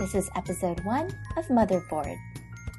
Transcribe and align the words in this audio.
This 0.00 0.14
is 0.14 0.30
episode 0.34 0.82
one 0.82 1.10
of 1.36 1.46
Motherboard. 1.48 2.16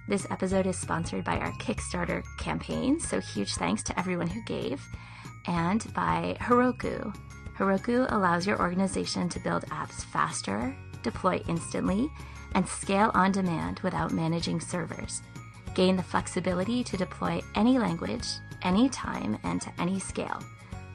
This 0.08 0.26
episode 0.32 0.66
is 0.66 0.76
sponsored 0.76 1.24
by 1.24 1.38
our 1.38 1.52
Kickstarter 1.52 2.24
campaign, 2.40 3.00
so 3.00 3.20
huge 3.22 3.54
thanks 3.54 3.84
to 3.84 4.00
everyone 4.00 4.26
who 4.26 4.42
gave, 4.42 4.84
and 5.46 5.86
by 5.94 6.36
Heroku. 6.40 7.16
Heroku 7.56 8.12
allows 8.12 8.48
your 8.48 8.60
organization 8.60 9.30
to 9.30 9.40
build 9.40 9.68
apps 9.68 10.04
faster, 10.06 10.76
deploy 11.04 11.44
instantly, 11.48 12.10
and 12.56 12.68
scale 12.68 13.12
on 13.14 13.32
demand 13.32 13.82
without 13.82 14.12
managing 14.12 14.60
servers. 14.60 15.22
Gain 15.76 15.98
the 15.98 16.02
flexibility 16.02 16.84
to 16.86 16.98
deploy 16.98 17.40
any 17.54 17.78
language, 17.78 18.26
anytime, 18.64 19.38
and 19.44 19.62
to 19.62 19.72
any 19.78 20.00
scale. 20.00 20.42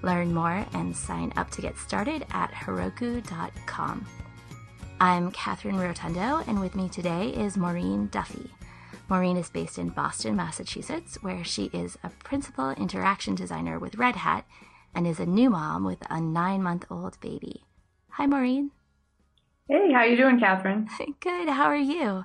Learn 0.03 0.35
more 0.35 0.67
and 0.73 0.95
sign 0.95 1.33
up 1.37 1.53
to 1.53 1.63
get 1.63 1.79
started 1.79 2.27
at 2.33 2.51
Heroku.com. 2.51 4.05
I'm 4.99 5.31
Catherine 5.31 5.77
Rotundo, 5.79 6.43
and 6.49 6.59
with 6.59 6.75
me 6.75 6.89
today 6.89 7.29
is 7.29 7.59
Maureen 7.59 8.07
Duffy. 8.07 8.51
Maureen 9.11 9.37
is 9.37 9.51
based 9.51 9.77
in 9.77 9.91
Boston, 9.91 10.35
Massachusetts, 10.37 11.23
where 11.23 11.45
she 11.45 11.65
is 11.67 11.99
a 12.03 12.09
principal 12.25 12.71
interaction 12.71 13.35
designer 13.35 13.79
with 13.79 13.97
Red 13.97 14.17
Hat 14.17 14.47
and 14.95 15.07
is 15.07 15.21
a 15.21 15.27
new 15.27 15.51
mom 15.51 15.85
with 15.85 15.99
a 16.09 16.19
nine 16.19 16.63
month 16.63 16.87
old 16.91 17.21
baby. 17.21 17.65
Hi, 18.13 18.27
Maureen. 18.27 18.71
Hey, 19.69 19.93
how 19.93 20.03
you 20.05 20.17
doing, 20.17 20.41
Catherine? 20.41 20.89
Good. 21.21 21.51
How 21.51 21.67
are 21.67 21.77
you? 21.77 22.25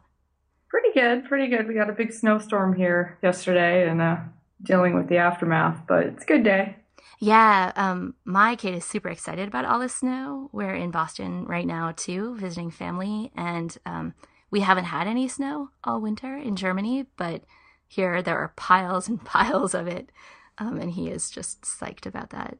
Pretty 0.70 0.94
good, 0.94 1.26
pretty 1.26 1.48
good. 1.48 1.68
We 1.68 1.74
got 1.74 1.90
a 1.90 1.94
big 1.94 2.14
snowstorm 2.14 2.74
here 2.74 3.18
yesterday 3.22 3.90
and 3.90 4.02
uh, 4.02 4.18
dealing 4.64 4.96
with 4.96 5.10
the 5.10 5.18
aftermath, 5.18 5.82
but 5.86 6.06
it's 6.06 6.24
a 6.24 6.28
good 6.28 6.46
day. 6.46 6.78
Yeah, 7.24 7.72
um, 7.76 8.16
my 8.26 8.56
kid 8.56 8.74
is 8.74 8.84
super 8.84 9.10
excited 9.10 9.48
about 9.48 9.64
all 9.64 9.78
the 9.78 9.90
snow. 9.90 10.50
We're 10.52 10.74
in 10.74 10.90
Boston 10.90 11.46
right 11.46 11.68
now 11.68 11.94
too, 11.96 12.36
visiting 12.36 12.72
family, 12.72 13.32
and 13.38 13.78
um, 13.86 14.16
we 14.50 14.62
haven't 14.62 14.86
had 14.86 15.06
any 15.06 15.28
snow 15.28 15.70
all 15.84 16.02
winter 16.02 16.36
in 16.36 16.56
Germany, 16.56 17.06
but 17.18 17.44
here 17.88 18.24
there 18.24 18.40
are 18.40 18.54
piles 18.56 19.08
and 19.08 19.24
piles 19.26 19.76
of 19.76 19.86
it, 19.86 20.12
um, 20.58 20.80
and 20.80 20.94
he 20.94 21.10
is 21.10 21.30
just 21.30 21.62
psyched 21.62 22.08
about 22.08 22.32
that. 22.32 22.58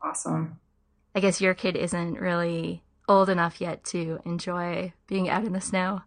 Awesome. 0.00 0.60
I 1.16 1.18
guess 1.18 1.40
your 1.40 1.54
kid 1.54 1.74
isn't 1.74 2.14
really 2.14 2.84
old 3.08 3.28
enough 3.28 3.60
yet 3.60 3.82
to 3.86 4.20
enjoy 4.24 4.92
being 5.08 5.28
out 5.28 5.44
in 5.44 5.52
the 5.52 5.60
snow. 5.60 6.02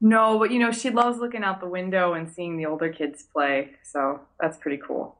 No, 0.00 0.38
but 0.38 0.50
you 0.50 0.58
know, 0.58 0.72
she 0.72 0.88
loves 0.88 1.18
looking 1.18 1.44
out 1.44 1.60
the 1.60 1.68
window 1.68 2.14
and 2.14 2.32
seeing 2.32 2.56
the 2.56 2.64
older 2.64 2.90
kids 2.90 3.22
play, 3.22 3.72
so 3.82 4.20
that's 4.40 4.56
pretty 4.56 4.78
cool. 4.78 5.18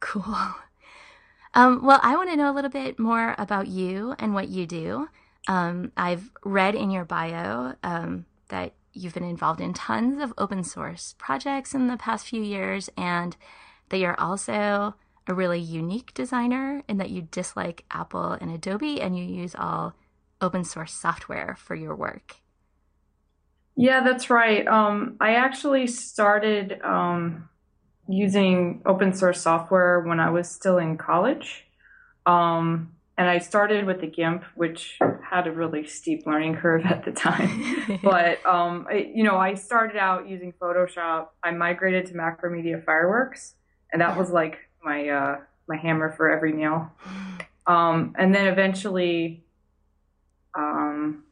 Cool. 0.00 0.54
Um, 1.54 1.84
well, 1.84 2.00
I 2.02 2.16
want 2.16 2.30
to 2.30 2.36
know 2.36 2.50
a 2.50 2.54
little 2.54 2.70
bit 2.70 2.98
more 2.98 3.34
about 3.38 3.68
you 3.68 4.14
and 4.18 4.34
what 4.34 4.48
you 4.48 4.66
do. 4.66 5.08
Um, 5.46 5.92
I've 5.96 6.30
read 6.44 6.74
in 6.74 6.90
your 6.90 7.04
bio 7.04 7.74
um, 7.82 8.26
that 8.48 8.74
you've 8.92 9.14
been 9.14 9.24
involved 9.24 9.60
in 9.60 9.72
tons 9.72 10.20
of 10.20 10.34
open 10.36 10.64
source 10.64 11.14
projects 11.16 11.74
in 11.74 11.86
the 11.86 11.96
past 11.96 12.26
few 12.26 12.42
years, 12.42 12.90
and 12.96 13.36
that 13.88 13.98
you're 13.98 14.18
also 14.20 14.94
a 15.26 15.34
really 15.34 15.60
unique 15.60 16.12
designer 16.12 16.82
in 16.88 16.98
that 16.98 17.10
you 17.10 17.22
dislike 17.30 17.84
Apple 17.90 18.32
and 18.32 18.50
Adobe 18.50 19.00
and 19.00 19.16
you 19.16 19.24
use 19.24 19.54
all 19.56 19.94
open 20.40 20.64
source 20.64 20.92
software 20.92 21.56
for 21.58 21.74
your 21.74 21.94
work. 21.94 22.36
Yeah, 23.76 24.02
that's 24.02 24.30
right. 24.30 24.66
Um, 24.66 25.16
I 25.20 25.34
actually 25.34 25.86
started 25.86 26.80
um, 26.84 27.48
using 28.08 28.82
open 28.84 29.12
source 29.14 29.40
software 29.40 30.00
when 30.00 30.20
I 30.20 30.30
was 30.30 30.50
still 30.50 30.78
in 30.78 30.96
college. 30.96 31.64
Um, 32.26 32.92
and 33.16 33.28
I 33.28 33.38
started 33.38 33.86
with 33.86 34.00
the 34.00 34.06
GIMP, 34.06 34.44
which 34.56 34.98
had 35.30 35.46
a 35.46 35.52
really 35.52 35.86
steep 35.86 36.26
learning 36.26 36.56
curve 36.56 36.84
at 36.84 37.04
the 37.04 37.12
time. 37.12 38.00
but 38.02 38.44
um, 38.46 38.86
I, 38.90 39.10
you 39.14 39.22
know, 39.22 39.36
I 39.36 39.54
started 39.54 39.96
out 39.96 40.28
using 40.28 40.52
Photoshop. 40.52 41.28
I 41.42 41.50
migrated 41.52 42.06
to 42.06 42.14
Macromedia 42.14 42.84
Fireworks, 42.84 43.54
and 43.92 44.02
that 44.02 44.16
was 44.16 44.30
like 44.30 44.58
my 44.82 45.08
uh, 45.08 45.36
my 45.68 45.76
hammer 45.76 46.12
for 46.12 46.30
every 46.30 46.52
meal. 46.52 46.90
Um, 47.66 48.14
and 48.18 48.34
then 48.34 48.46
eventually, 48.46 49.42
um, 50.54 51.24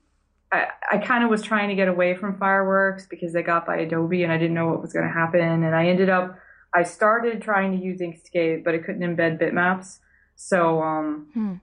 I, 0.50 0.68
I 0.92 0.98
kind 0.98 1.24
of 1.24 1.30
was 1.30 1.42
trying 1.42 1.68
to 1.68 1.74
get 1.74 1.88
away 1.88 2.14
from 2.14 2.38
Fireworks 2.38 3.06
because 3.06 3.32
they 3.32 3.42
got 3.42 3.66
by 3.66 3.78
Adobe, 3.78 4.22
and 4.22 4.32
I 4.32 4.38
didn't 4.38 4.54
know 4.54 4.68
what 4.68 4.80
was 4.80 4.92
going 4.92 5.06
to 5.06 5.12
happen. 5.12 5.40
And 5.40 5.74
I 5.74 5.88
ended 5.88 6.08
up, 6.08 6.38
I 6.74 6.82
started 6.82 7.42
trying 7.42 7.78
to 7.78 7.84
use 7.84 8.00
Inkscape, 8.00 8.64
but 8.64 8.74
I 8.74 8.78
couldn't 8.78 9.02
embed 9.02 9.40
bitmaps. 9.40 9.98
So 10.36 10.82
um, 10.82 11.28
hmm. 11.34 11.54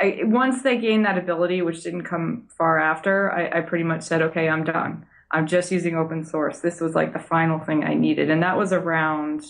I, 0.00 0.04
I, 0.04 0.24
once 0.24 0.62
they 0.62 0.78
gained 0.78 1.04
that 1.04 1.18
ability, 1.18 1.62
which 1.62 1.82
didn't 1.82 2.04
come 2.04 2.48
far 2.56 2.78
after, 2.78 3.30
I, 3.30 3.58
I 3.58 3.60
pretty 3.60 3.84
much 3.84 4.02
said, 4.02 4.22
okay, 4.22 4.48
I'm 4.48 4.64
done. 4.64 5.06
I'm 5.30 5.46
just 5.46 5.70
using 5.70 5.96
open 5.96 6.24
source. 6.24 6.60
This 6.60 6.80
was 6.80 6.94
like 6.94 7.12
the 7.12 7.18
final 7.18 7.58
thing 7.58 7.84
I 7.84 7.94
needed, 7.94 8.30
and 8.30 8.42
that 8.42 8.56
was 8.56 8.72
around 8.72 9.44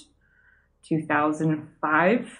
2005. 0.88 2.30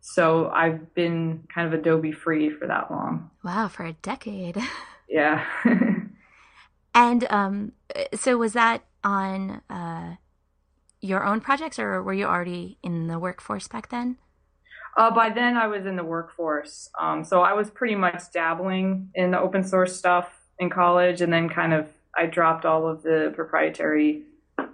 So 0.00 0.50
I've 0.50 0.94
been 0.94 1.44
kind 1.52 1.66
of 1.66 1.78
Adobe 1.78 2.12
free 2.12 2.50
for 2.50 2.66
that 2.66 2.90
long. 2.90 3.30
Wow, 3.42 3.68
for 3.68 3.84
a 3.84 3.92
decade. 3.94 4.56
Yeah. 5.06 5.44
and 6.94 7.24
um, 7.30 7.72
so 8.14 8.38
was 8.38 8.54
that 8.54 8.84
on 9.04 9.60
uh, 9.68 10.16
your 11.04 11.24
own 11.24 11.40
projects, 11.40 11.78
or 11.78 12.02
were 12.02 12.14
you 12.14 12.26
already 12.26 12.78
in 12.82 13.06
the 13.06 13.18
workforce 13.18 13.68
back 13.68 13.90
then? 13.90 14.16
Uh, 14.96 15.10
by 15.10 15.28
then, 15.28 15.56
I 15.56 15.66
was 15.66 15.86
in 15.86 15.96
the 15.96 16.04
workforce. 16.04 16.88
Um, 17.00 17.24
so 17.24 17.42
I 17.42 17.52
was 17.52 17.70
pretty 17.70 17.94
much 17.94 18.32
dabbling 18.32 19.10
in 19.14 19.32
the 19.32 19.40
open 19.40 19.64
source 19.64 19.96
stuff 19.96 20.30
in 20.58 20.70
college, 20.70 21.20
and 21.20 21.32
then 21.32 21.48
kind 21.48 21.74
of 21.74 21.88
I 22.16 22.26
dropped 22.26 22.64
all 22.64 22.88
of 22.88 23.02
the 23.02 23.32
proprietary 23.34 24.22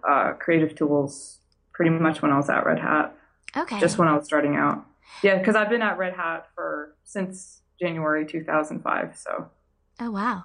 uh, 0.09 0.33
creative 0.39 0.75
tools 0.75 1.39
pretty 1.73 1.91
much 1.91 2.23
when 2.23 2.31
I 2.31 2.37
was 2.37 2.49
at 2.51 2.65
Red 2.65 2.79
Hat. 2.79 3.17
Okay. 3.57 3.81
Just 3.81 3.99
when 3.99 4.07
I 4.07 4.17
was 4.17 4.27
starting 4.27 4.57
out. 4.57 4.85
Yeah, 5.23 5.39
because 5.39 5.57
I've 5.57 5.71
been 5.71 5.83
at 5.83 5.99
Red 5.99 6.15
Hat 6.15 6.49
for 6.55 6.95
since 7.05 7.63
January 7.81 8.27
2005. 8.27 9.17
So. 9.17 9.49
Oh 9.99 10.11
wow. 10.11 10.45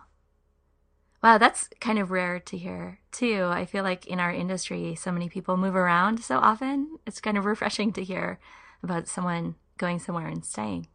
Wow, 1.25 1.39
that's 1.39 1.69
kind 1.81 1.97
of 1.97 2.11
rare 2.11 2.39
to 2.39 2.55
hear 2.55 2.99
too. 3.11 3.45
I 3.45 3.65
feel 3.65 3.83
like 3.83 4.05
in 4.05 4.19
our 4.19 4.31
industry, 4.31 4.93
so 4.93 5.11
many 5.11 5.27
people 5.27 5.57
move 5.57 5.75
around 5.75 6.19
so 6.19 6.37
often. 6.37 6.99
It's 7.07 7.19
kind 7.19 7.35
of 7.35 7.45
refreshing 7.45 7.91
to 7.93 8.03
hear 8.03 8.37
about 8.83 9.07
someone 9.07 9.55
going 9.79 9.97
somewhere 9.97 10.27
and 10.27 10.45
staying. 10.45 10.85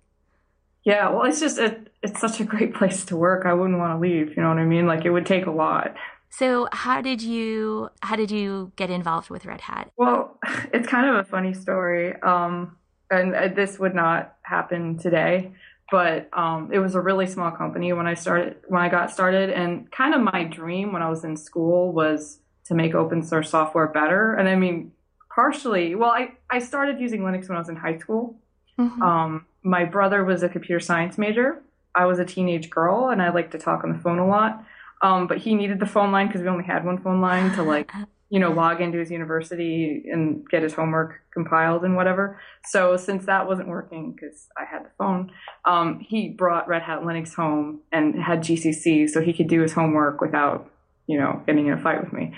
Yeah, 0.85 1.11
well, 1.11 1.25
it's 1.25 1.41
just 1.41 1.59
it, 1.59 1.93
it's 2.05 2.21
such 2.21 2.39
a 2.39 2.45
great 2.45 2.75
place 2.75 3.05
to 3.07 3.17
work. 3.17 3.45
I 3.45 3.53
wouldn't 3.55 3.81
want 3.81 3.93
to 3.93 3.99
leave. 3.99 4.37
You 4.37 4.45
know 4.45 4.51
what 4.51 4.59
I 4.59 4.65
mean? 4.65 4.87
Like 4.87 5.05
it 5.05 5.11
would 5.11 5.27
take 5.27 5.47
a 5.47 5.51
lot. 5.51 5.97
So, 6.29 6.69
how 6.71 7.01
did 7.01 7.21
you 7.21 7.89
how 8.01 8.15
did 8.15 8.31
you 8.31 8.71
get 8.77 8.89
involved 8.89 9.31
with 9.31 9.45
Red 9.45 9.63
Hat? 9.63 9.91
Well, 9.97 10.39
it's 10.73 10.87
kind 10.87 11.09
of 11.09 11.17
a 11.17 11.25
funny 11.25 11.55
story, 11.55 12.15
um, 12.23 12.77
and 13.11 13.35
uh, 13.35 13.49
this 13.49 13.81
would 13.81 13.97
not 13.97 14.37
happen 14.43 14.97
today. 14.97 15.55
But 15.91 16.29
um, 16.33 16.71
it 16.73 16.79
was 16.79 16.95
a 16.95 17.01
really 17.01 17.27
small 17.27 17.51
company 17.51 17.93
when 17.93 18.07
I 18.07 18.15
started 18.15 18.57
when 18.69 18.81
I 18.81 18.89
got 18.89 19.11
started, 19.11 19.51
and 19.51 19.91
kind 19.91 20.15
of 20.15 20.21
my 20.21 20.45
dream 20.45 20.93
when 20.93 21.03
I 21.03 21.11
was 21.11 21.25
in 21.25 21.37
school 21.37 21.93
was 21.93 22.39
to 22.67 22.75
make 22.75 22.95
open 22.95 23.23
source 23.23 23.51
software 23.51 23.89
better. 23.89 24.35
And 24.35 24.49
I 24.49 24.55
mean, 24.55 24.93
partially, 25.35 25.95
well, 25.95 26.11
I 26.11 26.33
I 26.49 26.61
started 26.61 27.01
using 27.01 27.23
Linux 27.23 27.49
when 27.49 27.57
I 27.57 27.61
was 27.61 27.69
in 27.69 27.77
high 27.77 27.99
school 27.99 28.37
Mm-hmm. 28.81 29.03
Um, 29.03 29.47
my 29.63 29.85
brother 29.85 30.25
was 30.25 30.43
a 30.43 30.49
computer 30.49 30.81
science 30.81 31.19
major. 31.19 31.63
I 31.95 32.07
was 32.07 32.19
a 32.19 32.25
teenage 32.25 32.71
girl, 32.71 33.11
and 33.11 33.21
I 33.21 33.31
liked 33.31 33.53
to 33.53 33.59
talk 33.59 33.85
on 33.85 33.93
the 33.93 33.99
phone 33.99 34.19
a 34.19 34.27
lot. 34.27 34.65
Um, 35.03 35.27
but 35.27 35.39
he 35.39 35.55
needed 35.55 35.81
the 35.81 35.87
phone 35.87 36.13
line 36.13 36.27
because 36.27 36.43
we 36.43 36.49
only 36.49 36.65
had 36.65 36.85
one 36.85 36.99
phone 36.99 37.21
line 37.21 37.55
to 37.55 37.63
like, 37.63 37.91
you 38.31 38.39
know, 38.39 38.53
log 38.53 38.81
into 38.81 38.99
his 38.99 39.11
university 39.11 40.05
and 40.11 40.49
get 40.49 40.63
his 40.63 40.73
homework 40.73 41.21
compiled 41.35 41.85
and 41.85 41.97
whatever. 41.97 42.41
So 42.65 42.97
since 42.97 43.27
that 43.27 43.47
wasn't 43.47 43.69
working 43.69 44.13
because 44.13 44.47
I 44.57 44.65
had 44.65 44.85
the 44.85 44.91
phone, 44.97 45.33
um, 45.65 45.99
he 45.99 46.29
brought 46.29 46.69
Red 46.69 46.83
Hat 46.83 47.01
Linux 47.01 47.35
home 47.35 47.81
and 47.91 48.23
had 48.23 48.41
GCC 48.41 49.11
so 49.11 49.21
he 49.21 49.33
could 49.33 49.49
do 49.49 49.61
his 49.61 49.73
homework 49.73 50.21
without, 50.21 50.71
you 51.09 51.19
know, 51.19 51.43
getting 51.45 51.67
in 51.67 51.73
a 51.73 51.83
fight 51.83 52.03
with 52.03 52.13
me. 52.13 52.33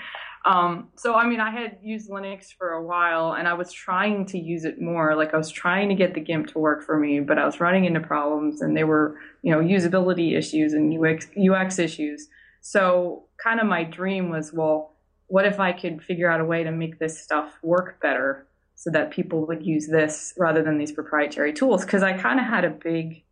Um, 0.45 0.89
so, 0.97 1.13
I 1.13 1.27
mean, 1.27 1.39
I 1.39 1.51
had 1.51 1.77
used 1.81 2.09
Linux 2.09 2.47
for 2.57 2.71
a 2.71 2.83
while 2.83 3.33
and 3.33 3.47
I 3.47 3.53
was 3.53 3.71
trying 3.71 4.25
to 4.27 4.37
use 4.37 4.65
it 4.65 4.81
more. 4.81 5.15
Like, 5.15 5.33
I 5.33 5.37
was 5.37 5.49
trying 5.49 5.89
to 5.89 5.95
get 5.95 6.15
the 6.15 6.19
GIMP 6.19 6.47
to 6.47 6.59
work 6.59 6.83
for 6.83 6.99
me, 6.99 7.19
but 7.21 7.37
I 7.37 7.45
was 7.45 7.61
running 7.61 7.85
into 7.85 8.01
problems 8.01 8.61
and 8.61 8.75
they 8.75 8.83
were, 8.83 9.17
you 9.41 9.53
know, 9.53 9.61
usability 9.61 10.37
issues 10.37 10.73
and 10.73 10.93
UX, 10.93 11.27
UX 11.37 11.79
issues. 11.79 12.27
So, 12.61 13.25
kind 13.41 13.59
of 13.59 13.67
my 13.67 13.83
dream 13.83 14.29
was, 14.29 14.51
well, 14.51 14.92
what 15.33 15.47
if 15.47 15.59
I 15.59 15.71
could 15.71 16.03
figure 16.03 16.29
out 16.29 16.41
a 16.41 16.45
way 16.45 16.63
to 16.63 16.71
make 16.71 16.99
this 16.99 17.19
stuff 17.19 17.57
work 17.63 17.99
better 17.99 18.45
so 18.75 18.91
that 18.91 19.09
people 19.09 19.47
would 19.47 19.65
use 19.65 19.87
this 19.87 20.31
rather 20.37 20.61
than 20.61 20.77
these 20.77 20.91
proprietary 20.91 21.51
tools? 21.51 21.83
Because 21.83 22.03
I 22.03 22.13
kind 22.13 22.39
of 22.39 22.45
had 22.45 22.63
a 22.63 22.69
big 22.69 23.23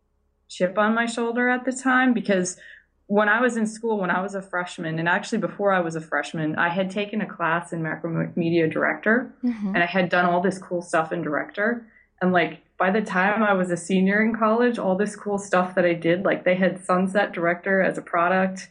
chip 0.48 0.76
on 0.78 0.96
my 0.96 1.06
shoulder 1.06 1.48
at 1.48 1.64
the 1.64 1.70
time 1.70 2.12
because 2.12 2.58
when 3.06 3.28
I 3.28 3.40
was 3.40 3.56
in 3.56 3.68
school, 3.68 4.00
when 4.00 4.10
I 4.10 4.20
was 4.20 4.34
a 4.34 4.42
freshman, 4.42 4.98
and 4.98 5.08
actually 5.08 5.38
before 5.38 5.72
I 5.72 5.78
was 5.78 5.94
a 5.94 6.00
freshman, 6.00 6.56
I 6.56 6.70
had 6.70 6.90
taken 6.90 7.20
a 7.20 7.26
class 7.26 7.72
in 7.72 7.84
Macromedia 7.84 8.68
Director, 8.68 9.32
mm-hmm. 9.44 9.68
and 9.68 9.78
I 9.78 9.86
had 9.86 10.08
done 10.08 10.24
all 10.24 10.40
this 10.40 10.58
cool 10.58 10.82
stuff 10.82 11.12
in 11.12 11.22
Director. 11.22 11.86
And 12.20 12.32
like 12.32 12.62
by 12.78 12.90
the 12.90 13.02
time 13.02 13.44
I 13.44 13.52
was 13.52 13.70
a 13.70 13.76
senior 13.76 14.20
in 14.20 14.34
college, 14.34 14.76
all 14.76 14.96
this 14.96 15.14
cool 15.14 15.38
stuff 15.38 15.76
that 15.76 15.84
I 15.84 15.94
did, 15.94 16.24
like 16.24 16.42
they 16.42 16.56
had 16.56 16.84
Sunset 16.84 17.32
Director 17.32 17.80
as 17.80 17.96
a 17.96 18.02
product. 18.02 18.70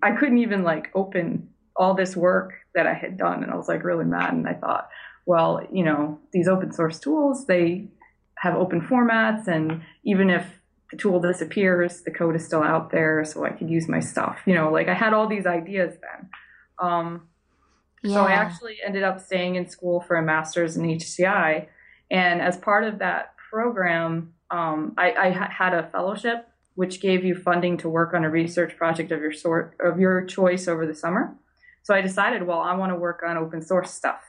I 0.00 0.12
couldn't 0.12 0.38
even 0.38 0.62
like 0.62 0.92
open 0.94 1.48
all 1.78 1.94
this 1.94 2.16
work 2.16 2.52
that 2.78 2.86
I 2.86 2.94
had 2.94 3.16
done. 3.18 3.42
And 3.42 3.52
I 3.52 3.56
was 3.56 3.66
like 3.66 3.82
really 3.82 4.04
mad. 4.04 4.32
And 4.32 4.48
I 4.48 4.54
thought, 4.54 4.88
well, 5.26 5.66
you 5.72 5.84
know, 5.84 6.20
these 6.32 6.46
open 6.46 6.72
source 6.72 7.00
tools, 7.00 7.46
they 7.46 7.88
have 8.38 8.54
open 8.54 8.80
formats. 8.80 9.48
And 9.48 9.82
even 10.04 10.30
if 10.30 10.46
the 10.92 10.96
tool 10.96 11.20
disappears, 11.20 12.02
the 12.02 12.12
code 12.12 12.36
is 12.36 12.44
still 12.44 12.62
out 12.62 12.92
there. 12.92 13.24
So 13.24 13.44
I 13.44 13.50
could 13.50 13.68
use 13.68 13.88
my 13.88 13.98
stuff. 13.98 14.38
You 14.46 14.54
know, 14.54 14.70
like 14.70 14.86
I 14.86 14.94
had 14.94 15.12
all 15.12 15.28
these 15.28 15.44
ideas 15.44 15.96
then. 16.00 16.30
Um, 16.78 17.28
yeah. 18.04 18.14
So 18.14 18.20
I 18.22 18.30
actually 18.30 18.76
ended 18.86 19.02
up 19.02 19.18
staying 19.18 19.56
in 19.56 19.68
school 19.68 20.00
for 20.00 20.14
a 20.14 20.22
master's 20.22 20.76
in 20.76 20.84
HCI. 20.84 21.66
And 22.12 22.40
as 22.40 22.56
part 22.56 22.84
of 22.84 23.00
that 23.00 23.34
program, 23.50 24.34
um, 24.52 24.94
I, 24.96 25.10
I 25.12 25.30
had 25.30 25.74
a 25.74 25.88
fellowship 25.90 26.46
which 26.76 27.00
gave 27.00 27.24
you 27.24 27.34
funding 27.34 27.76
to 27.76 27.88
work 27.88 28.14
on 28.14 28.24
a 28.24 28.30
research 28.30 28.76
project 28.76 29.10
of 29.10 29.20
your 29.20 29.32
sort 29.32 29.76
of 29.80 29.98
your 29.98 30.24
choice 30.24 30.68
over 30.68 30.86
the 30.86 30.94
summer. 30.94 31.36
So 31.88 31.94
I 31.94 32.02
decided, 32.02 32.46
well, 32.46 32.58
I 32.58 32.76
want 32.76 32.92
to 32.92 32.96
work 32.96 33.22
on 33.26 33.38
open 33.38 33.62
source 33.62 33.90
stuff. 33.90 34.20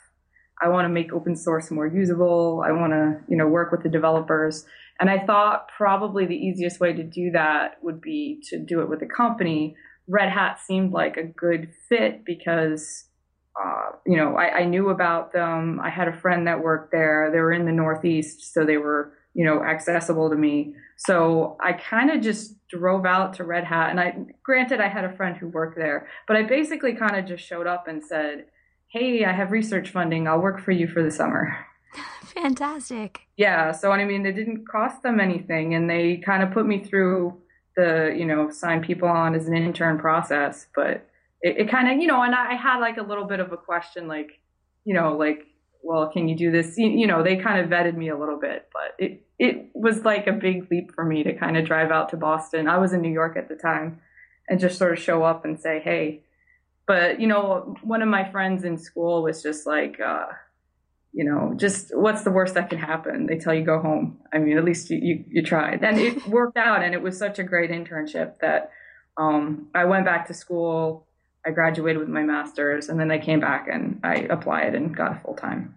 I 0.61 0.69
want 0.69 0.85
to 0.85 0.89
make 0.89 1.11
open 1.11 1.35
source 1.35 1.69
more 1.69 1.87
usable. 1.87 2.63
I 2.65 2.71
want 2.71 2.93
to, 2.93 3.19
you 3.27 3.35
know, 3.35 3.47
work 3.47 3.73
with 3.73 3.83
the 3.83 3.89
developers. 3.89 4.65
And 4.97 5.09
I 5.09 5.25
thought 5.25 5.67
probably 5.75 6.25
the 6.25 6.37
easiest 6.37 6.79
way 6.79 6.93
to 6.93 7.03
do 7.03 7.31
that 7.31 7.73
would 7.81 7.99
be 7.99 8.41
to 8.47 8.59
do 8.59 8.79
it 8.79 8.87
with 8.87 9.01
a 9.01 9.05
company. 9.05 9.75
Red 10.07 10.29
Hat 10.29 10.61
seemed 10.65 10.93
like 10.93 11.17
a 11.17 11.23
good 11.23 11.73
fit 11.89 12.23
because, 12.23 13.09
uh, 13.61 13.89
you 14.05 14.15
know, 14.15 14.37
I, 14.37 14.59
I 14.59 14.63
knew 14.63 14.87
about 14.87 15.33
them. 15.33 15.81
I 15.83 15.89
had 15.89 16.07
a 16.07 16.17
friend 16.17 16.47
that 16.47 16.63
worked 16.63 16.93
there. 16.93 17.29
They 17.29 17.39
were 17.39 17.51
in 17.51 17.65
the 17.65 17.73
Northeast, 17.73 18.53
so 18.53 18.63
they 18.63 18.77
were, 18.77 19.17
you 19.33 19.45
know, 19.45 19.63
accessible 19.63 20.29
to 20.29 20.35
me. 20.35 20.75
So 20.97 21.57
I 21.63 21.73
kind 21.73 22.09
of 22.09 22.21
just 22.21 22.55
drove 22.67 23.05
out 23.05 23.33
to 23.35 23.43
Red 23.43 23.63
Hat. 23.63 23.89
And 23.89 23.99
I, 23.99 24.15
granted, 24.43 24.79
I 24.79 24.87
had 24.87 25.05
a 25.05 25.15
friend 25.15 25.37
who 25.37 25.47
worked 25.47 25.77
there, 25.77 26.07
but 26.27 26.35
I 26.35 26.43
basically 26.43 26.93
kind 26.93 27.15
of 27.15 27.25
just 27.25 27.43
showed 27.43 27.67
up 27.67 27.87
and 27.87 28.03
said, 28.03 28.45
Hey, 28.87 29.23
I 29.23 29.31
have 29.31 29.51
research 29.51 29.91
funding. 29.91 30.27
I'll 30.27 30.41
work 30.41 30.61
for 30.61 30.71
you 30.71 30.87
for 30.87 31.03
the 31.03 31.11
summer. 31.11 31.55
Fantastic. 32.23 33.21
Yeah. 33.37 33.71
So, 33.71 33.91
I 33.91 34.03
mean, 34.03 34.25
it 34.25 34.33
didn't 34.33 34.67
cost 34.67 35.03
them 35.03 35.19
anything. 35.19 35.75
And 35.75 35.89
they 35.89 36.17
kind 36.17 36.41
of 36.41 36.51
put 36.51 36.65
me 36.65 36.83
through 36.83 37.39
the, 37.75 38.13
you 38.17 38.25
know, 38.25 38.49
sign 38.49 38.81
people 38.81 39.07
on 39.07 39.35
as 39.35 39.47
an 39.47 39.55
intern 39.55 39.99
process. 39.99 40.67
But 40.75 41.07
it, 41.41 41.57
it 41.59 41.71
kind 41.71 41.89
of, 41.89 42.01
you 42.01 42.07
know, 42.07 42.23
and 42.23 42.33
I 42.33 42.55
had 42.55 42.79
like 42.79 42.97
a 42.97 43.03
little 43.03 43.25
bit 43.25 43.39
of 43.39 43.51
a 43.51 43.57
question, 43.57 44.07
like, 44.07 44.31
you 44.85 44.93
know, 44.93 45.15
like, 45.15 45.45
well, 45.81 46.09
can 46.11 46.27
you 46.27 46.35
do 46.35 46.51
this? 46.51 46.77
You, 46.77 46.89
you 46.89 47.07
know, 47.07 47.23
they 47.23 47.37
kind 47.37 47.59
of 47.59 47.69
vetted 47.69 47.95
me 47.95 48.09
a 48.09 48.17
little 48.17 48.39
bit, 48.39 48.69
but 48.73 48.95
it, 48.97 49.25
it 49.37 49.69
was 49.73 50.03
like 50.03 50.27
a 50.27 50.33
big 50.33 50.69
leap 50.69 50.93
for 50.93 51.03
me 51.03 51.23
to 51.23 51.33
kind 51.33 51.57
of 51.57 51.65
drive 51.65 51.91
out 51.91 52.09
to 52.09 52.17
Boston. 52.17 52.67
I 52.67 52.77
was 52.77 52.93
in 52.93 53.01
New 53.01 53.11
York 53.11 53.37
at 53.37 53.49
the 53.49 53.55
time 53.55 54.01
and 54.47 54.59
just 54.59 54.77
sort 54.77 54.93
of 54.93 54.99
show 54.99 55.23
up 55.23 55.45
and 55.45 55.59
say, 55.59 55.79
hey. 55.79 56.23
But, 56.85 57.19
you 57.21 57.27
know, 57.27 57.75
one 57.83 58.01
of 58.01 58.09
my 58.09 58.29
friends 58.31 58.63
in 58.63 58.77
school 58.77 59.23
was 59.23 59.43
just 59.43 59.67
like, 59.67 59.99
uh, 59.99 60.25
you 61.13 61.23
know, 61.23 61.53
just 61.55 61.95
what's 61.95 62.23
the 62.23 62.31
worst 62.31 62.55
that 62.55 62.69
can 62.69 62.79
happen? 62.79 63.27
They 63.27 63.37
tell 63.37 63.53
you 63.53 63.63
go 63.63 63.79
home. 63.79 64.19
I 64.33 64.39
mean, 64.39 64.57
at 64.57 64.65
least 64.65 64.89
you, 64.89 64.99
you, 65.01 65.25
you 65.27 65.41
tried. 65.43 65.83
And 65.83 65.99
it 65.99 66.27
worked 66.27 66.57
out. 66.57 66.83
And 66.83 66.93
it 66.93 67.01
was 67.01 67.17
such 67.17 67.39
a 67.39 67.43
great 67.43 67.71
internship 67.71 68.39
that 68.41 68.71
um, 69.17 69.67
I 69.73 69.85
went 69.85 70.05
back 70.05 70.27
to 70.27 70.33
school. 70.33 71.07
I 71.45 71.51
graduated 71.51 71.99
with 71.99 72.09
my 72.09 72.23
master's 72.23 72.89
and 72.89 72.99
then 72.99 73.11
I 73.11 73.17
came 73.17 73.39
back 73.39 73.67
and 73.71 73.99
I 74.03 74.15
applied 74.15 74.75
and 74.75 74.95
got 74.95 75.13
a 75.13 75.19
full 75.19 75.35
time. 75.35 75.75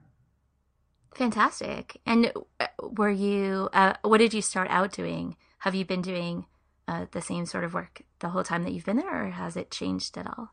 Fantastic. 1.14 2.00
And 2.06 2.32
uh, 2.58 2.66
were 2.80 3.10
you, 3.10 3.68
uh, 3.72 3.94
what 4.02 4.18
did 4.18 4.34
you 4.34 4.42
start 4.42 4.68
out 4.70 4.92
doing? 4.92 5.36
Have 5.58 5.74
you 5.74 5.84
been 5.84 6.02
doing 6.02 6.46
uh, 6.88 7.06
the 7.12 7.20
same 7.20 7.46
sort 7.46 7.64
of 7.64 7.74
work 7.74 8.02
the 8.20 8.30
whole 8.30 8.42
time 8.42 8.64
that 8.64 8.72
you've 8.72 8.84
been 8.84 8.96
there, 8.96 9.26
or 9.26 9.30
has 9.30 9.56
it 9.56 9.70
changed 9.70 10.16
at 10.16 10.26
all? 10.26 10.50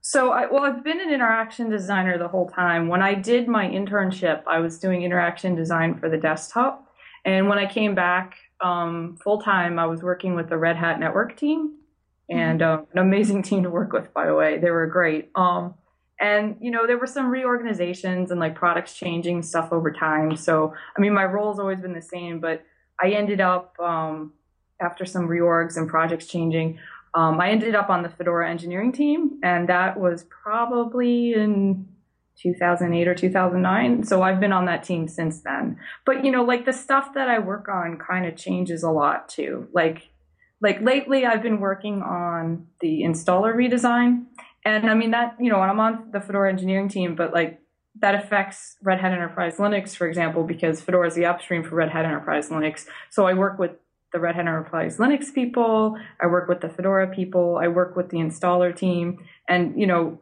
So, 0.00 0.32
I, 0.32 0.50
well, 0.50 0.64
I've 0.64 0.84
been 0.84 1.00
an 1.00 1.12
interaction 1.12 1.70
designer 1.70 2.18
the 2.18 2.28
whole 2.28 2.48
time. 2.48 2.88
When 2.88 3.02
I 3.02 3.14
did 3.14 3.48
my 3.48 3.66
internship, 3.66 4.42
I 4.46 4.58
was 4.58 4.78
doing 4.78 5.02
interaction 5.02 5.54
design 5.54 5.98
for 5.98 6.08
the 6.08 6.16
desktop. 6.16 6.88
And 7.24 7.48
when 7.48 7.58
I 7.58 7.72
came 7.72 7.94
back 7.94 8.34
um, 8.60 9.16
full 9.22 9.40
time, 9.40 9.78
I 9.78 9.86
was 9.86 10.02
working 10.02 10.34
with 10.34 10.48
the 10.48 10.58
Red 10.58 10.76
Hat 10.76 10.98
network 10.98 11.36
team 11.36 11.76
and 12.32 12.60
mm-hmm. 12.60 12.82
uh, 12.82 12.86
an 12.92 12.98
amazing 12.98 13.42
team 13.48 13.62
to 13.62 13.70
work 13.70 13.92
with, 13.92 14.12
by 14.12 14.26
the 14.26 14.34
way. 14.34 14.58
They 14.58 14.70
were 14.70 14.86
great. 14.86 15.30
Um, 15.34 15.74
and, 16.20 16.56
you 16.60 16.70
know, 16.70 16.86
there 16.86 16.98
were 16.98 17.06
some 17.06 17.30
reorganizations 17.30 18.30
and 18.30 18.38
like 18.38 18.54
products 18.54 18.94
changing 18.94 19.42
stuff 19.42 19.72
over 19.72 19.92
time. 19.92 20.36
So, 20.36 20.72
I 20.96 21.00
mean, 21.00 21.12
my 21.12 21.24
role's 21.24 21.58
always 21.58 21.80
been 21.80 21.94
the 21.94 22.02
same, 22.02 22.38
but 22.38 22.64
I 23.00 23.10
ended 23.10 23.40
up, 23.40 23.78
um, 23.80 24.32
after 24.80 25.04
some 25.04 25.28
reorgs 25.28 25.76
and 25.76 25.88
projects 25.88 26.26
changing, 26.26 26.78
um, 27.14 27.40
I 27.40 27.50
ended 27.50 27.74
up 27.74 27.90
on 27.90 28.02
the 28.02 28.08
Fedora 28.08 28.48
engineering 28.50 28.92
team, 28.92 29.38
and 29.42 29.68
that 29.68 30.00
was 30.00 30.24
probably 30.24 31.34
in 31.34 31.86
2008 32.40 33.06
or 33.06 33.14
2009. 33.14 34.04
So 34.04 34.22
I've 34.22 34.40
been 34.40 34.52
on 34.52 34.64
that 34.64 34.82
team 34.82 35.06
since 35.08 35.42
then. 35.42 35.78
But 36.06 36.24
you 36.24 36.30
know, 36.30 36.42
like 36.42 36.64
the 36.64 36.72
stuff 36.72 37.14
that 37.14 37.28
I 37.28 37.38
work 37.38 37.68
on 37.68 37.98
kind 37.98 38.26
of 38.26 38.36
changes 38.36 38.82
a 38.82 38.90
lot 38.90 39.28
too. 39.28 39.68
Like, 39.72 40.08
like 40.62 40.80
lately, 40.80 41.26
I've 41.26 41.42
been 41.42 41.58
working 41.58 42.02
on 42.02 42.66
the 42.80 43.02
installer 43.02 43.54
redesign, 43.54 44.26
and 44.64 44.88
I 44.88 44.94
mean 44.94 45.10
that, 45.10 45.36
you 45.40 45.50
know, 45.50 45.58
I'm 45.58 45.80
on 45.80 46.10
the 46.12 46.20
Fedora 46.20 46.48
engineering 46.50 46.88
team, 46.88 47.16
but 47.16 47.32
like 47.32 47.60
that 48.00 48.14
affects 48.14 48.76
Red 48.80 49.00
Hat 49.00 49.12
Enterprise 49.12 49.56
Linux, 49.56 49.96
for 49.96 50.06
example, 50.06 50.44
because 50.44 50.80
Fedora 50.80 51.08
is 51.08 51.14
the 51.16 51.26
upstream 51.26 51.64
for 51.64 51.74
Red 51.74 51.90
Hat 51.90 52.04
Enterprise 52.04 52.48
Linux. 52.48 52.86
So 53.10 53.26
I 53.26 53.34
work 53.34 53.58
with 53.58 53.72
the 54.12 54.20
Red 54.20 54.36
Hat 54.36 54.42
Enterprise 54.42 54.98
Linux 54.98 55.34
people, 55.34 55.96
I 56.20 56.28
work 56.28 56.48
with 56.48 56.60
the 56.60 56.68
Fedora 56.68 57.12
people, 57.12 57.58
I 57.60 57.66
work 57.66 57.96
with 57.96 58.10
the 58.10 58.18
installer 58.18 58.74
team, 58.74 59.18
and 59.48 59.78
you 59.78 59.88
know, 59.88 60.20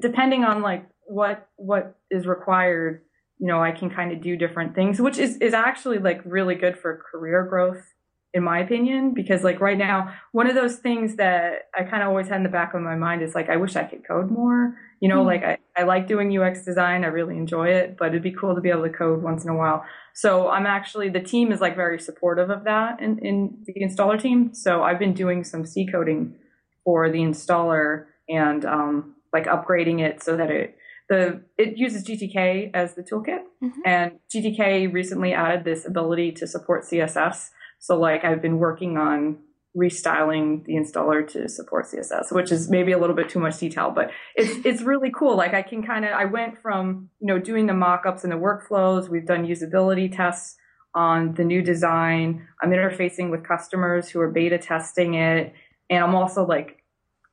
depending 0.00 0.42
on 0.42 0.62
like 0.62 0.86
what 1.06 1.48
what 1.56 1.98
is 2.10 2.26
required, 2.26 3.02
you 3.38 3.46
know, 3.46 3.62
I 3.62 3.72
can 3.72 3.90
kind 3.90 4.10
of 4.10 4.22
do 4.22 4.36
different 4.36 4.74
things, 4.74 5.02
which 5.02 5.18
is 5.18 5.36
is 5.36 5.52
actually 5.52 5.98
like 5.98 6.22
really 6.24 6.54
good 6.54 6.78
for 6.78 7.04
career 7.12 7.44
growth 7.44 7.91
in 8.34 8.42
my 8.42 8.60
opinion, 8.60 9.12
because 9.12 9.44
like 9.44 9.60
right 9.60 9.76
now, 9.76 10.14
one 10.32 10.48
of 10.48 10.54
those 10.54 10.76
things 10.76 11.16
that 11.16 11.68
I 11.78 11.84
kind 11.84 12.02
of 12.02 12.08
always 12.08 12.28
had 12.28 12.36
in 12.36 12.42
the 12.44 12.48
back 12.48 12.72
of 12.72 12.80
my 12.80 12.96
mind 12.96 13.22
is 13.22 13.34
like, 13.34 13.50
I 13.50 13.56
wish 13.56 13.76
I 13.76 13.84
could 13.84 14.06
code 14.06 14.30
more. 14.30 14.74
You 15.00 15.08
know, 15.08 15.18
mm-hmm. 15.18 15.26
like 15.26 15.44
I, 15.44 15.58
I 15.76 15.82
like 15.82 16.06
doing 16.06 16.36
UX 16.36 16.64
design. 16.64 17.04
I 17.04 17.08
really 17.08 17.36
enjoy 17.36 17.68
it, 17.68 17.96
but 17.98 18.08
it'd 18.08 18.22
be 18.22 18.32
cool 18.32 18.54
to 18.54 18.60
be 18.60 18.70
able 18.70 18.84
to 18.84 18.90
code 18.90 19.22
once 19.22 19.44
in 19.44 19.50
a 19.50 19.54
while. 19.54 19.84
So 20.14 20.48
I'm 20.48 20.64
actually, 20.64 21.10
the 21.10 21.20
team 21.20 21.52
is 21.52 21.60
like 21.60 21.76
very 21.76 21.98
supportive 21.98 22.48
of 22.48 22.64
that 22.64 23.00
in, 23.00 23.18
in 23.18 23.64
the 23.66 23.74
installer 23.84 24.20
team. 24.20 24.54
So 24.54 24.82
I've 24.82 24.98
been 24.98 25.12
doing 25.12 25.44
some 25.44 25.66
C 25.66 25.86
coding 25.90 26.36
for 26.84 27.10
the 27.10 27.18
installer 27.18 28.06
and, 28.28 28.64
um, 28.64 29.16
like 29.32 29.46
upgrading 29.46 30.00
it 30.00 30.22
so 30.22 30.36
that 30.36 30.50
it, 30.50 30.76
the, 31.08 31.42
it 31.58 31.76
uses 31.76 32.04
GTK 32.04 32.70
as 32.72 32.94
the 32.94 33.02
toolkit 33.02 33.42
mm-hmm. 33.62 33.80
and 33.84 34.12
GTK 34.34 34.92
recently 34.92 35.34
added 35.34 35.64
this 35.64 35.84
ability 35.84 36.32
to 36.32 36.46
support 36.46 36.84
CSS. 36.84 37.50
So 37.82 37.98
like 37.98 38.24
I've 38.24 38.40
been 38.40 38.58
working 38.58 38.96
on 38.96 39.38
restyling 39.76 40.64
the 40.64 40.74
installer 40.74 41.26
to 41.32 41.48
support 41.48 41.86
CSS, 41.86 42.30
which 42.30 42.52
is 42.52 42.70
maybe 42.70 42.92
a 42.92 42.98
little 42.98 43.16
bit 43.16 43.28
too 43.28 43.40
much 43.40 43.58
detail, 43.58 43.90
but 43.90 44.12
it's 44.36 44.64
it's 44.64 44.82
really 44.82 45.10
cool. 45.10 45.36
Like 45.36 45.52
I 45.52 45.62
can 45.62 45.82
kind 45.82 46.04
of 46.04 46.12
I 46.12 46.26
went 46.26 46.62
from 46.62 47.10
you 47.18 47.26
know 47.26 47.40
doing 47.40 47.66
the 47.66 47.74
mock-ups 47.74 48.22
and 48.22 48.32
the 48.32 48.36
workflows. 48.36 49.08
We've 49.08 49.26
done 49.26 49.44
usability 49.44 50.16
tests 50.16 50.56
on 50.94 51.34
the 51.34 51.42
new 51.42 51.60
design. 51.60 52.46
I'm 52.62 52.70
interfacing 52.70 53.32
with 53.32 53.42
customers 53.42 54.08
who 54.08 54.20
are 54.20 54.30
beta 54.30 54.58
testing 54.58 55.14
it, 55.14 55.52
and 55.90 56.04
I'm 56.04 56.14
also 56.14 56.46
like 56.46 56.84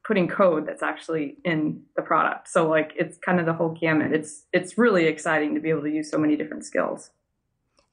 putting 0.04 0.28
code 0.28 0.66
that's 0.66 0.82
actually 0.82 1.38
in 1.46 1.84
the 1.96 2.02
product. 2.02 2.50
So 2.50 2.68
like 2.68 2.94
it's 2.96 3.20
kind 3.20 3.40
of 3.40 3.46
the 3.46 3.54
whole 3.54 3.78
gamut. 3.80 4.14
It's 4.14 4.46
it's 4.52 4.80
really 4.80 5.06
exciting 5.06 5.54
to 5.54 5.62
be 5.62 5.70
able 5.70 5.84
to 5.84 5.92
use 5.92 6.10
so 6.10 6.18
many 6.18 6.36
different 6.36 6.66
skills. 6.66 7.12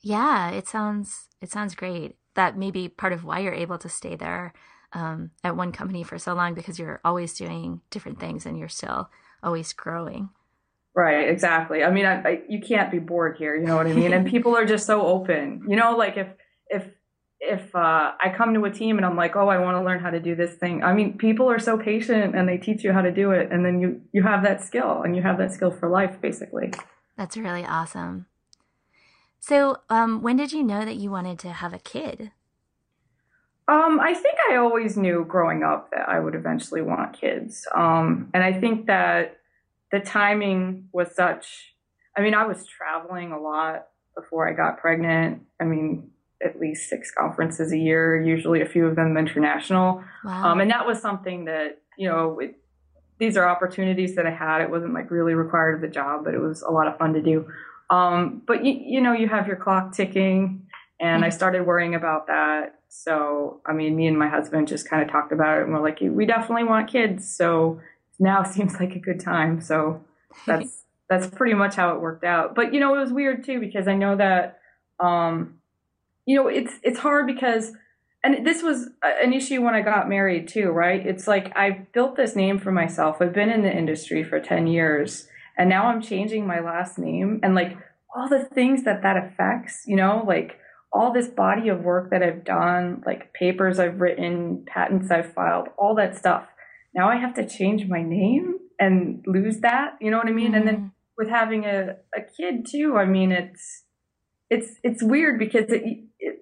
Yeah, 0.01 0.53
it 0.53 0.67
sounds 0.67 1.29
it 1.43 1.51
sounds 1.51 1.75
great 1.75 2.17
that 2.37 2.57
may 2.57 2.71
be 2.71 2.89
part 2.89 3.13
of 3.13 3.25
why 3.25 3.41
you're 3.41 3.53
able 3.53 3.79
to 3.79 3.89
stay 3.89 4.15
there 4.15 4.55
um, 4.93 5.31
at 5.43 5.57
one 5.57 5.73
company 5.73 6.03
for 6.03 6.19
so 6.19 6.35
long 6.35 6.55
because 6.55 6.79
you're 6.79 7.01
always 7.05 7.35
doing 7.35 7.81
different 7.91 8.21
things 8.21 8.47
and 8.47 8.59
you're 8.59 8.69
still 8.69 9.11
always 9.43 9.73
growing. 9.73 10.31
Right, 10.95 11.29
exactly. 11.29 11.85
I 11.85 11.91
mean, 11.91 12.07
I, 12.07 12.23
I, 12.23 12.43
you 12.49 12.61
can't 12.61 12.91
be 12.91 12.99
bored 12.99 13.37
here. 13.37 13.55
You 13.55 13.67
know 13.67 13.77
what 13.77 13.87
I 13.87 13.93
mean? 13.93 14.13
and 14.15 14.27
people 14.27 14.57
are 14.57 14.65
just 14.65 14.87
so 14.87 15.07
open. 15.07 15.63
You 15.69 15.77
know, 15.77 15.97
like 15.97 16.17
if 16.17 16.29
if 16.69 16.89
if 17.39 17.75
uh, 17.77 18.13
I 18.19 18.33
come 18.35 18.55
to 18.55 18.65
a 18.65 18.71
team 18.71 18.97
and 18.97 19.05
I'm 19.05 19.17
like, 19.17 19.37
oh, 19.37 19.49
I 19.49 19.59
want 19.59 19.77
to 19.77 19.85
learn 19.85 20.01
how 20.01 20.09
to 20.09 20.21
do 20.21 20.35
this 20.35 20.55
thing. 20.55 20.83
I 20.83 20.95
mean, 20.95 21.19
people 21.19 21.51
are 21.51 21.59
so 21.59 21.77
patient 21.77 22.35
and 22.35 22.49
they 22.49 22.57
teach 22.57 22.83
you 22.83 22.93
how 22.93 23.03
to 23.03 23.13
do 23.13 23.33
it, 23.33 23.53
and 23.53 23.65
then 23.65 23.81
you 23.81 24.01
you 24.13 24.23
have 24.23 24.43
that 24.45 24.63
skill 24.63 25.03
and 25.03 25.15
you 25.15 25.23
have 25.23 25.37
that 25.39 25.53
skill 25.53 25.71
for 25.71 25.91
life, 25.91 26.19
basically. 26.23 26.73
That's 27.19 27.37
really 27.37 27.65
awesome. 27.65 28.27
So, 29.49 29.77
um, 29.89 30.23
when 30.23 30.37
did 30.37 30.53
you 30.53 30.65
know 30.65 30.85
that 30.85 30.97
you 30.97 31.09
wanted 31.09 31.39
to 31.41 31.51
have 31.51 31.73
a 31.73 31.79
kid? 31.79 32.33
Um, 33.69 34.01
I 34.01 34.13
think 34.13 34.35
I 34.51 34.57
always 34.57 34.97
knew 34.97 35.25
growing 35.25 35.63
up 35.63 35.93
that 35.93 36.09
I 36.09 36.19
would 36.19 36.35
eventually 36.35 36.83
want 36.83 37.17
kids. 37.21 37.65
Um, 37.73 38.29
and 38.35 38.43
I 38.43 38.59
think 38.59 38.87
that 38.87 39.37
the 39.93 40.01
timing 40.01 40.89
was 40.93 41.15
such, 41.15 41.77
I 42.17 42.23
mean, 42.23 42.35
I 42.35 42.45
was 42.45 42.67
traveling 42.67 43.31
a 43.31 43.39
lot 43.39 43.87
before 44.17 44.49
I 44.49 44.53
got 44.53 44.79
pregnant. 44.79 45.43
I 45.61 45.65
mean, 45.65 46.11
at 46.45 46.59
least 46.59 46.91
six 46.91 47.13
conferences 47.13 47.71
a 47.71 47.79
year, 47.79 48.21
usually 48.21 48.63
a 48.63 48.67
few 48.67 48.85
of 48.87 48.97
them 48.97 49.17
international. 49.17 50.03
Wow. 50.25 50.45
Um, 50.45 50.61
and 50.61 50.73
that 50.73 50.89
was 50.89 51.01
something 51.01 51.45
that, 51.45 51.79
you 51.97 52.09
know, 52.09 52.41
it, 52.41 52.57
these 53.19 53.37
are 53.37 53.49
opportunities 53.49 54.17
that 54.17 54.27
I 54.27 54.33
had. 54.33 54.61
It 54.61 54.71
wasn't 54.71 54.93
like 54.93 55.13
really 55.13 55.35
required 55.35 55.77
of 55.77 55.81
the 55.83 55.89
job, 55.89 56.25
but 56.25 56.35
it 56.35 56.41
was 56.41 56.63
a 56.63 56.71
lot 56.73 56.89
of 56.89 56.99
fun 56.99 57.13
to 57.13 57.23
do. 57.23 57.47
Um, 57.91 58.43
but 58.47 58.65
you, 58.65 58.73
you 58.73 59.01
know, 59.01 59.13
you 59.13 59.29
have 59.29 59.47
your 59.47 59.57
clock 59.57 59.93
ticking, 59.93 60.67
and 61.01 61.25
I 61.25 61.29
mm-hmm. 61.29 61.37
started 61.37 61.67
worrying 61.67 61.95
about 61.95 62.27
that. 62.27 62.81
So, 62.89 63.61
I 63.67 63.73
mean, 63.73 63.97
me 63.97 64.07
and 64.07 64.19
my 64.19 64.29
husband 64.29 64.69
just 64.69 64.89
kind 64.89 65.03
of 65.03 65.11
talked 65.11 65.33
about 65.33 65.59
it, 65.59 65.65
and 65.65 65.73
we're 65.73 65.83
like, 65.83 65.99
we 66.01 66.27
definitely 66.27 66.65
want 66.65 66.91
kids. 66.91 67.29
So 67.29 67.81
now 68.19 68.43
seems 68.45 68.81
like 68.81 68.95
a 68.95 69.01
good 69.01 69.21
time. 69.21 69.61
So 69.61 70.05
that's 70.47 70.83
that's 71.09 71.29
pretty 71.29 71.55
much 71.55 71.77
how 71.77 71.95
it 71.95 72.01
worked 72.01 72.25
out. 72.25 72.55
But 72.55 72.75
you 72.75 72.81
know, 72.81 72.95
it 72.95 72.99
was 72.99 73.13
weird 73.13 73.45
too 73.45 73.61
because 73.61 73.87
I 73.87 73.95
know 73.95 74.17
that, 74.17 74.59
um, 74.99 75.59
you 76.25 76.37
know, 76.37 76.49
it's 76.49 76.75
it's 76.83 76.99
hard 76.99 77.27
because 77.27 77.73
and 78.25 78.45
this 78.45 78.63
was 78.63 78.89
an 79.05 79.33
issue 79.33 79.63
when 79.63 79.75
I 79.75 79.83
got 79.83 80.09
married 80.09 80.49
too, 80.49 80.71
right? 80.71 81.07
It's 81.07 81.29
like 81.29 81.57
I 81.57 81.87
built 81.93 82.17
this 82.17 82.35
name 82.35 82.59
for 82.59 82.73
myself. 82.73 83.19
I've 83.21 83.33
been 83.33 83.51
in 83.51 83.63
the 83.63 83.73
industry 83.73 84.25
for 84.25 84.41
10 84.41 84.67
years 84.67 85.29
and 85.57 85.69
now 85.69 85.87
I'm 85.87 86.03
changing 86.03 86.47
my 86.47 86.61
last 86.61 86.99
name 86.99 87.41
and 87.43 87.55
like 87.55 87.77
all 88.15 88.29
the 88.29 88.45
things 88.45 88.85
that 88.85 89.03
that 89.03 89.17
affects, 89.17 89.83
you 89.87 89.97
know, 89.97 90.25
like 90.27 90.59
all 90.93 91.13
this 91.13 91.29
body 91.29 91.69
of 91.69 91.81
work 91.81 92.11
that 92.11 92.23
I've 92.23 92.45
done, 92.45 93.03
like 93.05 93.33
papers 93.35 93.79
I've 93.79 94.01
written, 94.01 94.65
patents 94.67 95.11
I've 95.11 95.33
filed, 95.33 95.69
all 95.77 95.95
that 95.97 96.17
stuff. 96.17 96.47
Now 96.95 97.09
I 97.09 97.17
have 97.17 97.35
to 97.35 97.47
change 97.47 97.87
my 97.87 98.03
name 98.03 98.59
and 98.79 99.25
lose 99.27 99.61
that, 99.61 99.97
you 100.01 100.11
know 100.11 100.19
what 100.19 100.29
I 100.29 100.33
mean? 100.33 100.49
Mm-hmm. 100.49 100.55
And 100.55 100.67
then 100.67 100.77
mm-hmm. 100.77 100.87
with 101.19 101.29
having 101.29 101.65
a, 101.65 101.97
a 102.17 102.21
kid 102.37 102.67
too, 102.71 102.97
I 102.97 103.05
mean, 103.05 103.33
it's, 103.33 103.83
it's, 104.49 104.73
it's 104.83 105.03
weird 105.03 105.39
because 105.39 105.71
it, 105.71 106.05
it 106.19 106.39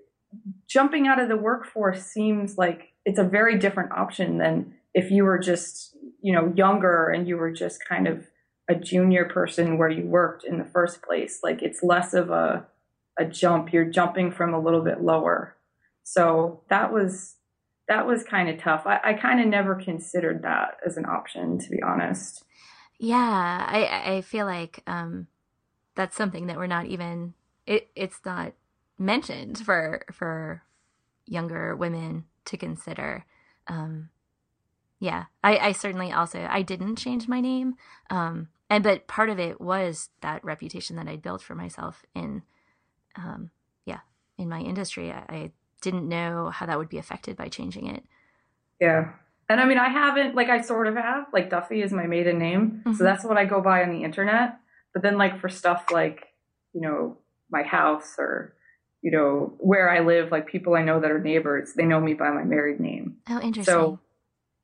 jumping 0.68 1.06
out 1.06 1.20
of 1.20 1.28
the 1.28 1.36
workforce 1.36 2.04
seems 2.04 2.58
like 2.58 2.92
it's 3.04 3.18
a 3.18 3.24
very 3.24 3.58
different 3.58 3.92
option 3.92 4.38
than 4.38 4.74
if 4.92 5.10
you 5.10 5.24
were 5.24 5.38
just, 5.38 5.96
you 6.20 6.32
know, 6.32 6.52
younger 6.54 7.08
and 7.08 7.26
you 7.26 7.36
were 7.36 7.50
just 7.50 7.84
kind 7.88 8.06
of 8.06 8.26
a 8.68 8.74
junior 8.74 9.26
person 9.26 9.78
where 9.78 9.90
you 9.90 10.06
worked 10.06 10.44
in 10.44 10.58
the 10.58 10.64
first 10.64 11.02
place. 11.02 11.40
Like 11.42 11.62
it's 11.62 11.82
less 11.82 12.14
of 12.14 12.30
a 12.30 12.66
a 13.18 13.24
jump. 13.24 13.72
You're 13.72 13.84
jumping 13.84 14.32
from 14.32 14.54
a 14.54 14.60
little 14.60 14.82
bit 14.82 15.00
lower. 15.00 15.56
So 16.02 16.62
that 16.68 16.92
was 16.92 17.36
that 17.88 18.06
was 18.06 18.24
kind 18.24 18.48
of 18.48 18.58
tough. 18.58 18.86
I, 18.86 19.00
I 19.04 19.12
kind 19.14 19.40
of 19.40 19.46
never 19.46 19.74
considered 19.74 20.42
that 20.42 20.78
as 20.84 20.96
an 20.96 21.04
option, 21.06 21.58
to 21.58 21.70
be 21.70 21.82
honest. 21.82 22.44
Yeah, 22.98 23.66
I 23.68 24.16
I 24.16 24.20
feel 24.22 24.46
like 24.46 24.82
um, 24.86 25.26
that's 25.94 26.16
something 26.16 26.46
that 26.46 26.56
we're 26.56 26.66
not 26.66 26.86
even. 26.86 27.34
It 27.66 27.88
it's 27.94 28.20
not 28.24 28.52
mentioned 28.98 29.58
for 29.58 30.04
for 30.12 30.62
younger 31.26 31.74
women 31.76 32.24
to 32.46 32.56
consider. 32.56 33.24
Um, 33.66 34.10
yeah, 35.00 35.24
I, 35.42 35.58
I 35.58 35.72
certainly 35.72 36.12
also 36.12 36.46
I 36.48 36.62
didn't 36.62 36.96
change 36.96 37.28
my 37.28 37.40
name, 37.40 37.74
um, 38.10 38.48
and 38.70 38.82
but 38.82 39.06
part 39.06 39.30
of 39.30 39.38
it 39.38 39.60
was 39.60 40.10
that 40.20 40.44
reputation 40.44 40.96
that 40.96 41.08
I'd 41.08 41.22
built 41.22 41.42
for 41.42 41.54
myself 41.54 42.04
in, 42.14 42.42
um, 43.16 43.50
yeah, 43.84 44.00
in 44.38 44.48
my 44.48 44.60
industry. 44.60 45.12
I, 45.12 45.24
I 45.28 45.50
didn't 45.80 46.08
know 46.08 46.50
how 46.50 46.66
that 46.66 46.78
would 46.78 46.88
be 46.88 46.98
affected 46.98 47.36
by 47.36 47.48
changing 47.48 47.86
it. 47.86 48.04
Yeah, 48.80 49.12
and 49.48 49.60
I 49.60 49.66
mean 49.66 49.78
I 49.78 49.88
haven't 49.88 50.34
like 50.34 50.48
I 50.48 50.60
sort 50.60 50.86
of 50.86 50.96
have 50.96 51.26
like 51.32 51.50
Duffy 51.50 51.82
is 51.82 51.92
my 51.92 52.06
maiden 52.06 52.38
name, 52.38 52.82
mm-hmm. 52.84 52.94
so 52.94 53.04
that's 53.04 53.24
what 53.24 53.36
I 53.36 53.44
go 53.44 53.60
by 53.60 53.82
on 53.82 53.90
the 53.90 54.04
internet. 54.04 54.58
But 54.92 55.02
then 55.02 55.18
like 55.18 55.40
for 55.40 55.48
stuff 55.48 55.86
like 55.90 56.26
you 56.72 56.80
know 56.80 57.18
my 57.50 57.62
house 57.62 58.14
or 58.18 58.54
you 59.04 59.10
know, 59.10 59.52
where 59.58 59.90
I 59.90 60.00
live, 60.00 60.32
like 60.32 60.46
people 60.46 60.74
I 60.74 60.82
know 60.82 60.98
that 60.98 61.10
are 61.10 61.20
neighbors, 61.20 61.74
they 61.76 61.84
know 61.84 62.00
me 62.00 62.14
by 62.14 62.30
my 62.30 62.42
married 62.42 62.80
name. 62.80 63.18
Oh, 63.28 63.38
interesting. 63.38 63.64
So, 63.64 64.00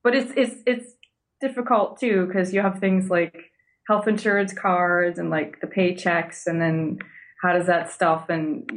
but 0.03 0.15
it's 0.15 0.33
it's 0.35 0.63
it's 0.67 0.95
difficult 1.43 2.01
too 2.01 2.25
because 2.27 2.55
you 2.55 2.63
have 2.63 2.79
things 2.79 3.11
like 3.11 3.50
health 3.91 4.07
insurance 4.07 4.53
cards 4.53 5.19
and 5.19 5.31
like 5.31 5.61
the 5.61 5.67
paychecks, 5.67 6.47
and 6.47 6.63
then 6.63 7.01
how 7.43 7.53
does 7.53 7.67
that 7.67 7.91
stuff 7.91 8.29
and 8.29 8.71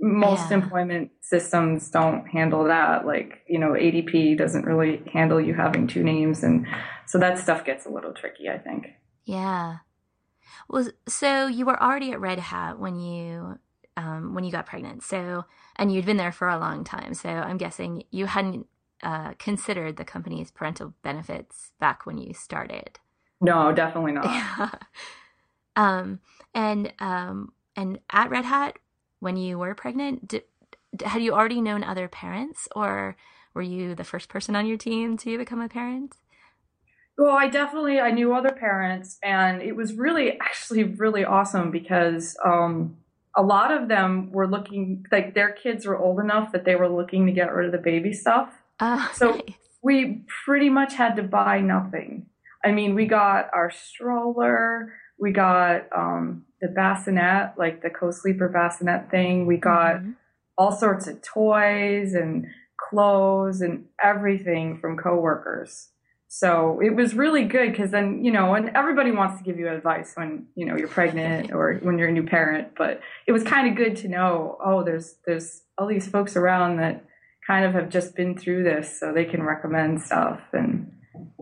most 0.00 0.50
yeah. 0.50 0.56
employment 0.56 1.12
systems 1.20 1.88
don't 1.88 2.26
handle 2.26 2.64
that. 2.64 3.06
Like 3.06 3.44
you 3.48 3.60
know, 3.60 3.70
ADP 3.70 4.36
doesn't 4.36 4.64
really 4.64 5.02
handle 5.12 5.40
you 5.40 5.54
having 5.54 5.86
two 5.86 6.02
names, 6.02 6.42
and 6.42 6.66
so 7.06 7.16
that 7.18 7.38
stuff 7.38 7.64
gets 7.64 7.86
a 7.86 7.90
little 7.90 8.12
tricky. 8.12 8.48
I 8.48 8.58
think. 8.58 8.88
Yeah. 9.24 9.76
Well, 10.68 10.88
so 11.06 11.46
you 11.46 11.64
were 11.64 11.80
already 11.80 12.10
at 12.10 12.20
Red 12.20 12.40
Hat 12.40 12.80
when 12.80 12.98
you 12.98 13.60
um, 13.96 14.34
when 14.34 14.42
you 14.42 14.50
got 14.50 14.66
pregnant. 14.66 15.04
So, 15.04 15.44
and 15.76 15.92
you'd 15.92 16.06
been 16.06 16.16
there 16.16 16.32
for 16.32 16.48
a 16.48 16.58
long 16.58 16.82
time. 16.82 17.14
So 17.14 17.28
I'm 17.28 17.56
guessing 17.56 18.02
you 18.10 18.26
hadn't 18.26 18.66
uh, 19.00 19.34
considered 19.38 19.96
the 19.96 20.04
company's 20.04 20.50
parental 20.50 20.94
benefits 21.02 21.70
back 21.78 22.04
when 22.04 22.18
you 22.18 22.34
started. 22.34 22.98
No, 23.40 23.72
definitely 23.72 24.12
not. 24.12 24.82
um, 25.76 26.20
and 26.54 26.92
um, 26.98 27.52
and 27.74 27.98
at 28.10 28.30
Red 28.30 28.44
Hat, 28.44 28.78
when 29.20 29.36
you 29.36 29.58
were 29.58 29.74
pregnant, 29.74 30.28
did, 30.28 30.44
had 31.04 31.22
you 31.22 31.34
already 31.34 31.60
known 31.60 31.84
other 31.84 32.08
parents, 32.08 32.68
or 32.74 33.16
were 33.54 33.62
you 33.62 33.94
the 33.94 34.04
first 34.04 34.28
person 34.28 34.56
on 34.56 34.66
your 34.66 34.78
team 34.78 35.16
to 35.18 35.38
become 35.38 35.60
a 35.60 35.68
parent? 35.68 36.16
Well, 37.18 37.36
I 37.36 37.48
definitely 37.48 38.00
I 38.00 38.10
knew 38.10 38.34
other 38.34 38.52
parents, 38.52 39.18
and 39.22 39.62
it 39.62 39.74
was 39.74 39.94
really 39.94 40.38
actually 40.40 40.84
really 40.84 41.24
awesome 41.24 41.70
because 41.70 42.36
um, 42.44 42.96
a 43.36 43.42
lot 43.42 43.70
of 43.70 43.88
them 43.88 44.32
were 44.32 44.46
looking 44.46 45.04
like 45.12 45.34
their 45.34 45.52
kids 45.52 45.86
were 45.86 45.98
old 45.98 46.20
enough 46.20 46.52
that 46.52 46.64
they 46.64 46.74
were 46.74 46.88
looking 46.88 47.26
to 47.26 47.32
get 47.32 47.52
rid 47.52 47.66
of 47.66 47.72
the 47.72 47.78
baby 47.78 48.12
stuff. 48.12 48.52
Uh, 48.80 49.08
so 49.14 49.32
nice. 49.32 49.42
we 49.82 50.24
pretty 50.44 50.70
much 50.70 50.94
had 50.94 51.16
to 51.16 51.22
buy 51.22 51.60
nothing. 51.60 52.26
I 52.64 52.72
mean, 52.72 52.94
we 52.94 53.06
got 53.06 53.48
our 53.52 53.70
stroller, 53.70 54.92
we 55.18 55.32
got 55.32 55.86
um, 55.96 56.44
the 56.60 56.68
bassinet, 56.68 57.52
like 57.58 57.82
the 57.82 57.90
co-sleeper 57.90 58.48
bassinet 58.48 59.10
thing. 59.10 59.46
We 59.46 59.56
got 59.56 59.96
mm-hmm. 59.96 60.12
all 60.58 60.72
sorts 60.72 61.06
of 61.06 61.22
toys 61.22 62.14
and 62.14 62.46
clothes 62.76 63.60
and 63.60 63.86
everything 64.02 64.78
from 64.78 64.96
coworkers. 64.96 65.88
So 66.28 66.80
it 66.80 66.94
was 66.94 67.14
really 67.14 67.44
good 67.44 67.70
because 67.70 67.92
then, 67.92 68.24
you 68.24 68.30
know, 68.30 68.54
and 68.54 68.70
everybody 68.76 69.10
wants 69.10 69.38
to 69.38 69.44
give 69.44 69.58
you 69.58 69.68
advice 69.68 70.12
when, 70.16 70.46
you 70.54 70.66
know, 70.66 70.76
you're 70.76 70.88
pregnant 70.88 71.52
or 71.54 71.74
when 71.82 71.98
you're 71.98 72.08
a 72.08 72.12
new 72.12 72.26
parent, 72.26 72.72
but 72.76 73.00
it 73.26 73.32
was 73.32 73.42
kind 73.42 73.68
of 73.68 73.76
good 73.76 73.96
to 73.98 74.08
know, 74.08 74.58
oh, 74.64 74.82
there's, 74.82 75.16
there's 75.24 75.62
all 75.78 75.86
these 75.86 76.08
folks 76.08 76.36
around 76.36 76.76
that 76.78 77.04
kind 77.46 77.64
of 77.64 77.74
have 77.74 77.88
just 77.88 78.16
been 78.16 78.36
through 78.36 78.64
this 78.64 78.98
so 78.98 79.12
they 79.12 79.24
can 79.24 79.42
recommend 79.42 80.02
stuff. 80.02 80.40
And 80.52 80.85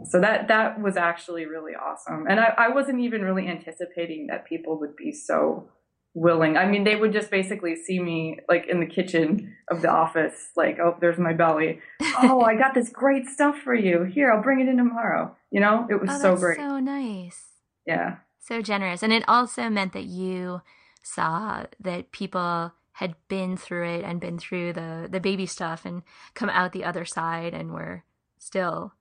so 0.05 0.21
that, 0.21 0.49
that 0.49 0.81
was 0.81 0.97
actually 0.97 1.47
really 1.47 1.73
awesome. 1.75 2.27
And 2.29 2.41
I, 2.41 2.55
I 2.57 2.69
wasn't 2.69 3.01
even 3.01 3.23
really 3.23 3.49
anticipating 3.49 4.29
that 4.29 4.47
people 4.47 4.79
would 4.81 4.97
be 4.97 5.13
so 5.13 5.69
willing. 6.15 6.57
I 6.57 6.67
mean, 6.67 6.85
they 6.85 6.97
would 6.97 7.13
just 7.13 7.31
basically 7.31 7.77
see 7.77 7.99
me 7.99 8.39
like 8.49 8.67
in 8.69 8.81
the 8.81 8.87
kitchen 8.87 9.57
of 9.71 9.83
the 9.83 9.91
office, 9.91 10.51
like, 10.57 10.79
oh, 10.79 10.97
there's 11.01 11.19
my 11.19 11.33
belly. 11.33 11.81
oh, 12.19 12.41
I 12.41 12.55
got 12.55 12.75
this 12.75 12.89
great 12.89 13.27
stuff 13.27 13.59
for 13.59 13.75
you. 13.75 14.05
Here, 14.05 14.33
I'll 14.33 14.43
bring 14.43 14.61
it 14.61 14.69
in 14.69 14.77
tomorrow. 14.77 15.37
You 15.51 15.61
know, 15.61 15.87
it 15.91 16.01
was 16.01 16.11
oh, 16.13 16.19
so 16.21 16.37
great. 16.37 16.59
So 16.59 16.79
nice. 16.79 17.43
Yeah. 17.87 18.17
So 18.41 18.63
generous. 18.63 19.03
And 19.03 19.13
it 19.13 19.25
also 19.27 19.69
meant 19.69 19.93
that 19.93 20.05
you 20.05 20.63
saw 21.03 21.65
that 21.81 22.13
people 22.13 22.73
had 22.93 23.17
been 23.29 23.57
through 23.57 23.89
it 23.89 24.05
and 24.05 24.21
been 24.21 24.39
through 24.39 24.73
the 24.73 25.09
the 25.11 25.19
baby 25.19 25.47
stuff 25.47 25.85
and 25.85 26.03
come 26.35 26.49
out 26.49 26.73
the 26.73 26.85
other 26.85 27.05
side 27.05 27.53
and 27.53 27.73
were 27.73 28.05
still 28.39 28.93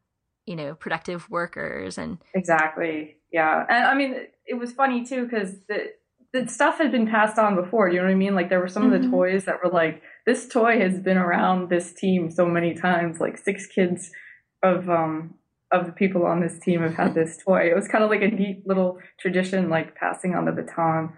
you 0.45 0.55
know 0.55 0.75
productive 0.75 1.29
workers 1.29 1.97
and 1.97 2.17
exactly 2.33 3.15
yeah 3.31 3.65
and 3.69 3.85
i 3.85 3.95
mean 3.95 4.15
it 4.45 4.55
was 4.55 4.71
funny 4.71 5.05
too 5.05 5.23
because 5.23 5.55
the 5.67 5.91
the 6.33 6.47
stuff 6.47 6.79
had 6.79 6.91
been 6.91 7.07
passed 7.07 7.37
on 7.37 7.55
before. 7.55 7.87
You 7.87 7.99
know 7.99 8.05
what 8.05 8.11
I 8.11 8.15
mean? 8.15 8.35
Like 8.35 8.49
there 8.49 8.59
were 8.59 8.67
some 8.67 8.83
mm-hmm. 8.83 8.93
of 8.93 9.01
the 9.01 9.07
mm-hmm. 9.07 9.15
toys 9.15 9.45
that 9.45 9.63
were 9.63 9.69
like, 9.69 10.01
this 10.25 10.47
toy 10.47 10.79
has 10.79 10.99
been 10.99 11.17
around 11.17 11.69
this 11.69 11.93
team 11.93 12.31
so 12.31 12.47
many 12.47 12.73
times. 12.73 13.19
Like 13.19 13.37
six 13.37 13.67
kids 13.67 14.11
of 14.63 14.89
um 14.89 15.35
of 15.71 15.85
the 15.87 15.91
people 15.91 16.25
on 16.25 16.39
this 16.39 16.59
team 16.59 16.81
have 16.81 16.95
had 16.95 17.13
this 17.15 17.37
toy. 17.37 17.69
It 17.69 17.75
was 17.75 17.87
kind 17.87 18.03
of 18.03 18.09
like 18.09 18.21
a 18.21 18.27
neat 18.27 18.63
little 18.65 18.97
tradition, 19.19 19.69
like 19.69 19.95
passing 19.95 20.33
on 20.33 20.45
the 20.45 20.51
baton. 20.51 21.13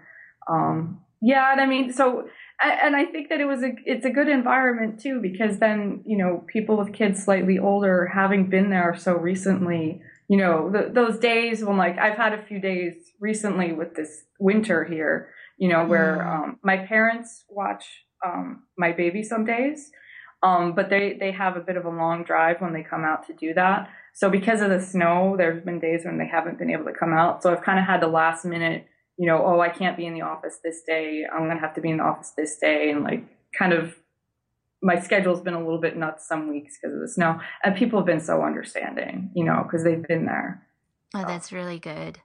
Um, 0.48 1.00
yeah, 1.22 1.50
and 1.50 1.60
I 1.60 1.66
mean, 1.66 1.92
so 1.92 2.28
and 2.62 2.96
I 2.96 3.04
think 3.04 3.28
that 3.28 3.40
it 3.40 3.44
was 3.44 3.62
a 3.62 3.72
it's 3.84 4.04
a 4.04 4.10
good 4.10 4.28
environment 4.28 5.00
too 5.00 5.20
because 5.20 5.58
then 5.58 6.02
you 6.06 6.16
know 6.16 6.44
people 6.46 6.76
with 6.76 6.92
kids 6.92 7.22
slightly 7.22 7.58
older 7.58 8.06
having 8.06 8.48
been 8.48 8.70
there 8.70 8.96
so 8.96 9.14
recently 9.14 10.00
you 10.28 10.36
know, 10.36 10.70
the, 10.70 10.90
those 10.92 11.18
days 11.18 11.64
when 11.64 11.76
like 11.76 11.98
I've 11.98 12.16
had 12.16 12.32
a 12.32 12.42
few 12.42 12.60
days 12.60 12.94
recently 13.20 13.72
with 13.72 13.94
this 13.94 14.24
winter 14.38 14.84
here, 14.84 15.28
you 15.56 15.68
know, 15.68 15.86
where 15.86 16.18
mm. 16.18 16.26
um, 16.26 16.58
my 16.62 16.78
parents 16.78 17.44
watch 17.48 17.84
um, 18.24 18.64
my 18.76 18.92
baby 18.92 19.22
some 19.22 19.44
days, 19.44 19.90
um, 20.42 20.74
but 20.74 20.90
they 20.90 21.16
they 21.18 21.30
have 21.32 21.56
a 21.56 21.60
bit 21.60 21.76
of 21.76 21.84
a 21.84 21.90
long 21.90 22.24
drive 22.24 22.60
when 22.60 22.72
they 22.72 22.82
come 22.82 23.04
out 23.04 23.26
to 23.28 23.34
do 23.34 23.54
that. 23.54 23.88
So 24.14 24.28
because 24.28 24.62
of 24.62 24.70
the 24.70 24.80
snow, 24.80 25.36
there's 25.36 25.62
been 25.64 25.78
days 25.78 26.02
when 26.04 26.18
they 26.18 26.26
haven't 26.26 26.58
been 26.58 26.70
able 26.70 26.86
to 26.86 26.92
come 26.92 27.12
out. 27.12 27.42
So 27.42 27.52
I've 27.52 27.62
kind 27.62 27.78
of 27.78 27.84
had 27.84 28.00
the 28.00 28.08
last 28.08 28.44
minute, 28.44 28.86
you 29.16 29.26
know, 29.26 29.44
oh 29.44 29.60
I 29.60 29.68
can't 29.68 29.96
be 29.96 30.06
in 30.06 30.14
the 30.14 30.22
office 30.22 30.58
this 30.62 30.82
day. 30.82 31.24
I'm 31.30 31.48
gonna 31.48 31.60
have 31.60 31.74
to 31.74 31.80
be 31.80 31.90
in 31.90 31.98
the 31.98 32.04
office 32.04 32.32
this 32.36 32.58
day, 32.58 32.90
and 32.90 33.04
like 33.04 33.24
kind 33.56 33.72
of 33.72 33.96
my 34.82 35.00
schedule's 35.00 35.40
been 35.40 35.54
a 35.54 35.58
little 35.58 35.80
bit 35.80 35.96
nuts 35.96 36.28
some 36.28 36.48
weeks 36.48 36.76
because 36.76 36.94
of 36.94 37.00
the 37.00 37.08
snow, 37.08 37.40
and 37.64 37.76
people 37.76 37.98
have 37.98 38.06
been 38.06 38.20
so 38.20 38.42
understanding, 38.42 39.30
you 39.34 39.44
know, 39.44 39.62
because 39.62 39.84
they've 39.84 40.06
been 40.06 40.26
there. 40.26 40.66
Oh, 41.14 41.24
that's 41.26 41.52
really 41.52 41.78
good. 41.78 42.18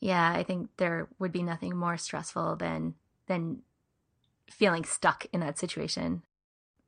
Yeah, 0.00 0.32
I 0.32 0.42
think 0.42 0.68
there 0.76 1.08
would 1.18 1.32
be 1.32 1.42
nothing 1.42 1.76
more 1.76 1.96
stressful 1.96 2.56
than 2.56 2.94
than 3.26 3.62
feeling 4.50 4.84
stuck 4.84 5.26
in 5.32 5.40
that 5.40 5.58
situation. 5.58 6.22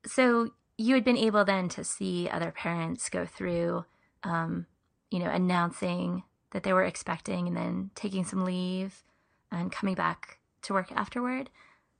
So 0.05 0.51
you 0.77 0.95
had 0.95 1.03
been 1.03 1.17
able 1.17 1.43
then 1.43 1.67
to 1.69 1.83
see 1.83 2.29
other 2.29 2.51
parents 2.51 3.09
go 3.09 3.25
through, 3.25 3.83
um, 4.23 4.65
you 5.11 5.19
know, 5.19 5.29
announcing 5.29 6.23
that 6.51 6.63
they 6.63 6.73
were 6.73 6.83
expecting 6.83 7.47
and 7.47 7.55
then 7.55 7.91
taking 7.95 8.23
some 8.23 8.43
leave 8.43 9.03
and 9.51 9.71
coming 9.71 9.95
back 9.95 10.39
to 10.63 10.73
work 10.73 10.91
afterward. 10.91 11.49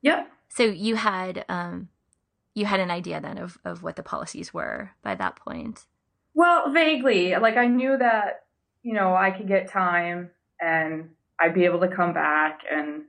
Yep. 0.01 0.31
So 0.49 0.63
you 0.63 0.95
had 0.95 1.45
um, 1.49 1.89
you 2.55 2.65
had 2.65 2.79
an 2.79 2.91
idea 2.91 3.21
then 3.21 3.37
of 3.37 3.57
of 3.63 3.83
what 3.83 3.95
the 3.95 4.03
policies 4.03 4.53
were 4.53 4.91
by 5.01 5.15
that 5.15 5.35
point. 5.35 5.85
Well, 6.33 6.71
vaguely. 6.71 7.35
Like 7.35 7.57
I 7.57 7.67
knew 7.67 7.97
that 7.97 8.45
you 8.83 8.93
know 8.93 9.15
I 9.15 9.31
could 9.31 9.47
get 9.47 9.69
time 9.69 10.31
and 10.59 11.09
I'd 11.39 11.53
be 11.53 11.65
able 11.65 11.79
to 11.81 11.87
come 11.87 12.13
back 12.13 12.61
and 12.69 13.03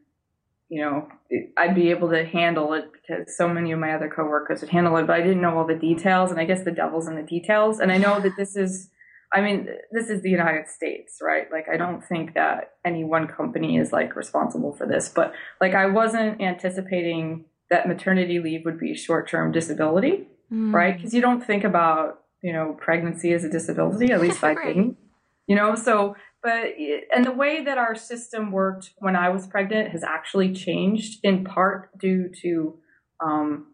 you 0.69 0.83
know 0.83 1.09
I'd 1.57 1.75
be 1.75 1.91
able 1.91 2.11
to 2.11 2.25
handle 2.25 2.75
it 2.75 2.91
because 2.93 3.37
so 3.37 3.49
many 3.49 3.73
of 3.73 3.79
my 3.79 3.95
other 3.95 4.09
coworkers 4.09 4.61
would 4.61 4.71
handle 4.71 4.97
it, 4.97 5.07
but 5.07 5.17
I 5.17 5.23
didn't 5.23 5.41
know 5.41 5.59
all 5.59 5.67
the 5.67 5.75
details. 5.75 6.31
And 6.31 6.41
I 6.41 6.45
guess 6.45 6.65
the 6.65 6.73
devil's 6.73 7.09
in 7.09 7.17
the 7.17 7.23
details. 7.23 7.81
And 7.81 7.91
I 7.91 7.99
know 7.99 8.21
that 8.21 8.37
this 8.37 8.57
is 8.57 8.91
I 9.33 9.41
mean, 9.41 9.69
this 9.93 10.11
is 10.11 10.23
the 10.23 10.31
United 10.31 10.69
States, 10.69 11.19
right? 11.23 11.51
Like, 11.53 11.69
I 11.73 11.77
don't 11.77 12.05
think 12.05 12.35
that 12.35 12.73
any 12.85 13.05
one 13.05 13.29
company 13.29 13.77
is 13.77 13.93
like 13.93 14.17
responsible 14.17 14.73
for 14.73 14.87
this, 14.87 15.09
but 15.09 15.33
like, 15.61 15.75
I 15.75 15.87
wasn't 15.87 16.41
anticipating 16.41 17.45
that 17.71 17.87
maternity 17.87 18.41
leave 18.41 18.65
would 18.65 18.79
be 18.79 18.95
short 18.97 19.29
term 19.29 19.53
disability, 19.53 20.27
mm. 20.53 20.73
right? 20.73 20.97
Because 20.97 21.15
you 21.15 21.21
don't 21.21 21.45
think 21.45 21.63
about, 21.63 22.23
you 22.43 22.53
know, 22.53 22.77
pregnancy 22.81 23.33
as 23.33 23.45
a 23.45 23.49
disability, 23.49 24.13
at 24.13 24.21
least 24.21 24.43
I 24.43 24.55
didn't, 24.67 24.97
you 25.47 25.55
know? 25.55 25.77
So, 25.77 26.17
but, 26.43 26.65
and 27.15 27.25
the 27.25 27.33
way 27.33 27.63
that 27.63 27.79
our 27.79 27.95
system 27.95 28.51
worked 28.51 28.91
when 28.99 29.15
I 29.15 29.29
was 29.29 29.47
pregnant 29.47 29.91
has 29.91 30.03
actually 30.03 30.53
changed 30.53 31.21
in 31.23 31.45
part 31.45 31.97
due 31.99 32.31
to 32.43 32.79
um, 33.25 33.67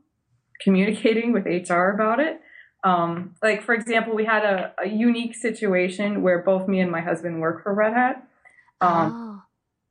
communicating 0.61 1.33
with 1.33 1.47
HR 1.47 1.91
about 1.91 2.21
it. 2.21 2.41
Um, 2.87 3.35
like 3.43 3.65
for 3.65 3.75
example, 3.75 4.15
we 4.15 4.25
had 4.25 4.45
a, 4.45 4.73
a, 4.81 4.89
unique 4.89 5.35
situation 5.35 6.23
where 6.23 6.45
both 6.45 6.69
me 6.69 6.79
and 6.79 6.89
my 6.89 7.01
husband 7.01 7.41
work 7.41 7.65
for 7.65 7.75
Red 7.75 7.95
Hat. 7.95 8.29
Um, 8.81 9.13
oh. 9.13 9.43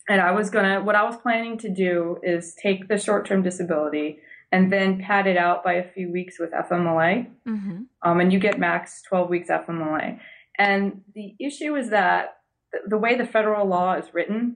And 0.07 0.21
I 0.21 0.31
was 0.31 0.49
gonna, 0.49 0.81
what 0.81 0.95
I 0.95 1.03
was 1.03 1.17
planning 1.17 1.57
to 1.57 1.69
do 1.69 2.19
is 2.23 2.55
take 2.55 2.87
the 2.87 2.97
short-term 2.97 3.43
disability 3.43 4.19
and 4.49 4.71
then 4.71 5.01
pad 5.01 5.27
it 5.27 5.35
out 5.35 5.61
by 5.61 5.73
a 5.73 5.91
few 5.91 6.09
weeks 6.09 6.39
with 6.39 6.51
FMLA. 6.51 7.27
Mm-hmm. 7.45 7.81
Um, 8.01 8.19
and 8.21 8.31
you 8.31 8.39
get 8.39 8.59
max 8.59 9.01
12 9.09 9.29
weeks 9.29 9.49
FMLA. 9.49 10.17
And 10.57 11.01
the 11.13 11.35
issue 11.37 11.75
is 11.75 11.89
that 11.89 12.37
the 12.87 12.97
way 12.97 13.17
the 13.17 13.25
federal 13.25 13.67
law 13.67 13.95
is 13.95 14.13
written, 14.13 14.55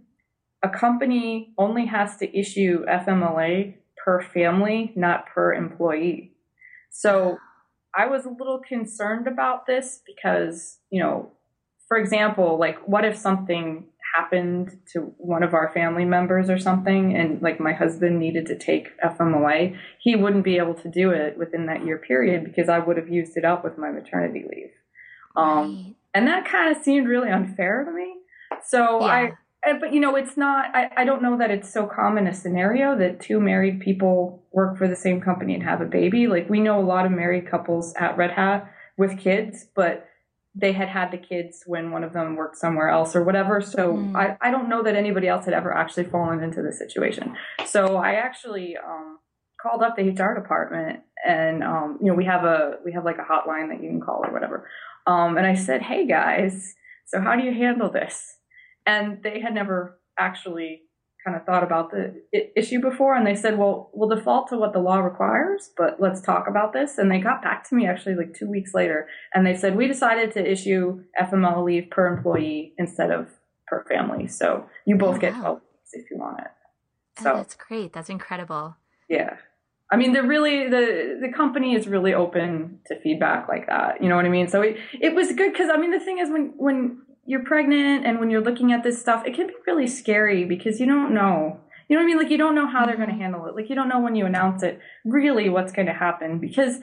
a 0.63 0.69
company 0.69 1.53
only 1.57 1.87
has 1.87 2.15
to 2.17 2.39
issue 2.39 2.85
FMLA 2.85 3.75
per 4.05 4.21
family, 4.21 4.93
not 4.95 5.25
per 5.25 5.53
employee. 5.53 6.31
So 6.89 7.37
I 7.95 8.07
was 8.07 8.25
a 8.25 8.29
little 8.29 8.59
concerned 8.59 9.27
about 9.27 9.65
this 9.65 10.01
because, 10.05 10.77
you 10.89 11.01
know, 11.01 11.31
for 11.87 11.97
example, 11.97 12.57
like 12.59 12.77
what 12.87 13.03
if 13.03 13.17
something 13.17 13.85
happened 14.15 14.77
to 14.93 15.13
one 15.17 15.43
of 15.43 15.53
our 15.53 15.69
family 15.69 16.05
members 16.05 16.49
or 16.49 16.57
something 16.57 17.15
and 17.15 17.41
like 17.41 17.59
my 17.59 17.73
husband 17.73 18.19
needed 18.19 18.45
to 18.47 18.57
take 18.57 18.99
FMLA, 19.01 19.77
he 19.99 20.15
wouldn't 20.15 20.43
be 20.43 20.57
able 20.57 20.75
to 20.75 20.87
do 20.87 21.11
it 21.11 21.37
within 21.37 21.65
that 21.67 21.85
year 21.85 21.97
period 21.97 22.43
because 22.43 22.69
I 22.69 22.79
would 22.79 22.97
have 22.97 23.09
used 23.09 23.37
it 23.37 23.45
up 23.45 23.63
with 23.63 23.77
my 23.77 23.91
maternity 23.91 24.45
leave. 24.49 24.71
Um, 25.35 25.75
right. 25.75 25.95
and 26.13 26.27
that 26.27 26.45
kind 26.45 26.75
of 26.75 26.83
seemed 26.83 27.07
really 27.07 27.29
unfair 27.29 27.83
to 27.83 27.91
me. 27.91 28.15
So 28.65 28.99
yeah. 29.01 29.05
I 29.05 29.31
but 29.63 29.93
you 29.93 29.99
know, 29.99 30.15
it's 30.15 30.37
not, 30.37 30.73
I, 30.73 30.89
I 30.97 31.05
don't 31.05 31.21
know 31.21 31.37
that 31.37 31.51
it's 31.51 31.71
so 31.71 31.85
common 31.85 32.27
a 32.27 32.33
scenario 32.33 32.97
that 32.97 33.19
two 33.19 33.39
married 33.39 33.81
people 33.81 34.43
work 34.51 34.77
for 34.77 34.87
the 34.87 34.95
same 34.95 35.21
company 35.21 35.53
and 35.53 35.63
have 35.63 35.81
a 35.81 35.85
baby. 35.85 36.27
Like 36.27 36.49
we 36.49 36.59
know 36.59 36.79
a 36.79 36.85
lot 36.85 37.05
of 37.05 37.11
married 37.11 37.49
couples 37.49 37.93
at 37.95 38.17
Red 38.17 38.31
Hat 38.31 38.71
with 38.97 39.19
kids, 39.19 39.67
but 39.75 40.07
they 40.55 40.71
had 40.71 40.87
had 40.87 41.11
the 41.11 41.17
kids 41.17 41.63
when 41.65 41.91
one 41.91 42.03
of 42.03 42.13
them 42.13 42.35
worked 42.35 42.57
somewhere 42.57 42.89
else 42.89 43.15
or 43.15 43.23
whatever. 43.23 43.61
So 43.61 43.93
mm. 43.93 44.15
I, 44.15 44.37
I 44.41 44.51
don't 44.51 44.69
know 44.69 44.81
that 44.83 44.95
anybody 44.95 45.27
else 45.27 45.45
had 45.45 45.53
ever 45.53 45.73
actually 45.73 46.05
fallen 46.05 46.41
into 46.41 46.61
this 46.61 46.79
situation. 46.79 47.35
So 47.65 47.97
I 47.97 48.13
actually, 48.13 48.75
um, 48.77 49.19
called 49.61 49.83
up 49.83 49.97
the 49.97 50.09
HR 50.09 50.35
department 50.35 51.01
and, 51.27 51.63
um, 51.63 51.99
you 52.01 52.07
know, 52.07 52.13
we 52.13 52.25
have 52.25 52.45
a, 52.45 52.75
we 52.85 52.93
have 52.93 53.03
like 53.03 53.17
a 53.17 53.29
hotline 53.29 53.69
that 53.69 53.83
you 53.83 53.89
can 53.89 53.99
call 53.99 54.21
or 54.25 54.31
whatever. 54.31 54.69
Um, 55.05 55.37
and 55.37 55.45
I 55.45 55.53
said, 55.53 55.81
Hey 55.81 56.07
guys, 56.07 56.75
so 57.05 57.19
how 57.19 57.35
do 57.35 57.43
you 57.43 57.53
handle 57.53 57.91
this? 57.91 58.38
And 58.89 59.21
they 59.23 59.39
had 59.39 59.53
never 59.53 59.99
actually 60.17 60.81
kind 61.23 61.35
of 61.37 61.45
thought 61.45 61.63
about 61.63 61.91
the 61.91 62.15
issue 62.55 62.81
before. 62.81 63.13
And 63.15 63.27
they 63.27 63.35
said 63.35 63.57
well 63.57 63.91
we'll 63.93 64.09
default 64.09 64.49
to 64.49 64.57
what 64.57 64.73
the 64.73 64.79
law 64.79 64.99
requires 64.99 65.69
but 65.77 65.97
let's 65.99 66.21
talk 66.21 66.47
about 66.47 66.73
this. 66.73 66.97
And 66.97 67.11
they 67.11 67.19
got 67.19 67.41
back 67.43 67.67
to 67.69 67.75
me 67.75 67.87
actually 67.87 68.15
like 68.15 68.33
two 68.33 68.49
weeks 68.49 68.71
later. 68.73 69.07
And 69.33 69.45
they 69.45 69.55
said 69.55 69.75
we 69.75 69.87
decided 69.87 70.31
to 70.33 70.51
issue 70.51 71.03
fml 71.21 71.63
leave 71.63 71.89
per 71.91 72.07
employee 72.07 72.73
instead 72.77 73.11
of 73.11 73.27
per 73.67 73.85
family. 73.85 74.27
So 74.27 74.65
you 74.85 74.95
both 74.97 75.17
oh, 75.17 75.19
get 75.19 75.35
12 75.35 75.55
weeks 75.57 75.89
if 75.93 76.11
you 76.11 76.17
want 76.17 76.39
it. 76.39 76.51
Oh, 77.19 77.23
so 77.23 77.31
oh, 77.33 77.35
that's 77.37 77.55
great. 77.55 77.93
That's 77.93 78.09
incredible. 78.09 78.75
Yeah. 79.09 79.35
I 79.91 79.97
mean, 79.97 80.13
they're 80.13 80.23
really 80.23 80.69
the 80.69 81.17
the 81.19 81.31
company 81.35 81.75
is 81.75 81.87
really 81.87 82.13
open 82.13 82.79
to 82.87 82.99
feedback 83.01 83.49
like 83.49 83.67
that. 83.67 84.01
You 84.01 84.07
know 84.07 84.15
what 84.15 84.25
I 84.25 84.29
mean? 84.29 84.47
So 84.47 84.61
it 84.61 84.77
it 84.93 85.15
was 85.15 85.31
good 85.33 85.51
because 85.51 85.69
I 85.73 85.77
mean 85.77 85.91
the 85.91 85.99
thing 85.99 86.19
is 86.19 86.29
when 86.29 86.53
when 86.57 87.01
you're 87.29 87.43
pregnant 87.43 88.07
and 88.07 88.19
when 88.19 88.31
you're 88.31 88.41
looking 88.41 88.73
at 88.73 88.81
this 88.81 88.99
stuff, 88.99 89.23
it 89.25 89.35
can 89.35 89.47
be 89.47 89.53
really 89.67 89.85
scary 89.85 90.45
because 90.45 90.79
you 90.79 90.87
don't 90.87 91.13
know. 91.13 91.59
You 91.87 91.95
know 91.95 92.01
what 92.01 92.03
I 92.03 92.07
mean? 92.07 92.17
Like 92.17 92.31
you 92.31 92.37
don't 92.37 92.55
know 92.55 92.67
how 92.67 92.85
they're 92.85 92.95
going 92.95 93.09
to 93.09 93.13
mm-hmm. 93.13 93.21
handle 93.21 93.45
it. 93.45 93.55
Like 93.55 93.69
you 93.69 93.75
don't 93.75 93.87
know 93.89 93.99
when 93.99 94.15
you 94.15 94.25
announce 94.25 94.63
it 94.63 94.79
really 95.05 95.47
what's 95.47 95.71
going 95.71 95.85
to 95.85 95.93
happen 95.93 96.39
because 96.39 96.79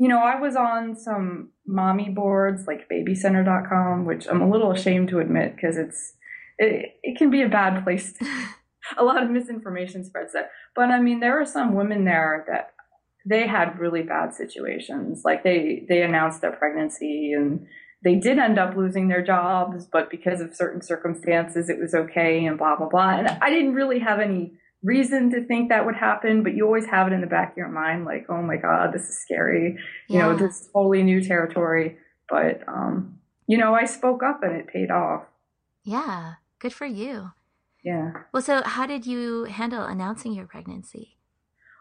you 0.00 0.06
know, 0.06 0.20
I 0.20 0.38
was 0.38 0.54
on 0.54 0.94
some 0.94 1.48
mommy 1.66 2.08
boards 2.08 2.68
like 2.68 2.88
babycenter.com, 2.88 4.04
which 4.04 4.28
I'm 4.28 4.40
a 4.40 4.48
little 4.48 4.70
ashamed 4.70 5.08
to 5.08 5.18
admit 5.18 5.56
because 5.56 5.76
it's 5.76 6.14
it, 6.58 6.94
it 7.02 7.18
can 7.18 7.30
be 7.30 7.42
a 7.42 7.48
bad 7.48 7.82
place. 7.82 8.12
To, 8.12 8.24
a 8.98 9.04
lot 9.04 9.22
of 9.22 9.30
misinformation 9.30 10.04
spreads 10.04 10.32
there. 10.32 10.50
But 10.74 10.90
I 10.90 11.00
mean, 11.00 11.20
there 11.20 11.40
are 11.40 11.46
some 11.46 11.74
women 11.74 12.04
there 12.04 12.44
that 12.48 12.72
they 13.26 13.46
had 13.46 13.78
really 13.78 14.02
bad 14.02 14.32
situations. 14.34 15.22
Like 15.24 15.42
they 15.42 15.84
they 15.88 16.02
announced 16.02 16.40
their 16.40 16.52
pregnancy 16.52 17.32
and 17.32 17.66
they 18.02 18.14
did 18.14 18.38
end 18.38 18.58
up 18.58 18.76
losing 18.76 19.08
their 19.08 19.22
jobs, 19.22 19.86
but 19.86 20.10
because 20.10 20.40
of 20.40 20.54
certain 20.54 20.82
circumstances, 20.82 21.68
it 21.68 21.80
was 21.80 21.94
okay 21.94 22.44
and 22.44 22.56
blah, 22.56 22.76
blah, 22.76 22.88
blah. 22.88 23.10
And 23.10 23.28
I 23.28 23.50
didn't 23.50 23.74
really 23.74 23.98
have 23.98 24.20
any 24.20 24.52
reason 24.82 25.30
to 25.30 25.44
think 25.44 25.70
that 25.70 25.84
would 25.84 25.96
happen, 25.96 26.44
but 26.44 26.54
you 26.54 26.64
always 26.64 26.86
have 26.86 27.08
it 27.08 27.12
in 27.12 27.20
the 27.20 27.26
back 27.26 27.52
of 27.52 27.56
your 27.56 27.68
mind, 27.68 28.04
like, 28.04 28.26
oh 28.28 28.40
my 28.40 28.56
God, 28.56 28.92
this 28.92 29.08
is 29.08 29.18
scary. 29.18 29.78
You 30.08 30.18
know, 30.18 30.36
this 30.36 30.60
is 30.60 30.68
totally 30.72 31.02
new 31.02 31.20
territory. 31.20 31.96
But, 32.28 32.62
um, 32.68 33.18
you 33.48 33.58
know, 33.58 33.74
I 33.74 33.84
spoke 33.84 34.22
up 34.22 34.42
and 34.42 34.54
it 34.54 34.68
paid 34.68 34.90
off. 34.90 35.24
Yeah. 35.82 36.34
Good 36.60 36.72
for 36.72 36.86
you. 36.86 37.32
Yeah. 37.82 38.12
Well, 38.32 38.42
so 38.42 38.62
how 38.62 38.86
did 38.86 39.06
you 39.06 39.44
handle 39.44 39.82
announcing 39.82 40.32
your 40.32 40.46
pregnancy? 40.46 41.16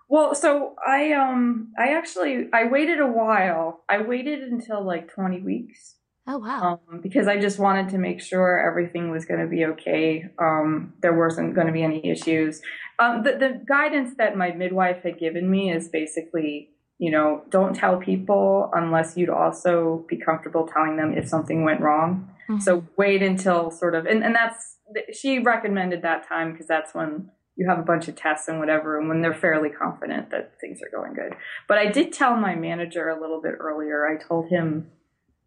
Well, 0.09 0.33
so 0.35 0.75
I 0.87 1.11
um 1.11 1.73
I 1.77 1.89
actually 1.89 2.47
I 2.53 2.65
waited 2.65 3.01
a 3.01 3.07
while. 3.07 3.83
I 3.89 4.01
waited 4.01 4.39
until 4.39 4.85
like 4.85 5.13
20 5.13 5.41
weeks 5.41 5.95
Oh 6.29 6.39
wow! 6.39 6.81
Um, 6.91 6.99
because 7.01 7.27
I 7.27 7.39
just 7.39 7.57
wanted 7.57 7.89
to 7.89 7.97
make 7.97 8.21
sure 8.21 8.59
everything 8.59 9.11
was 9.11 9.25
going 9.25 9.39
to 9.39 9.47
be 9.47 9.63
okay. 9.65 10.25
Um, 10.37 10.93
there 11.01 11.17
wasn't 11.17 11.55
going 11.55 11.67
to 11.67 11.73
be 11.73 11.83
any 11.83 12.05
issues. 12.05 12.61
Um, 12.99 13.23
the, 13.23 13.31
the 13.33 13.61
guidance 13.65 14.15
that 14.17 14.35
my 14.35 14.51
midwife 14.51 15.03
had 15.03 15.19
given 15.19 15.49
me 15.49 15.71
is 15.71 15.87
basically, 15.87 16.71
you 16.97 17.11
know, 17.11 17.43
don't 17.49 17.73
tell 17.75 17.97
people 17.97 18.69
unless 18.73 19.15
you'd 19.15 19.29
also 19.29 20.05
be 20.09 20.17
comfortable 20.17 20.67
telling 20.67 20.97
them 20.97 21.13
if 21.17 21.29
something 21.29 21.63
went 21.63 21.79
wrong. 21.79 22.29
Mm-hmm. 22.49 22.59
So 22.59 22.85
wait 22.97 23.23
until 23.23 23.71
sort 23.71 23.95
of, 23.95 24.05
and, 24.05 24.23
and 24.23 24.35
that's 24.35 24.77
she 25.13 25.39
recommended 25.39 26.01
that 26.01 26.27
time 26.27 26.51
because 26.51 26.67
that's 26.67 26.93
when 26.93 27.29
you 27.55 27.67
have 27.69 27.79
a 27.79 27.83
bunch 27.83 28.07
of 28.07 28.15
tests 28.15 28.47
and 28.47 28.59
whatever, 28.59 28.99
and 28.99 29.07
when 29.07 29.21
they're 29.21 29.33
fairly 29.33 29.69
confident 29.69 30.29
that 30.31 30.53
things 30.59 30.79
are 30.81 30.95
going 30.95 31.13
good. 31.13 31.35
But 31.67 31.77
I 31.77 31.87
did 31.87 32.13
tell 32.13 32.35
my 32.35 32.55
manager 32.55 33.09
a 33.09 33.19
little 33.19 33.41
bit 33.41 33.55
earlier. 33.59 34.07
I 34.07 34.21
told 34.21 34.49
him 34.49 34.91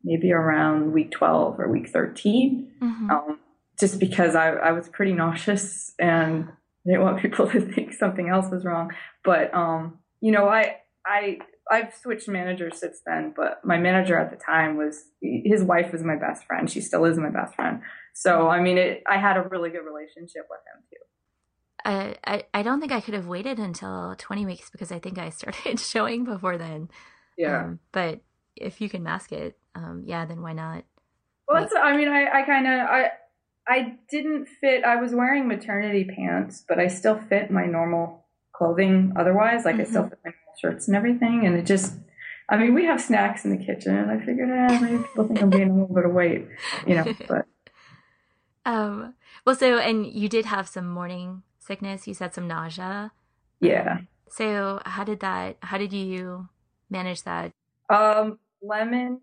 maybe 0.02 0.32
around 0.32 0.92
week 0.92 1.10
12 1.10 1.60
or 1.60 1.68
week 1.68 1.88
13, 1.88 2.72
mm-hmm. 2.80 3.10
um, 3.10 3.38
just 3.78 3.98
because 3.98 4.34
I, 4.34 4.50
I, 4.50 4.72
was 4.72 4.88
pretty 4.88 5.12
nauseous 5.12 5.92
and 5.98 6.48
I 6.48 6.90
didn't 6.90 7.02
want 7.02 7.20
people 7.22 7.48
to 7.50 7.60
think 7.60 7.92
something 7.92 8.28
else 8.28 8.50
was 8.50 8.64
wrong. 8.64 8.92
But, 9.24 9.52
um, 9.54 9.98
you 10.20 10.32
know, 10.32 10.48
I, 10.48 10.76
I, 11.06 11.38
I've 11.70 11.94
switched 11.94 12.28
managers 12.28 12.78
since 12.78 13.00
then, 13.06 13.32
but 13.36 13.64
my 13.64 13.78
manager 13.78 14.18
at 14.18 14.30
the 14.30 14.36
time 14.36 14.76
was 14.76 15.04
his 15.22 15.62
wife 15.62 15.92
was 15.92 16.02
my 16.02 16.16
best 16.16 16.44
friend. 16.44 16.68
She 16.68 16.80
still 16.80 17.04
is 17.04 17.16
my 17.16 17.30
best 17.30 17.54
friend. 17.54 17.80
So, 18.12 18.48
I 18.48 18.60
mean, 18.60 18.76
it, 18.76 19.02
I 19.08 19.18
had 19.18 19.36
a 19.36 19.42
really 19.42 19.70
good 19.70 19.84
relationship 19.84 20.46
with 20.50 20.60
him 20.66 20.82
too. 20.90 20.96
Uh, 21.84 22.14
I, 22.26 22.44
I 22.52 22.62
don't 22.62 22.80
think 22.80 22.92
I 22.92 23.00
could 23.00 23.14
have 23.14 23.26
waited 23.26 23.58
until 23.58 24.14
20 24.18 24.44
weeks 24.46 24.68
because 24.68 24.92
I 24.92 24.98
think 24.98 25.18
I 25.18 25.30
started 25.30 25.78
showing 25.80 26.24
before 26.24 26.58
then. 26.58 26.90
Yeah. 27.38 27.64
Um, 27.64 27.78
but 27.92 28.20
if 28.56 28.80
you 28.80 28.88
can 28.88 29.02
mask 29.02 29.32
it, 29.32 29.58
um, 29.74 30.02
yeah, 30.06 30.24
then 30.24 30.42
why 30.42 30.52
not? 30.52 30.84
Well, 31.48 31.62
that's, 31.62 31.74
I 31.74 31.96
mean, 31.96 32.08
I, 32.08 32.26
I 32.26 32.42
kind 32.42 32.66
of, 32.66 32.72
I, 32.72 33.10
I 33.66 33.98
didn't 34.10 34.46
fit. 34.46 34.84
I 34.84 34.96
was 34.96 35.14
wearing 35.14 35.46
maternity 35.46 36.04
pants, 36.04 36.64
but 36.68 36.78
I 36.78 36.88
still 36.88 37.18
fit 37.18 37.50
my 37.50 37.66
normal 37.66 38.26
clothing. 38.52 39.12
Otherwise, 39.16 39.64
like 39.64 39.74
mm-hmm. 39.74 39.82
I 39.82 39.84
still 39.84 40.02
mm-hmm. 40.02 40.10
fit 40.10 40.18
my 40.24 40.30
normal 40.30 40.54
shirts 40.60 40.88
and 40.88 40.96
everything, 40.96 41.46
and 41.46 41.56
it 41.56 41.66
just. 41.66 41.94
I 42.48 42.56
mean, 42.56 42.74
we 42.74 42.84
have 42.86 43.00
snacks 43.00 43.44
in 43.44 43.56
the 43.56 43.64
kitchen, 43.64 43.94
and 43.94 44.10
I 44.10 44.18
figured, 44.18 44.50
eh, 44.50 44.80
maybe 44.80 45.04
people 45.04 45.28
think 45.28 45.40
I'm 45.40 45.50
gaining 45.50 45.70
a 45.70 45.80
little 45.82 45.94
bit 45.94 46.04
of 46.04 46.12
weight, 46.12 46.48
you 46.84 46.96
know. 46.96 47.14
But 47.28 47.46
um, 48.66 49.14
well, 49.46 49.54
so 49.54 49.78
and 49.78 50.06
you 50.06 50.28
did 50.28 50.46
have 50.46 50.68
some 50.68 50.88
morning 50.88 51.42
sickness. 51.58 52.08
You 52.08 52.14
said 52.14 52.34
some 52.34 52.48
nausea. 52.48 53.12
Yeah. 53.60 54.00
So 54.28 54.80
how 54.84 55.04
did 55.04 55.20
that? 55.20 55.58
How 55.62 55.78
did 55.78 55.92
you 55.92 56.48
manage 56.90 57.22
that? 57.22 57.52
Um, 57.90 58.38
lemon, 58.62 59.20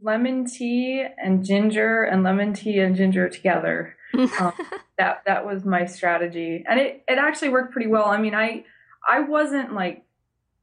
lemon 0.00 0.46
tea 0.46 1.04
and 1.18 1.44
ginger, 1.44 2.02
and 2.02 2.22
lemon 2.22 2.52
tea 2.52 2.78
and 2.78 2.96
ginger 2.96 3.28
together. 3.28 3.96
um, 4.40 4.52
that 4.98 5.22
that 5.26 5.46
was 5.46 5.64
my 5.64 5.86
strategy, 5.86 6.64
and 6.68 6.80
it 6.80 7.04
it 7.08 7.18
actually 7.18 7.50
worked 7.50 7.72
pretty 7.72 7.88
well. 7.88 8.06
I 8.06 8.18
mean, 8.18 8.34
I 8.34 8.64
I 9.08 9.20
wasn't 9.20 9.74
like 9.74 10.04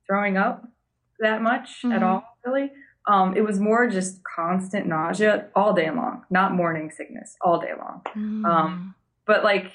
throwing 0.05 0.37
up 0.37 0.67
that 1.19 1.41
much 1.41 1.81
mm-hmm. 1.83 1.91
at 1.91 2.03
all, 2.03 2.23
really. 2.45 2.71
Um, 3.07 3.37
it 3.37 3.41
was 3.41 3.59
more 3.59 3.87
just 3.87 4.21
constant 4.23 4.85
nausea 4.85 5.47
all 5.55 5.73
day 5.73 5.89
long, 5.89 6.23
not 6.29 6.53
morning 6.53 6.91
sickness 6.91 7.37
all 7.41 7.59
day 7.59 7.71
long. 7.77 8.01
Mm. 8.15 8.45
Um, 8.45 8.95
but 9.25 9.45
like, 9.45 9.71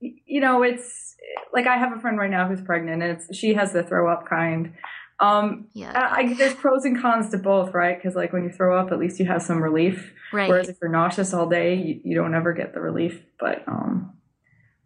you 0.00 0.40
know, 0.40 0.64
it's 0.64 1.14
like 1.52 1.68
I 1.68 1.76
have 1.76 1.96
a 1.96 2.00
friend 2.00 2.18
right 2.18 2.30
now 2.30 2.48
who's 2.48 2.60
pregnant, 2.60 3.02
and 3.02 3.12
it's 3.12 3.36
she 3.36 3.54
has 3.54 3.72
the 3.72 3.84
throw 3.84 4.10
up 4.12 4.28
kind. 4.28 4.74
Um, 5.18 5.68
yeah, 5.72 5.92
I, 5.92 6.20
I, 6.20 6.34
there's 6.34 6.54
pros 6.54 6.84
and 6.84 7.00
cons 7.00 7.30
to 7.30 7.38
both, 7.38 7.72
right? 7.72 7.96
Because 7.96 8.14
like 8.14 8.32
when 8.32 8.44
you 8.44 8.50
throw 8.50 8.78
up, 8.78 8.92
at 8.92 8.98
least 8.98 9.18
you 9.18 9.26
have 9.26 9.42
some 9.42 9.62
relief. 9.62 10.12
Right. 10.32 10.48
Whereas 10.48 10.68
if 10.68 10.76
you're 10.80 10.90
nauseous 10.90 11.32
all 11.32 11.48
day, 11.48 11.74
you, 11.74 12.00
you 12.04 12.14
don't 12.14 12.34
ever 12.34 12.52
get 12.52 12.74
the 12.74 12.80
relief. 12.80 13.22
But 13.40 13.66
um, 13.66 14.14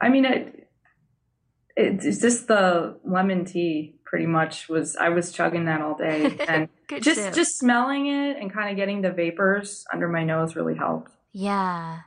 I 0.00 0.08
mean, 0.08 0.24
it, 0.24 0.68
it's 1.76 2.20
just 2.20 2.46
the 2.46 2.98
lemon 3.04 3.44
tea 3.44 3.96
pretty 4.04 4.26
much 4.26 4.68
was 4.68 4.96
I 4.96 5.08
was 5.08 5.32
chugging 5.32 5.66
that 5.66 5.80
all 5.80 5.94
day 5.94 6.36
and 6.48 6.68
just 7.00 7.20
tip. 7.20 7.34
just 7.34 7.58
smelling 7.58 8.06
it 8.06 8.36
and 8.36 8.52
kind 8.52 8.70
of 8.70 8.76
getting 8.76 9.02
the 9.02 9.12
vapors 9.12 9.84
under 9.92 10.08
my 10.08 10.24
nose 10.24 10.56
really 10.56 10.76
helped. 10.76 11.12
Yeah. 11.32 12.00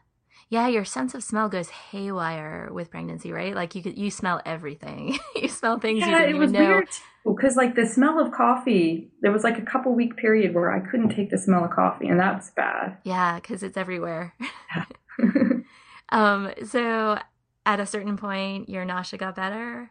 Yeah, 0.54 0.68
your 0.68 0.86
sense 0.86 1.16
of 1.16 1.24
smell 1.24 1.50
goes 1.50 1.70
haywire 1.70 2.70
with 2.72 2.92
pregnancy, 2.92 3.32
right? 3.32 3.56
Like 3.56 3.74
you 3.74 3.82
could, 3.82 3.98
you 3.98 4.12
smell 4.12 4.40
everything. 4.46 5.18
you 5.36 5.48
smell 5.48 5.80
things 5.80 6.02
yeah, 6.02 6.10
you 6.10 6.16
didn't 6.16 6.36
it 6.36 6.38
was 6.38 6.54
even 6.54 6.70
know. 6.70 6.84
Because 7.26 7.56
like 7.56 7.74
the 7.74 7.88
smell 7.88 8.20
of 8.20 8.32
coffee, 8.32 9.10
there 9.22 9.32
was 9.32 9.44
like 9.44 9.58
a 9.58 9.64
couple 9.64 9.96
week 9.96 10.16
period 10.16 10.54
where 10.54 10.72
I 10.72 10.80
couldn't 10.80 11.10
take 11.10 11.32
the 11.32 11.40
smell 11.40 11.66
of 11.66 11.72
coffee, 11.72 12.08
and 12.08 12.20
that's 12.20 12.52
bad. 12.52 13.00
Yeah, 13.04 13.38
because 13.40 13.64
it's 13.64 13.78
everywhere. 13.78 14.36
um. 16.10 16.52
So 16.68 17.18
at 17.66 17.80
a 17.80 17.88
certain 17.88 18.16
point, 18.16 18.70
your 18.70 18.86
nausea 18.86 19.18
got 19.18 19.34
better. 19.34 19.90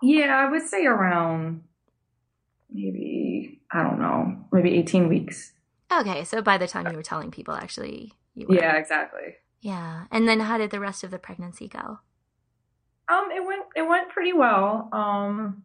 Yeah, 0.00 0.34
I 0.34 0.50
would 0.50 0.66
say 0.66 0.86
around 0.86 1.64
maybe 2.70 3.60
I 3.70 3.82
don't 3.82 4.00
know, 4.00 4.46
maybe 4.50 4.74
eighteen 4.78 5.10
weeks. 5.10 5.52
Okay, 5.92 6.24
so 6.24 6.40
by 6.40 6.56
the 6.56 6.66
time 6.66 6.90
you 6.90 6.96
were 6.96 7.02
telling 7.02 7.30
people, 7.30 7.52
actually, 7.52 8.14
you. 8.34 8.46
Yeah, 8.48 8.76
exactly. 8.76 9.34
Yeah, 9.62 10.04
and 10.10 10.28
then 10.28 10.40
how 10.40 10.58
did 10.58 10.70
the 10.70 10.80
rest 10.80 11.04
of 11.04 11.10
the 11.10 11.18
pregnancy 11.18 11.68
go? 11.68 12.00
Um, 13.08 13.30
it 13.30 13.46
went 13.46 13.62
it 13.76 13.82
went 13.82 14.10
pretty 14.10 14.32
well. 14.32 14.88
Um, 14.92 15.62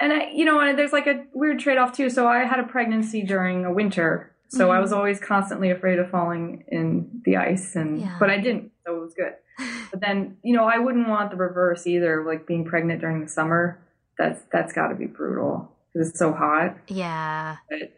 and 0.00 0.12
I, 0.12 0.30
you 0.30 0.46
know, 0.46 0.74
there's 0.74 0.92
like 0.92 1.06
a 1.06 1.26
weird 1.34 1.60
trade 1.60 1.76
off 1.76 1.94
too. 1.94 2.08
So 2.08 2.26
I 2.26 2.44
had 2.44 2.58
a 2.58 2.64
pregnancy 2.64 3.22
during 3.22 3.66
a 3.66 3.72
winter, 3.72 4.34
so 4.48 4.64
mm-hmm. 4.64 4.72
I 4.72 4.80
was 4.80 4.92
always 4.92 5.20
constantly 5.20 5.70
afraid 5.70 5.98
of 5.98 6.10
falling 6.10 6.64
in 6.68 7.20
the 7.24 7.36
ice, 7.36 7.76
and 7.76 8.00
yeah. 8.00 8.16
but 8.18 8.30
I 8.30 8.38
didn't, 8.38 8.72
so 8.86 8.96
it 8.96 9.00
was 9.00 9.14
good. 9.14 9.34
but 9.90 10.00
then, 10.00 10.38
you 10.42 10.56
know, 10.56 10.64
I 10.64 10.78
wouldn't 10.78 11.06
want 11.06 11.30
the 11.30 11.36
reverse 11.36 11.86
either, 11.86 12.24
like 12.24 12.46
being 12.46 12.64
pregnant 12.64 13.02
during 13.02 13.20
the 13.20 13.28
summer. 13.28 13.80
That's 14.16 14.40
that's 14.50 14.72
got 14.72 14.88
to 14.88 14.94
be 14.94 15.06
brutal 15.06 15.70
because 15.92 16.08
it's 16.08 16.18
so 16.18 16.32
hot. 16.32 16.76
Yeah. 16.88 17.56
But 17.68 17.92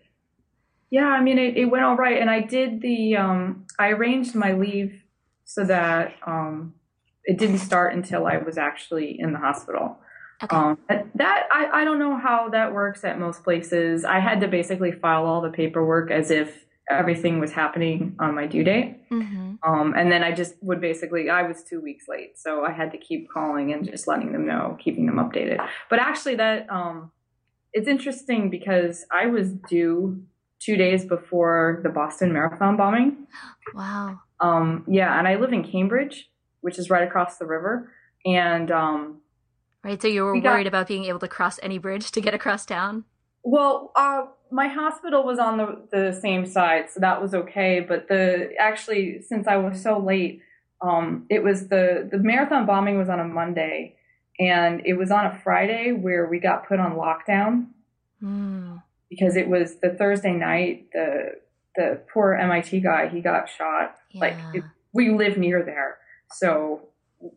yeah, 0.91 1.07
I 1.07 1.23
mean, 1.23 1.39
it, 1.39 1.57
it 1.57 1.65
went 1.67 1.85
all 1.85 1.97
right, 1.97 2.21
and 2.21 2.29
I 2.29 2.41
did 2.41 2.83
the 2.83 3.17
um, 3.17 3.67
I 3.79 3.91
arranged 3.91 4.35
my 4.35 4.53
leave 4.53 5.02
so 5.53 5.65
that 5.65 6.15
um, 6.27 6.75
it 7.25 7.39
didn't 7.39 7.59
start 7.59 7.95
until 7.95 8.27
I 8.27 8.39
was 8.39 8.57
actually 8.57 9.17
in 9.19 9.33
the 9.33 9.39
hospital. 9.39 9.99
Okay. 10.43 10.57
Um, 10.57 10.79
that 11.15 11.47
I, 11.53 11.83
I 11.83 11.85
don't 11.85 11.99
know 11.99 12.17
how 12.17 12.49
that 12.49 12.73
works 12.73 13.05
at 13.05 13.21
most 13.21 13.45
places. 13.45 14.05
I 14.05 14.19
had 14.19 14.41
to 14.41 14.49
basically 14.49 14.93
file 14.93 15.25
all 15.27 15.41
the 15.41 15.51
paperwork 15.51 16.11
as 16.11 16.31
if 16.31 16.65
everything 16.91 17.39
was 17.39 17.53
happening 17.53 18.17
on 18.19 18.35
my 18.35 18.47
due 18.47 18.65
date. 18.65 19.09
Mm-hmm. 19.11 19.55
Um, 19.63 19.95
and 19.97 20.11
then 20.11 20.25
I 20.25 20.33
just 20.33 20.55
would 20.63 20.81
basically, 20.81 21.31
I 21.31 21.43
was 21.43 21.63
two 21.63 21.81
weeks 21.81 22.07
late. 22.09 22.39
So 22.39 22.65
I 22.65 22.73
had 22.73 22.91
to 22.93 22.99
keep 22.99 23.29
calling 23.31 23.73
and 23.73 23.85
just 23.89 24.09
letting 24.09 24.33
them 24.33 24.47
know, 24.47 24.77
keeping 24.83 25.07
them 25.07 25.17
updated. 25.17 25.65
But 25.89 26.01
actually, 26.01 26.37
that 26.37 26.67
um, 26.71 27.13
it's 27.73 27.87
interesting 27.87 28.51
because 28.51 29.05
I 29.13 29.27
was 29.27 29.53
due 29.53 30.23
two 30.59 30.77
days 30.77 31.05
before 31.05 31.81
the 31.83 31.89
Boston 31.89 32.33
Marathon 32.33 32.77
bombing. 32.77 33.27
Wow. 33.75 34.21
Um, 34.43 34.85
yeah. 34.89 35.19
And 35.19 35.29
I 35.29 35.37
live 35.37 35.53
in 35.53 35.63
Cambridge, 35.65 36.29
which 36.61 36.79
is 36.79 36.91
right 36.91 37.07
across 37.07 37.39
the 37.39 37.47
river. 37.47 37.93
And 38.27 38.71
um, 38.71 39.23
Right. 39.85 40.01
So 40.01 40.09
you 40.09 40.25
were 40.25 40.35
we 40.35 40.41
worried 40.41 40.65
got, 40.65 40.69
about 40.69 40.89
being 40.89 41.05
able 41.05 41.19
to 41.21 41.29
cross 41.29 41.59
any 41.63 41.79
bridge 41.79 42.11
to 42.13 42.21
get 42.21 42.35
across 42.35 42.65
town? 42.65 43.05
Well, 43.43 43.91
uh, 43.97 44.27
my 44.51 44.69
hospital 44.69 45.25
was 45.25 45.39
on 45.39 45.57
the, 45.57 45.89
the 45.91 46.13
same 46.13 46.47
side, 46.47 46.91
so 46.91 47.01
that 47.01 47.21
was 47.21 47.35
okay. 47.35 47.81
But 47.81 48.07
the 48.09 48.53
actually, 48.59 49.23
since 49.23 49.49
I 49.49 49.57
was 49.57 49.83
so 49.83 49.99
late, 49.99 50.41
um, 50.81 51.27
it 51.29 51.43
was 51.43 51.69
the, 51.69 52.09
the 52.11 52.19
marathon 52.19 52.67
bombing 52.67 52.99
was 52.99 53.09
on 53.09 53.19
a 53.19 53.25
Monday 53.25 53.97
and 54.39 54.83
it 54.85 54.95
was 54.95 55.11
on 55.11 55.27
a 55.27 55.41
Friday 55.43 55.93
where 55.93 56.27
we 56.27 56.39
got 56.39 56.67
put 56.67 56.81
on 56.81 56.93
lockdown 56.93 57.67
mm. 58.23 58.83
because 59.09 59.37
it 59.37 59.49
was 59.49 59.77
the 59.77 59.91
Thursday 59.91 60.33
night. 60.33 60.87
The, 60.93 61.41
the 61.77 62.03
poor 62.13 62.35
MIT 62.35 62.81
guy, 62.81 63.09
he 63.09 63.21
got 63.21 63.49
shot. 63.49 63.97
Yeah. 64.11 64.21
Like 64.21 64.37
it, 64.55 64.65
we 64.93 65.11
live 65.11 65.39
near 65.39 65.63
there. 65.63 65.99
So 66.33 66.89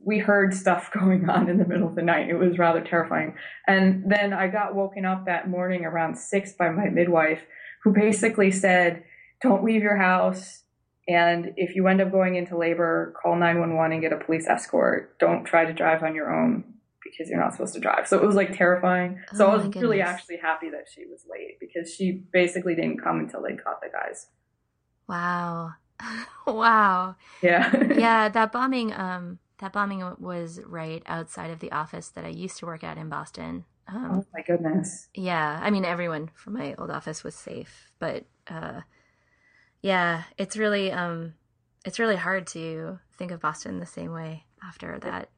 we 0.03 0.19
heard 0.19 0.53
stuff 0.53 0.91
going 0.99 1.29
on 1.29 1.49
in 1.49 1.57
the 1.57 1.65
middle 1.65 1.87
of 1.87 1.95
the 1.95 2.01
night. 2.01 2.29
It 2.29 2.35
was 2.35 2.57
rather 2.57 2.81
terrifying. 2.81 3.35
And 3.67 4.09
then 4.09 4.33
I 4.33 4.47
got 4.47 4.75
woken 4.75 5.05
up 5.05 5.25
that 5.25 5.49
morning 5.49 5.85
around 5.85 6.17
six 6.17 6.53
by 6.53 6.69
my 6.69 6.89
midwife, 6.89 7.41
who 7.83 7.93
basically 7.93 8.51
said, 8.51 9.03
Don't 9.41 9.63
leave 9.63 9.83
your 9.83 9.97
house. 9.97 10.63
And 11.07 11.53
if 11.55 11.75
you 11.75 11.87
end 11.87 12.01
up 12.01 12.11
going 12.11 12.35
into 12.35 12.57
labor, 12.57 13.13
call 13.21 13.35
911 13.35 13.91
and 13.91 14.01
get 14.01 14.11
a 14.11 14.17
police 14.17 14.47
escort. 14.47 15.19
Don't 15.19 15.45
try 15.45 15.65
to 15.65 15.73
drive 15.73 16.01
on 16.01 16.15
your 16.15 16.33
own 16.33 16.63
because 17.05 17.29
you're 17.29 17.39
not 17.39 17.53
supposed 17.53 17.73
to 17.75 17.79
drive. 17.79 18.07
So 18.07 18.17
it 18.17 18.25
was 18.25 18.35
like 18.35 18.57
terrifying. 18.57 19.21
So 19.33 19.45
oh 19.45 19.51
I 19.51 19.53
was 19.53 19.63
goodness. 19.63 19.81
really 19.81 20.01
actually 20.01 20.37
happy 20.37 20.69
that 20.71 20.87
she 20.93 21.05
was 21.05 21.25
late 21.29 21.57
because 21.59 21.93
she 21.93 22.23
basically 22.33 22.75
didn't 22.75 23.01
come 23.01 23.19
until 23.19 23.41
they 23.41 23.55
caught 23.55 23.79
the 23.81 23.89
guys. 23.89 24.27
Wow. 25.07 25.73
wow. 26.47 27.15
Yeah. 27.41 27.71
yeah, 27.97 28.27
that 28.29 28.51
bombing 28.51 28.91
um 28.91 29.39
that 29.59 29.71
bombing 29.71 30.03
was 30.19 30.59
right 30.65 31.01
outside 31.05 31.51
of 31.51 31.59
the 31.59 31.71
office 31.71 32.09
that 32.09 32.25
I 32.25 32.29
used 32.29 32.57
to 32.57 32.65
work 32.65 32.83
at 32.83 32.97
in 32.97 33.07
Boston. 33.07 33.63
Um, 33.87 34.09
oh 34.11 34.25
my 34.33 34.41
goodness. 34.41 35.07
Yeah, 35.13 35.59
I 35.61 35.69
mean 35.69 35.85
everyone 35.85 36.31
from 36.33 36.53
my 36.53 36.75
old 36.77 36.89
office 36.89 37.23
was 37.23 37.35
safe, 37.35 37.91
but 37.99 38.25
uh, 38.47 38.81
yeah, 39.81 40.23
it's 40.37 40.57
really 40.57 40.91
um, 40.91 41.35
it's 41.85 41.99
really 41.99 42.15
hard 42.15 42.47
to 42.47 42.99
think 43.17 43.31
of 43.31 43.39
Boston 43.39 43.79
the 43.79 43.85
same 43.85 44.11
way 44.11 44.45
after 44.67 44.99
that. 44.99 45.29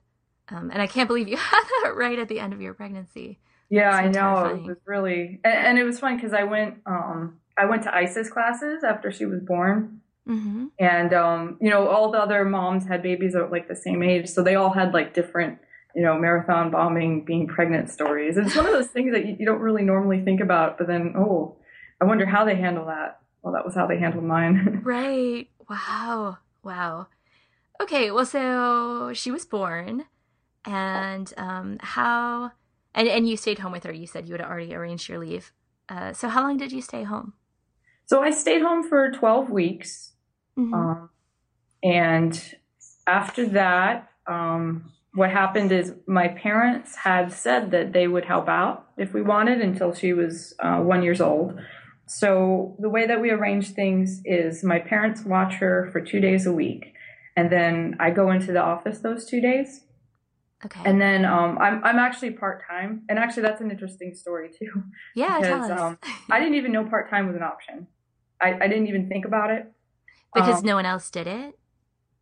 Um, 0.49 0.71
and 0.71 0.81
I 0.81 0.87
can't 0.87 1.07
believe 1.07 1.27
you 1.27 1.37
had 1.53 1.63
that 1.83 1.95
right 1.95 2.17
at 2.19 2.29
the 2.29 2.39
end 2.39 2.53
of 2.53 2.61
your 2.61 2.73
pregnancy. 2.73 3.39
Yeah, 3.69 3.91
so 3.91 3.97
I 3.97 4.07
know 4.07 4.11
terrifying. 4.11 4.63
it 4.63 4.67
was 4.67 4.77
really, 4.85 5.39
and, 5.43 5.53
and 5.53 5.79
it 5.79 5.83
was 5.83 5.99
fun 5.99 6.15
because 6.15 6.33
I 6.33 6.43
went 6.43 6.75
um, 6.85 7.39
I 7.57 7.65
went 7.65 7.83
to 7.83 7.93
ISIS 7.93 8.29
classes 8.29 8.83
after 8.83 9.11
she 9.11 9.25
was 9.25 9.41
born 9.41 10.01
Mm-hmm. 10.27 10.65
And, 10.77 11.13
um, 11.13 11.57
you 11.61 11.69
know, 11.69 11.87
all 11.87 12.11
the 12.11 12.17
other 12.17 12.43
moms 12.43 12.85
had 12.85 13.01
babies 13.01 13.35
at 13.35 13.51
like 13.51 13.67
the 13.67 13.75
same 13.75 14.03
age. 14.03 14.27
So 14.29 14.43
they 14.43 14.55
all 14.55 14.71
had 14.71 14.93
like 14.93 15.13
different, 15.13 15.59
you 15.95 16.01
know, 16.01 16.17
marathon 16.17 16.69
bombing, 16.69 17.23
being 17.23 17.47
pregnant 17.47 17.89
stories. 17.89 18.37
It's 18.37 18.55
one 18.55 18.65
of 18.65 18.73
those 18.73 18.87
things 18.87 19.13
that 19.13 19.25
you, 19.25 19.37
you 19.39 19.45
don't 19.45 19.61
really 19.61 19.83
normally 19.83 20.21
think 20.23 20.41
about, 20.41 20.77
but 20.77 20.87
then, 20.87 21.13
oh, 21.17 21.55
I 22.01 22.05
wonder 22.05 22.25
how 22.25 22.45
they 22.45 22.55
handle 22.55 22.85
that. 22.87 23.21
Well, 23.41 23.53
that 23.53 23.65
was 23.65 23.75
how 23.75 23.87
they 23.87 23.97
handled 23.97 24.25
mine. 24.25 24.81
right. 24.83 25.49
Wow. 25.69 26.37
Wow. 26.63 27.07
Okay. 27.81 28.11
Well, 28.11 28.25
so 28.25 29.13
she 29.13 29.31
was 29.31 29.45
born 29.45 30.05
and, 30.65 31.33
um, 31.37 31.77
how, 31.81 32.51
and, 32.93 33.07
and 33.07 33.27
you 33.27 33.37
stayed 33.37 33.59
home 33.59 33.71
with 33.71 33.83
her. 33.83 33.93
You 33.93 34.07
said 34.07 34.27
you 34.27 34.33
had 34.33 34.41
already 34.41 34.73
arranged 34.73 35.09
your 35.09 35.19
leave. 35.19 35.51
Uh, 35.89 36.13
so 36.13 36.27
how 36.27 36.41
long 36.43 36.57
did 36.57 36.71
you 36.71 36.81
stay 36.81 37.03
home? 37.03 37.33
So 38.05 38.21
I 38.21 38.31
stayed 38.31 38.61
home 38.61 38.87
for 38.87 39.11
12 39.11 39.49
weeks. 39.49 40.13
Mm-hmm. 40.57 40.73
Um, 40.73 41.09
and 41.83 42.55
after 43.05 43.47
that, 43.49 44.09
um, 44.27 44.91
what 45.13 45.31
happened 45.31 45.71
is 45.71 45.93
my 46.05 46.27
parents 46.27 46.95
had 46.95 47.31
said 47.31 47.71
that 47.71 47.91
they 47.91 48.07
would 48.07 48.25
help 48.25 48.47
out 48.47 48.87
if 48.97 49.13
we 49.13 49.21
wanted 49.21 49.61
until 49.61 49.93
she 49.93 50.13
was 50.13 50.53
uh, 50.59 50.77
one 50.77 51.01
years 51.01 51.21
old. 51.21 51.59
so 52.05 52.75
the 52.79 52.89
way 52.89 53.07
that 53.07 53.19
we 53.19 53.31
arrange 53.31 53.71
things 53.71 54.21
is 54.25 54.63
my 54.63 54.79
parents 54.79 55.23
watch 55.25 55.55
her 55.55 55.89
for 55.91 55.99
two 55.99 56.19
days 56.19 56.45
a 56.45 56.53
week, 56.53 56.93
and 57.35 57.51
then 57.51 57.95
I 57.99 58.11
go 58.11 58.31
into 58.31 58.51
the 58.53 58.61
office 58.61 58.99
those 58.99 59.25
two 59.25 59.41
days. 59.41 59.81
Okay. 60.65 60.81
And 60.85 60.99
then 60.99 61.23
um, 61.23 61.57
I'm 61.59 61.83
I'm 61.83 61.99
actually 61.99 62.31
part 62.31 62.63
time, 62.67 63.03
and 63.09 63.19
actually 63.19 63.43
that's 63.43 63.61
an 63.61 63.69
interesting 63.69 64.15
story 64.15 64.49
too. 64.49 64.71
yeah, 65.15 65.39
tell 65.39 65.59
because 65.59 65.71
us. 65.71 65.79
um, 65.79 65.99
I 66.31 66.39
didn't 66.39 66.55
even 66.55 66.71
know 66.71 66.85
part 66.85 67.09
time 67.09 67.27
was 67.27 67.35
an 67.35 67.43
option. 67.43 67.87
I, 68.41 68.53
I 68.53 68.67
didn't 68.67 68.87
even 68.87 69.07
think 69.07 69.25
about 69.25 69.51
it. 69.51 69.71
because 70.33 70.59
um, 70.59 70.65
no 70.65 70.75
one 70.75 70.85
else 70.85 71.09
did 71.09 71.27
it. 71.27 71.57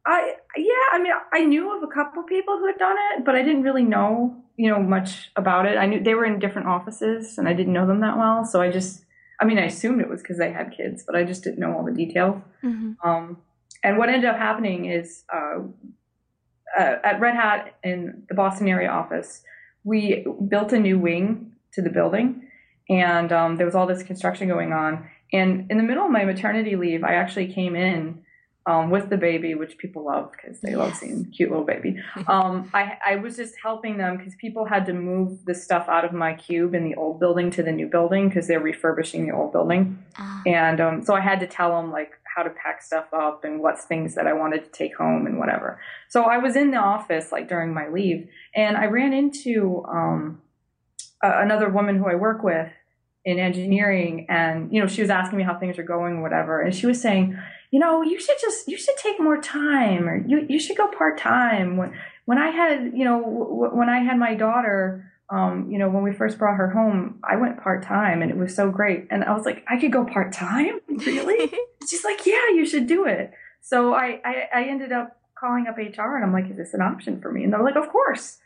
I 0.05 0.35
yeah, 0.57 0.85
I 0.93 1.01
mean 1.01 1.13
I 1.33 1.45
knew 1.45 1.75
of 1.75 1.83
a 1.83 1.87
couple 1.93 2.23
people 2.23 2.57
who 2.57 2.67
had 2.67 2.77
done 2.77 2.97
it, 3.13 3.25
but 3.25 3.35
I 3.35 3.41
didn't 3.41 3.63
really 3.63 3.83
know 3.83 4.43
you 4.57 4.69
know 4.69 4.81
much 4.81 5.31
about 5.35 5.65
it. 5.65 5.77
I 5.77 5.85
knew 5.85 6.03
they 6.03 6.13
were 6.13 6.25
in 6.25 6.39
different 6.39 6.67
offices, 6.67 7.37
and 7.37 7.47
I 7.47 7.53
didn't 7.53 7.73
know 7.73 7.87
them 7.87 8.01
that 8.01 8.17
well, 8.17 8.45
so 8.45 8.61
I 8.61 8.69
just 8.69 9.05
I 9.41 9.45
mean 9.45 9.57
I 9.57 9.65
assumed 9.65 10.01
it 10.01 10.09
was 10.09 10.21
because 10.21 10.37
they 10.37 10.51
had 10.51 10.73
kids, 10.75 11.03
but 11.05 11.15
I 11.15 11.23
just 11.23 11.43
didn't 11.43 11.59
know 11.59 11.73
all 11.75 11.85
the 11.85 11.91
details. 11.93 12.41
hmm 12.61 12.93
Um, 13.03 13.37
and 13.83 13.97
what 13.97 14.09
ended 14.09 14.29
up 14.29 14.37
happening 14.37 14.85
is 14.85 15.23
uh, 15.33 15.59
uh, 16.77 16.95
at 17.03 17.19
Red 17.19 17.35
Hat 17.35 17.75
in 17.83 18.23
the 18.27 18.35
Boston 18.35 18.67
area 18.67 18.89
office, 18.89 19.43
we 19.83 20.25
built 20.47 20.73
a 20.73 20.79
new 20.79 20.99
wing 20.99 21.53
to 21.73 21.81
the 21.81 21.89
building, 21.89 22.47
and 22.89 23.31
um, 23.31 23.57
there 23.57 23.65
was 23.65 23.75
all 23.75 23.87
this 23.87 24.03
construction 24.03 24.47
going 24.47 24.73
on. 24.73 25.09
And 25.33 25.69
in 25.69 25.77
the 25.77 25.83
middle 25.83 26.05
of 26.05 26.11
my 26.11 26.23
maternity 26.25 26.75
leave, 26.75 27.03
I 27.03 27.15
actually 27.15 27.51
came 27.51 27.75
in 27.75 28.23
um, 28.67 28.89
with 28.89 29.09
the 29.09 29.17
baby, 29.17 29.53
which 29.53 29.77
people 29.77 30.05
love 30.05 30.31
because 30.31 30.59
they 30.61 30.75
love 30.75 30.95
seeing 30.95 31.25
cute 31.31 31.49
little 31.49 31.65
baby. 31.65 31.97
Um, 32.27 32.69
I, 32.73 32.97
I 33.05 33.15
was 33.17 33.35
just 33.35 33.53
helping 33.61 33.97
them 33.97 34.17
because 34.17 34.33
people 34.35 34.65
had 34.65 34.85
to 34.87 34.93
move 34.93 35.45
the 35.45 35.53
stuff 35.53 35.87
out 35.87 36.03
of 36.03 36.11
my 36.13 36.33
cube 36.33 36.73
in 36.73 36.83
the 36.83 36.95
old 36.95 37.19
building 37.19 37.51
to 37.51 37.61
the 37.61 37.71
new 37.71 37.87
building 37.87 38.29
because 38.29 38.47
they're 38.47 38.59
refurbishing 38.59 39.27
the 39.27 39.35
old 39.35 39.51
building. 39.51 40.03
Ah, 40.17 40.41
And 40.47 40.81
um, 40.81 41.03
so 41.03 41.13
I 41.13 41.21
had 41.21 41.39
to 41.41 41.47
tell 41.47 41.79
them 41.79 41.91
like 41.91 42.13
how 42.35 42.43
to 42.43 42.49
pack 42.49 42.81
stuff 42.81 43.05
up 43.13 43.45
and 43.45 43.61
what's 43.61 43.85
things 43.85 44.15
that 44.15 44.27
I 44.27 44.33
wanted 44.33 44.65
to 44.65 44.69
take 44.71 44.97
home 44.97 45.25
and 45.25 45.39
whatever. 45.39 45.79
So 46.09 46.23
I 46.23 46.37
was 46.37 46.55
in 46.55 46.71
the 46.71 46.77
office 46.77 47.31
like 47.31 47.47
during 47.47 47.73
my 47.73 47.87
leave, 47.87 48.27
and 48.53 48.75
I 48.75 48.85
ran 48.85 49.13
into 49.13 49.83
um, 49.87 50.41
a- 51.23 51.41
another 51.41 51.69
woman 51.69 51.97
who 51.97 52.07
I 52.07 52.15
work 52.15 52.43
with 52.43 52.69
in 53.23 53.39
engineering, 53.39 54.25
and 54.29 54.71
you 54.71 54.81
know 54.81 54.87
she 54.87 55.01
was 55.01 55.09
asking 55.09 55.37
me 55.37 55.43
how 55.43 55.57
things 55.57 55.79
are 55.79 55.83
going, 55.83 56.21
whatever, 56.21 56.61
and 56.61 56.75
she 56.75 56.85
was 56.85 57.01
saying, 57.01 57.37
you 57.71 57.79
know, 57.79 58.01
you 58.01 58.19
should 58.19 58.37
just 58.39 58.67
you 58.67 58.77
should 58.77 58.97
take 58.97 59.19
more 59.19 59.41
time, 59.41 60.07
or 60.07 60.17
you 60.27 60.45
you 60.49 60.59
should 60.59 60.77
go 60.77 60.87
part 60.89 61.17
time. 61.17 61.77
When 61.77 61.93
when 62.25 62.37
I 62.37 62.49
had 62.49 62.91
you 62.93 63.05
know 63.05 63.21
w- 63.21 63.75
when 63.75 63.89
I 63.89 63.99
had 63.99 64.17
my 64.17 64.35
daughter 64.35 65.11
um, 65.29 65.69
you 65.71 65.79
know, 65.79 65.89
when 65.89 66.03
we 66.03 66.13
first 66.13 66.37
brought 66.37 66.57
her 66.57 66.69
home, 66.69 67.19
I 67.23 67.35
went 67.37 67.61
part 67.61 67.83
time 67.83 68.21
and 68.21 68.29
it 68.29 68.37
was 68.37 68.55
so 68.55 68.69
great. 68.69 69.07
And 69.09 69.23
I 69.23 69.33
was 69.35 69.45
like, 69.45 69.63
I 69.67 69.79
could 69.79 69.91
go 69.91 70.05
part 70.05 70.31
time? 70.33 70.79
Really? 71.05 71.51
She's 71.89 72.03
like, 72.05 72.25
yeah, 72.25 72.49
you 72.53 72.65
should 72.65 72.87
do 72.87 73.05
it. 73.05 73.31
So 73.61 73.93
I, 73.93 74.21
I, 74.23 74.47
I 74.53 74.63
ended 74.63 74.91
up 74.91 75.17
calling 75.37 75.67
up 75.67 75.77
HR 75.77 76.15
and 76.15 76.23
I'm 76.23 76.31
like, 76.31 76.49
is 76.49 76.57
this 76.57 76.73
an 76.73 76.81
option 76.81 77.19
for 77.21 77.31
me? 77.31 77.43
And 77.43 77.51
they're 77.51 77.61
like, 77.63 77.75
of 77.75 77.89
course. 77.89 78.37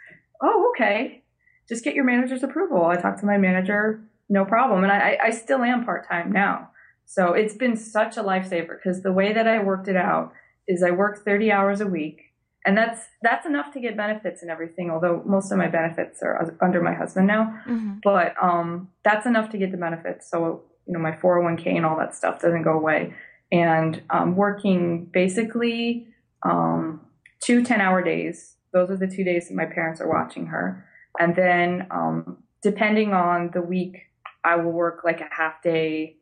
Oh, 0.42 0.72
okay. 0.74 1.22
Just 1.68 1.84
get 1.84 1.94
your 1.94 2.06
manager's 2.06 2.42
approval. 2.44 2.86
I 2.86 2.96
talked 2.96 3.20
to 3.20 3.26
my 3.28 3.38
manager, 3.38 4.02
no 4.30 4.46
problem. 4.46 4.84
And 4.84 4.92
I, 4.92 5.18
I- 5.24 5.30
still 5.30 5.62
am 5.64 5.86
part 5.86 6.08
time 6.08 6.32
now. 6.32 6.72
So 7.06 7.34
it's 7.34 7.54
been 7.54 7.78
such 7.78 8.18
a 8.18 8.24
lifesaver 8.24 8.78
because 8.78 9.04
the 9.04 9.14
way 9.14 9.32
that 9.34 9.48
I 9.48 9.64
worked 9.64 9.88
it 9.88 9.96
out 9.96 10.34
is 10.68 10.82
I 10.82 10.92
work 10.92 11.24
30 11.24 11.52
hours 11.52 11.82
a 11.82 11.88
week 11.88 12.29
and 12.70 12.78
that's 12.78 13.08
that's 13.24 13.48
enough 13.48 13.74
to 13.74 13.80
get 13.80 13.98
benefits 13.98 14.44
and 14.44 14.52
everything 14.52 14.92
although 14.92 15.24
most 15.26 15.52
of 15.52 15.58
my 15.58 15.68
benefits 15.68 16.22
are 16.22 16.56
under 16.62 16.82
my 16.82 16.94
husband 16.94 17.26
now. 17.26 17.44
Mhm. 17.68 18.00
but 18.04 18.36
um, 18.42 18.90
that's 19.04 19.26
enough 19.26 19.50
to 19.50 19.58
get 19.58 19.72
the 19.72 19.78
benefits. 19.78 20.30
So 20.30 20.66
you 20.86 20.94
know 20.94 21.00
my 21.00 21.14
401k 21.14 21.76
and 21.78 21.84
all 21.84 21.98
that 21.98 22.14
stuff 22.14 22.40
doesn't 22.40 22.62
go 22.62 22.74
away. 22.74 23.16
And 23.52 24.04
um, 24.12 24.36
working 24.36 25.06
basically 25.06 26.08
um, 26.44 27.02
two 27.44 27.64
10 27.64 27.82
hour 27.82 28.04
days. 28.04 28.56
Those 28.72 28.92
are 28.92 28.98
the 28.98 29.08
two 29.08 29.24
days 29.24 29.48
that 29.48 29.56
my 29.56 29.66
parents 29.66 30.00
are 30.00 30.08
watching 30.08 30.46
her. 30.48 30.86
And 31.20 31.36
then 31.36 31.88
um, 31.90 32.38
depending 32.62 33.14
on 33.14 33.50
the 33.56 33.62
week 33.62 33.96
i 34.44 34.56
will 34.56 34.72
work 34.72 35.02
like 35.04 35.22
a 35.22 35.30
half 35.32 35.56
day 35.64 36.18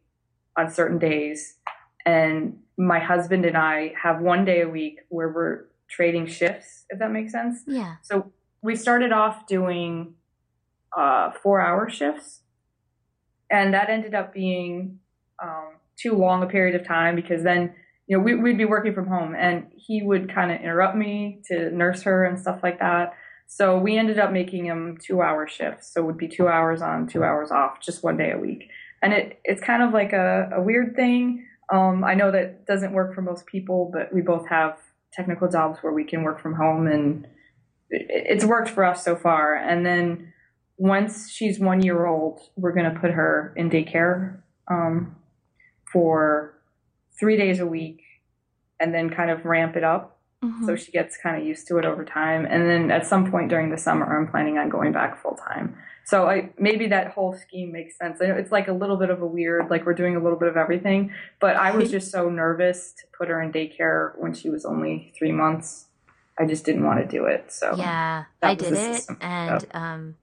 on 0.57 0.71
certain 0.71 0.97
days. 0.97 1.55
And 2.05 2.59
my 2.77 2.99
husband 2.99 3.43
and 3.45 3.57
i 3.57 3.93
have 4.01 4.21
one 4.21 4.45
day 4.45 4.61
a 4.61 4.69
week 4.69 4.99
where 5.09 5.29
we're 5.29 5.65
trading 5.89 6.25
shifts 6.27 6.85
if 6.89 6.99
that 6.99 7.11
makes 7.11 7.31
sense 7.31 7.63
Yeah. 7.67 7.95
so 8.01 8.31
we 8.61 8.75
started 8.75 9.11
off 9.11 9.47
doing 9.47 10.15
uh, 10.97 11.31
four 11.43 11.61
hour 11.61 11.89
shifts, 11.89 12.41
and 13.51 13.73
that 13.73 13.89
ended 13.89 14.15
up 14.15 14.33
being 14.33 14.99
um, 15.41 15.73
too 15.95 16.13
long 16.13 16.43
a 16.43 16.47
period 16.47 16.79
of 16.79 16.87
time 16.87 17.15
because 17.15 17.43
then 17.43 17.73
you 18.07 18.17
know 18.17 18.23
we, 18.23 18.35
we'd 18.35 18.57
be 18.57 18.65
working 18.65 18.93
from 18.93 19.07
home 19.07 19.35
and 19.35 19.67
he 19.75 20.01
would 20.01 20.33
kind 20.33 20.51
of 20.51 20.59
interrupt 20.59 20.95
me 20.95 21.41
to 21.45 21.69
nurse 21.71 22.01
her 22.03 22.25
and 22.25 22.39
stuff 22.39 22.59
like 22.63 22.79
that. 22.79 23.13
So 23.45 23.77
we 23.77 23.97
ended 23.97 24.19
up 24.19 24.31
making 24.31 24.65
him 24.65 24.97
two 25.01 25.21
hour 25.21 25.47
shifts. 25.47 25.93
So 25.93 26.01
it 26.01 26.05
would 26.05 26.17
be 26.17 26.27
two 26.27 26.47
hours 26.49 26.81
on, 26.81 27.07
two 27.07 27.23
hours 27.23 27.49
off, 27.51 27.79
just 27.81 28.03
one 28.03 28.17
day 28.17 28.31
a 28.31 28.37
week. 28.37 28.69
And 29.01 29.13
it, 29.13 29.39
it's 29.45 29.61
kind 29.61 29.83
of 29.83 29.93
like 29.93 30.11
a, 30.11 30.49
a 30.55 30.61
weird 30.61 30.95
thing. 30.95 31.45
Um, 31.71 32.03
I 32.03 32.13
know 32.15 32.31
that 32.31 32.65
doesn't 32.65 32.91
work 32.91 33.15
for 33.15 33.21
most 33.21 33.45
people, 33.45 33.89
but 33.93 34.13
we 34.13 34.21
both 34.21 34.47
have 34.49 34.77
technical 35.13 35.49
jobs 35.49 35.79
where 35.81 35.93
we 35.93 36.03
can 36.03 36.23
work 36.23 36.41
from 36.41 36.55
home 36.55 36.87
and 36.87 37.27
it's 37.89 38.43
worked 38.43 38.69
for 38.69 38.83
us 38.83 39.03
so 39.03 39.15
far. 39.15 39.55
And 39.55 39.85
then 39.85 40.33
once 40.77 41.29
she's 41.29 41.59
one 41.59 41.81
year 41.81 42.05
old, 42.05 42.39
we're 42.55 42.73
going 42.73 42.93
to 42.93 42.99
put 42.99 43.11
her 43.11 43.53
in 43.55 43.69
daycare 43.69 44.39
um, 44.69 45.15
for 45.91 46.59
three 47.19 47.37
days 47.37 47.59
a 47.59 47.65
week 47.65 48.01
and 48.79 48.93
then 48.93 49.09
kind 49.09 49.31
of 49.31 49.45
ramp 49.45 49.75
it 49.75 49.83
up 49.83 50.16
Mhm. 50.43 50.65
so 50.65 50.75
she 50.75 50.91
gets 50.91 51.17
kind 51.17 51.35
of 51.39 51.47
used 51.47 51.67
to 51.67 51.77
it 51.79 51.85
over 51.85 52.05
time. 52.05 52.45
And 52.45 52.69
then 52.69 52.91
at 52.91 53.07
some 53.07 53.31
point 53.31 53.49
during 53.49 53.71
the 53.71 53.77
summer, 53.77 54.05
I'm 54.05 54.27
planning 54.27 54.57
on 54.59 54.69
going 54.69 54.91
back 54.91 55.21
full 55.21 55.35
time. 55.35 55.75
So 56.05 56.29
I 56.29 56.51
maybe 56.59 56.87
that 56.87 57.11
whole 57.13 57.33
scheme 57.33 57.71
makes 57.71 57.97
sense. 57.97 58.21
I 58.21 58.27
know 58.27 58.35
it's 58.35 58.51
like 58.51 58.67
a 58.67 58.73
little 58.73 58.97
bit 58.97 59.09
of 59.09 59.21
a 59.21 59.25
weird, 59.25 59.69
like 59.69 59.85
we're 59.85 59.95
doing 59.95 60.15
a 60.15 60.19
little 60.19 60.37
bit 60.37 60.47
of 60.47 60.55
everything. 60.55 61.11
But 61.39 61.55
I 61.55 61.71
was 61.71 61.89
just 61.97 62.11
so 62.11 62.29
nervous 62.29 62.93
to 62.93 63.03
put 63.17 63.29
her 63.29 63.41
in 63.41 63.51
daycare 63.51 64.17
when 64.17 64.33
she 64.33 64.49
was 64.49 64.63
only 64.63 65.11
three 65.17 65.31
months. 65.31 65.87
I 66.39 66.45
just 66.45 66.65
didn't 66.65 66.85
want 66.85 66.99
to 66.99 67.07
do 67.07 67.25
it. 67.25 67.51
So 67.51 67.75
yeah, 67.75 68.25
I 68.43 68.53
did 68.53 68.73
it, 68.73 69.07
and 69.19 69.65
um, 69.73 70.15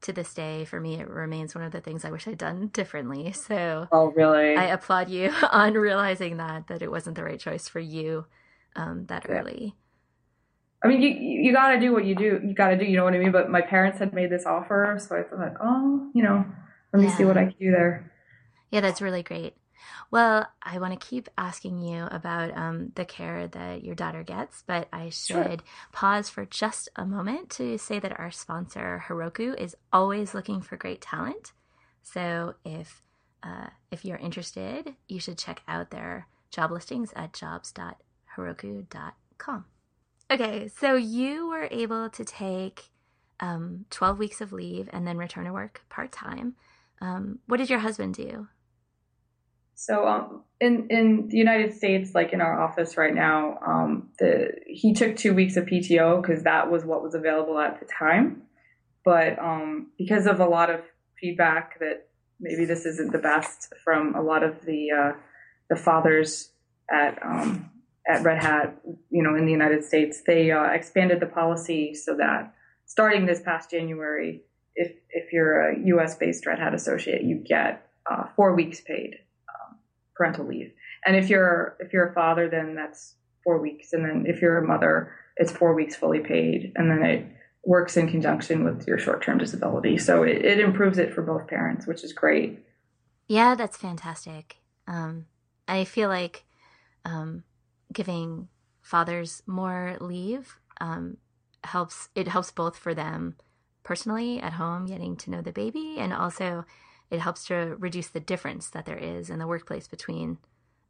to 0.00 0.12
this 0.12 0.32
day, 0.32 0.64
for 0.64 0.80
me, 0.80 0.98
it 0.98 1.08
remains 1.10 1.54
one 1.54 1.62
of 1.62 1.72
the 1.72 1.80
things 1.82 2.06
I 2.06 2.10
wish 2.10 2.26
I'd 2.26 2.38
done 2.38 2.68
differently. 2.72 3.32
So 3.32 3.86
oh 3.92 4.12
really? 4.12 4.56
I 4.56 4.64
applaud 4.64 5.10
you 5.10 5.30
on 5.52 5.74
realizing 5.74 6.38
that 6.38 6.68
that 6.68 6.80
it 6.80 6.90
wasn't 6.90 7.16
the 7.16 7.22
right 7.24 7.38
choice 7.38 7.68
for 7.68 7.80
you 7.80 8.24
um, 8.76 9.06
that 9.06 9.26
Yeah. 9.28 9.40
early. 9.40 9.74
I 10.84 10.88
mean, 10.88 11.00
you 11.00 11.10
you 11.10 11.52
got 11.52 11.70
to 11.72 11.80
do 11.80 11.92
what 11.92 12.04
you 12.04 12.14
do. 12.14 12.40
You 12.44 12.54
got 12.54 12.68
to 12.70 12.76
do. 12.76 12.84
You 12.84 12.96
know 12.96 13.04
what 13.04 13.14
I 13.14 13.18
mean? 13.18 13.30
But 13.32 13.50
my 13.50 13.60
parents 13.60 13.98
had 13.98 14.12
made 14.12 14.30
this 14.30 14.46
offer, 14.46 14.98
so 15.00 15.16
I 15.16 15.22
thought, 15.22 15.54
oh, 15.62 16.10
you 16.14 16.22
know, 16.22 16.44
let 16.92 17.02
me 17.02 17.08
see 17.08 17.24
what 17.24 17.36
I 17.36 17.44
can 17.44 17.54
do 17.60 17.70
there. 17.70 18.12
Yeah, 18.70 18.80
that's 18.80 19.00
really 19.00 19.22
great. 19.22 19.54
Well, 20.10 20.46
I 20.62 20.78
want 20.78 20.98
to 20.98 21.06
keep 21.06 21.28
asking 21.38 21.80
you 21.80 22.04
about 22.10 22.56
um, 22.56 22.92
the 22.94 23.04
care 23.04 23.48
that 23.48 23.84
your 23.84 23.94
daughter 23.94 24.22
gets, 24.22 24.62
but 24.66 24.88
I 24.92 25.08
Sure. 25.08 25.42
should 25.44 25.62
pause 25.92 26.28
for 26.28 26.44
just 26.46 26.88
a 26.96 27.04
moment 27.04 27.50
to 27.50 27.78
say 27.78 27.98
that 27.98 28.18
our 28.18 28.30
sponsor 28.30 29.04
Heroku 29.08 29.58
is 29.58 29.76
always 29.92 30.34
looking 30.34 30.60
for 30.62 30.76
great 30.76 31.00
talent. 31.00 31.52
So 32.02 32.54
if 32.64 33.02
uh, 33.42 33.68
if 33.90 34.04
you're 34.04 34.18
interested, 34.18 34.94
you 35.08 35.18
should 35.18 35.36
check 35.38 35.62
out 35.66 35.90
their 35.90 36.28
job 36.50 36.70
listings 36.70 37.12
at 37.16 37.32
jobs.heroku.com. 38.36 39.64
Okay, 40.30 40.68
so 40.68 40.94
you 40.94 41.48
were 41.48 41.68
able 41.70 42.08
to 42.10 42.24
take 42.24 42.84
um, 43.40 43.84
12 43.90 44.18
weeks 44.18 44.40
of 44.40 44.52
leave 44.52 44.88
and 44.92 45.06
then 45.06 45.18
return 45.18 45.44
to 45.44 45.52
work 45.52 45.82
part 45.90 46.12
time. 46.12 46.54
Um, 47.00 47.40
what 47.46 47.58
did 47.58 47.68
your 47.68 47.80
husband 47.80 48.14
do? 48.14 48.48
So 49.74 50.06
um, 50.06 50.44
in 50.60 50.86
in 50.90 51.28
the 51.28 51.36
United 51.36 51.74
States, 51.74 52.14
like 52.14 52.32
in 52.32 52.40
our 52.40 52.60
office 52.60 52.96
right 52.96 53.14
now, 53.14 53.58
um, 53.66 54.10
the 54.20 54.50
he 54.66 54.94
took 54.94 55.16
two 55.16 55.34
weeks 55.34 55.56
of 55.56 55.64
PTO 55.64 56.22
because 56.22 56.44
that 56.44 56.70
was 56.70 56.84
what 56.84 57.02
was 57.02 57.14
available 57.14 57.58
at 57.58 57.80
the 57.80 57.86
time. 57.86 58.42
But 59.04 59.40
um, 59.40 59.90
because 59.98 60.26
of 60.26 60.38
a 60.38 60.46
lot 60.46 60.70
of 60.70 60.82
feedback 61.20 61.80
that 61.80 62.06
maybe 62.38 62.64
this 62.64 62.86
isn't 62.86 63.10
the 63.10 63.18
best 63.18 63.72
from 63.82 64.14
a 64.14 64.22
lot 64.22 64.44
of 64.44 64.64
the 64.64 64.90
uh, 64.92 65.12
the 65.68 65.76
fathers 65.76 66.52
at 66.88 67.18
um, 67.24 67.70
at 68.08 68.22
Red 68.22 68.42
Hat, 68.42 68.80
you 69.10 69.22
know, 69.22 69.34
in 69.36 69.46
the 69.46 69.52
United 69.52 69.84
States, 69.84 70.22
they 70.26 70.50
uh, 70.50 70.64
expanded 70.64 71.20
the 71.20 71.26
policy 71.26 71.94
so 71.94 72.16
that 72.16 72.54
starting 72.86 73.26
this 73.26 73.40
past 73.40 73.70
January, 73.70 74.42
if 74.74 74.92
if 75.10 75.32
you're 75.32 75.70
a 75.70 75.78
U.S. 75.86 76.16
based 76.16 76.46
Red 76.46 76.58
Hat 76.58 76.74
associate, 76.74 77.22
you 77.22 77.36
get 77.36 77.86
uh, 78.10 78.24
four 78.36 78.54
weeks 78.54 78.80
paid 78.80 79.18
parental 80.22 80.46
leave. 80.46 80.72
And 81.04 81.16
if 81.16 81.28
you're 81.28 81.76
if 81.80 81.92
you're 81.92 82.08
a 82.08 82.14
father, 82.14 82.48
then 82.48 82.74
that's 82.74 83.14
four 83.42 83.60
weeks. 83.60 83.92
And 83.92 84.04
then 84.04 84.24
if 84.26 84.40
you're 84.40 84.58
a 84.58 84.66
mother, 84.66 85.12
it's 85.36 85.50
four 85.50 85.74
weeks 85.74 85.96
fully 85.96 86.20
paid. 86.20 86.72
And 86.76 86.90
then 86.90 87.02
it 87.02 87.26
works 87.64 87.96
in 87.96 88.08
conjunction 88.08 88.64
with 88.64 88.86
your 88.86 88.98
short 88.98 89.22
term 89.22 89.38
disability. 89.38 89.98
So 89.98 90.22
it, 90.22 90.44
it 90.44 90.60
improves 90.60 90.98
it 90.98 91.12
for 91.12 91.22
both 91.22 91.48
parents, 91.48 91.86
which 91.86 92.04
is 92.04 92.12
great. 92.12 92.60
Yeah, 93.26 93.54
that's 93.54 93.76
fantastic. 93.76 94.56
Um, 94.86 95.26
I 95.66 95.84
feel 95.84 96.08
like 96.08 96.44
um, 97.04 97.44
giving 97.92 98.48
fathers 98.80 99.42
more 99.46 99.96
leave 100.00 100.58
um, 100.80 101.18
helps. 101.64 102.08
It 102.14 102.28
helps 102.28 102.50
both 102.50 102.76
for 102.76 102.94
them 102.94 103.36
personally 103.84 104.40
at 104.40 104.54
home, 104.54 104.86
getting 104.86 105.16
to 105.16 105.30
know 105.30 105.42
the 105.42 105.52
baby, 105.52 105.96
and 105.98 106.12
also 106.12 106.64
it 107.10 107.20
helps 107.20 107.44
to 107.46 107.76
reduce 107.78 108.08
the 108.08 108.20
difference 108.20 108.70
that 108.70 108.86
there 108.86 108.96
is 108.96 109.28
in 109.30 109.38
the 109.38 109.46
workplace 109.46 109.86
between 109.86 110.38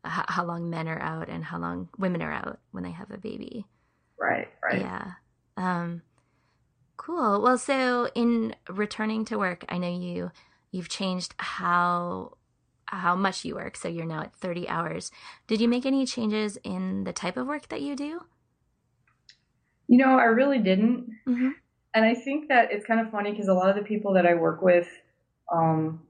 h- 0.06 0.24
how 0.28 0.44
long 0.44 0.70
men 0.70 0.88
are 0.88 1.00
out 1.00 1.28
and 1.28 1.44
how 1.44 1.58
long 1.58 1.88
women 1.98 2.22
are 2.22 2.32
out 2.32 2.60
when 2.70 2.84
they 2.84 2.92
have 2.92 3.10
a 3.10 3.18
baby. 3.18 3.66
Right. 4.18 4.48
Right. 4.62 4.80
Yeah. 4.80 5.12
Um, 5.56 6.02
cool. 6.96 7.42
Well, 7.42 7.58
so 7.58 8.08
in 8.14 8.54
returning 8.68 9.24
to 9.26 9.38
work, 9.38 9.64
I 9.68 9.78
know 9.78 9.90
you 9.90 10.30
you've 10.70 10.88
changed 10.88 11.34
how 11.38 12.36
how 12.92 13.16
much 13.16 13.44
you 13.44 13.54
work. 13.54 13.76
So 13.76 13.88
you're 13.88 14.04
now 14.04 14.22
at 14.22 14.34
30 14.34 14.68
hours. 14.68 15.10
Did 15.46 15.60
you 15.60 15.68
make 15.68 15.86
any 15.86 16.04
changes 16.06 16.58
in 16.62 17.04
the 17.04 17.12
type 17.12 17.36
of 17.36 17.46
work 17.46 17.68
that 17.68 17.80
you 17.80 17.96
do? 17.96 18.20
You 19.88 19.98
know, 19.98 20.18
I 20.18 20.24
really 20.24 20.58
didn't. 20.58 21.10
Mm-hmm. 21.26 21.50
And 21.94 22.04
I 22.04 22.14
think 22.14 22.48
that 22.48 22.70
it's 22.70 22.86
kind 22.86 23.00
of 23.00 23.10
funny 23.10 23.32
because 23.32 23.48
a 23.48 23.54
lot 23.54 23.68
of 23.68 23.76
the 23.76 23.82
people 23.82 24.14
that 24.14 24.26
I 24.26 24.34
work 24.34 24.62
with 24.62 24.88
um, 25.52 26.00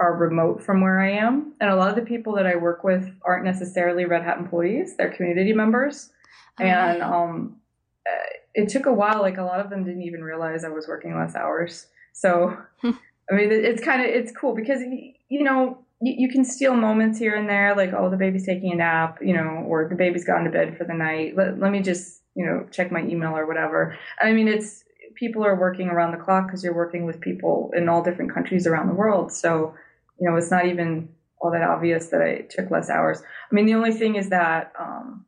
are 0.00 0.16
remote 0.16 0.62
from 0.62 0.80
where 0.80 1.00
I 1.00 1.10
am. 1.10 1.52
And 1.60 1.70
a 1.70 1.76
lot 1.76 1.90
of 1.90 1.96
the 1.96 2.02
people 2.02 2.34
that 2.36 2.46
I 2.46 2.56
work 2.56 2.84
with 2.84 3.10
aren't 3.22 3.44
necessarily 3.44 4.04
Red 4.04 4.22
Hat 4.22 4.38
employees, 4.38 4.96
they're 4.96 5.12
community 5.12 5.52
members. 5.52 6.10
Okay. 6.60 6.68
And 6.68 7.02
um, 7.02 7.56
it 8.54 8.68
took 8.68 8.86
a 8.86 8.92
while. 8.92 9.20
Like 9.20 9.38
a 9.38 9.42
lot 9.42 9.60
of 9.60 9.70
them 9.70 9.84
didn't 9.84 10.02
even 10.02 10.22
realize 10.22 10.64
I 10.64 10.68
was 10.68 10.88
working 10.88 11.16
less 11.16 11.34
hours. 11.34 11.86
So, 12.12 12.56
I 12.82 13.34
mean, 13.34 13.52
it's 13.52 13.82
kind 13.82 14.00
of, 14.00 14.08
it's 14.08 14.32
cool 14.32 14.54
because, 14.54 14.80
you 15.28 15.44
know, 15.44 15.84
you, 16.00 16.28
can 16.28 16.44
steal 16.44 16.74
moments 16.74 17.18
here 17.18 17.34
and 17.34 17.48
there, 17.48 17.74
like, 17.74 17.92
oh, 17.92 18.08
the 18.08 18.16
baby's 18.16 18.46
taking 18.46 18.72
a 18.72 18.76
nap, 18.76 19.18
you 19.20 19.34
know, 19.34 19.64
or 19.66 19.88
the 19.88 19.96
baby's 19.96 20.24
gone 20.24 20.44
to 20.44 20.50
bed 20.50 20.76
for 20.76 20.84
the 20.84 20.94
night. 20.94 21.36
Let, 21.36 21.58
let 21.58 21.72
me 21.72 21.80
just, 21.80 22.22
you 22.34 22.46
know, 22.46 22.66
check 22.70 22.92
my 22.92 23.02
email 23.02 23.36
or 23.36 23.46
whatever. 23.46 23.96
I 24.20 24.32
mean, 24.32 24.46
it's, 24.46 24.84
people 25.14 25.44
are 25.44 25.58
working 25.58 25.88
around 25.88 26.12
the 26.12 26.24
clock 26.24 26.46
because 26.46 26.62
you're 26.62 26.74
working 26.74 27.04
with 27.04 27.20
people 27.20 27.72
in 27.76 27.88
all 27.88 28.02
different 28.02 28.32
countries 28.32 28.66
around 28.66 28.86
the 28.86 28.94
world. 28.94 29.32
So, 29.32 29.74
you 30.20 30.30
know, 30.30 30.36
it's 30.36 30.50
not 30.50 30.66
even 30.66 31.08
all 31.40 31.50
that 31.50 31.62
obvious 31.62 32.08
that 32.08 32.22
I 32.22 32.46
took 32.48 32.70
less 32.70 32.90
hours. 32.90 33.20
I 33.20 33.54
mean, 33.54 33.66
the 33.66 33.74
only 33.74 33.92
thing 33.92 34.14
is 34.14 34.28
that, 34.30 34.72
um, 34.78 35.24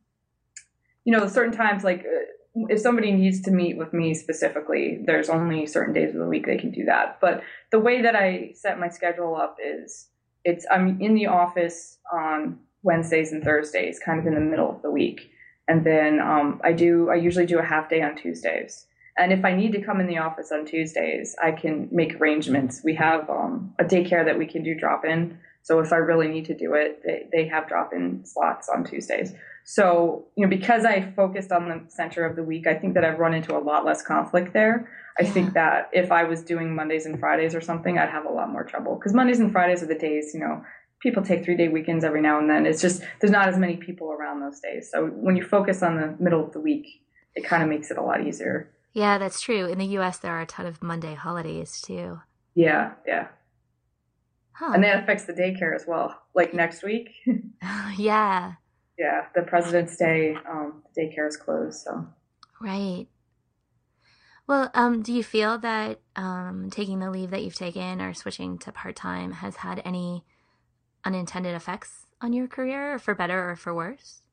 you 1.03 1.11
know, 1.11 1.27
certain 1.27 1.53
times, 1.53 1.83
like, 1.83 2.05
if 2.53 2.79
somebody 2.79 3.11
needs 3.11 3.41
to 3.41 3.51
meet 3.51 3.77
with 3.77 3.93
me 3.93 4.13
specifically, 4.13 5.01
there's 5.05 5.29
only 5.29 5.65
certain 5.65 5.93
days 5.93 6.13
of 6.13 6.19
the 6.19 6.27
week 6.27 6.45
they 6.45 6.57
can 6.57 6.71
do 6.71 6.85
that. 6.85 7.17
But 7.19 7.43
the 7.71 7.79
way 7.79 8.01
that 8.01 8.15
I 8.15 8.51
set 8.55 8.79
my 8.79 8.89
schedule 8.89 9.35
up 9.35 9.57
is 9.63 10.07
it's 10.43 10.65
I'm 10.71 11.01
in 11.01 11.13
the 11.13 11.27
office 11.27 11.97
on 12.13 12.59
Wednesdays 12.83 13.31
and 13.31 13.43
Thursdays, 13.43 13.99
kind 13.99 14.19
of 14.19 14.25
in 14.25 14.33
the 14.33 14.41
middle 14.41 14.69
of 14.69 14.81
the 14.81 14.91
week, 14.91 15.31
and 15.67 15.85
then 15.85 16.19
um, 16.19 16.61
I 16.63 16.73
do 16.73 17.09
I 17.09 17.15
usually 17.15 17.45
do 17.45 17.59
a 17.59 17.63
half 17.63 17.89
day 17.89 18.01
on 18.01 18.15
Tuesdays. 18.15 18.87
And 19.17 19.33
if 19.33 19.43
I 19.43 19.53
need 19.53 19.73
to 19.73 19.81
come 19.81 19.99
in 19.99 20.07
the 20.07 20.17
office 20.19 20.51
on 20.51 20.65
Tuesdays, 20.65 21.35
I 21.43 21.51
can 21.51 21.89
make 21.91 22.15
arrangements. 22.15 22.81
We 22.83 22.95
have 22.95 23.29
um, 23.29 23.73
a 23.77 23.83
daycare 23.83 24.25
that 24.25 24.37
we 24.37 24.45
can 24.45 24.63
do 24.63 24.73
drop 24.73 25.03
in. 25.03 25.37
So 25.63 25.79
if 25.79 25.93
I 25.93 25.97
really 25.97 26.27
need 26.27 26.45
to 26.45 26.57
do 26.57 26.73
it, 26.73 27.01
they, 27.05 27.27
they 27.31 27.47
have 27.47 27.67
drop 27.67 27.93
in 27.93 28.25
slots 28.25 28.69
on 28.69 28.83
Tuesdays. 28.83 29.33
So, 29.63 30.25
you 30.35 30.45
know, 30.45 30.49
because 30.49 30.85
I 30.85 31.11
focused 31.11 31.51
on 31.51 31.69
the 31.69 31.83
center 31.89 32.25
of 32.25 32.35
the 32.35 32.43
week, 32.43 32.65
I 32.65 32.73
think 32.73 32.95
that 32.95 33.03
I've 33.03 33.19
run 33.19 33.33
into 33.33 33.55
a 33.55 33.59
lot 33.59 33.85
less 33.85 34.01
conflict 34.01 34.53
there. 34.53 34.89
I 35.19 35.23
yeah. 35.23 35.31
think 35.31 35.53
that 35.53 35.89
if 35.93 36.11
I 36.11 36.23
was 36.23 36.43
doing 36.43 36.75
Mondays 36.75 37.05
and 37.05 37.19
Fridays 37.19 37.53
or 37.55 37.61
something, 37.61 37.97
I'd 37.97 38.09
have 38.09 38.25
a 38.25 38.31
lot 38.31 38.49
more 38.49 38.63
trouble 38.63 38.95
because 38.95 39.13
Mondays 39.13 39.39
and 39.39 39.51
Fridays 39.51 39.83
are 39.83 39.87
the 39.87 39.95
days, 39.95 40.31
you 40.33 40.39
know, 40.39 40.63
people 41.01 41.23
take 41.23 41.43
three 41.43 41.57
day 41.57 41.67
weekends 41.67 42.03
every 42.03 42.21
now 42.21 42.39
and 42.39 42.49
then. 42.49 42.65
It's 42.65 42.81
just, 42.81 43.01
there's 43.19 43.31
not 43.31 43.49
as 43.49 43.57
many 43.57 43.77
people 43.77 44.11
around 44.11 44.41
those 44.41 44.59
days. 44.59 44.89
So 44.91 45.07
when 45.07 45.35
you 45.35 45.43
focus 45.43 45.83
on 45.83 45.97
the 45.97 46.15
middle 46.19 46.43
of 46.43 46.53
the 46.53 46.59
week, 46.59 46.87
it 47.35 47.45
kind 47.45 47.63
of 47.63 47.69
makes 47.69 47.91
it 47.91 47.97
a 47.97 48.01
lot 48.01 48.25
easier. 48.25 48.71
Yeah, 48.93 49.17
that's 49.17 49.41
true. 49.41 49.65
In 49.65 49.77
the 49.77 49.85
US, 49.97 50.17
there 50.17 50.33
are 50.33 50.41
a 50.41 50.45
ton 50.45 50.65
of 50.65 50.81
Monday 50.83 51.15
holidays 51.15 51.81
too. 51.81 52.19
Yeah, 52.55 52.93
yeah. 53.07 53.27
Huh. 54.53 54.73
And 54.73 54.83
that 54.83 55.03
affects 55.03 55.25
the 55.25 55.33
daycare 55.33 55.73
as 55.73 55.85
well. 55.87 56.21
Like 56.35 56.53
next 56.53 56.83
week. 56.83 57.09
yeah. 57.97 58.53
Yeah, 58.99 59.25
the 59.33 59.41
President's 59.41 59.97
Day, 59.97 60.35
um, 60.47 60.83
the 60.93 61.01
daycare 61.01 61.27
is 61.27 61.37
closed. 61.37 61.81
So. 61.81 62.05
Right. 62.59 63.07
Well, 64.51 64.69
um, 64.73 65.01
do 65.01 65.13
you 65.13 65.23
feel 65.23 65.57
that 65.59 66.01
um, 66.17 66.67
taking 66.69 66.99
the 66.99 67.09
leave 67.09 67.29
that 67.29 67.41
you've 67.41 67.55
taken 67.55 68.01
or 68.01 68.13
switching 68.13 68.57
to 68.57 68.73
part 68.73 68.97
time 68.97 69.31
has 69.31 69.55
had 69.55 69.81
any 69.85 70.25
unintended 71.05 71.55
effects 71.55 72.05
on 72.19 72.33
your 72.33 72.49
career, 72.49 72.99
for 72.99 73.15
better 73.15 73.49
or 73.49 73.55
for 73.55 73.73
worse? 73.73 74.23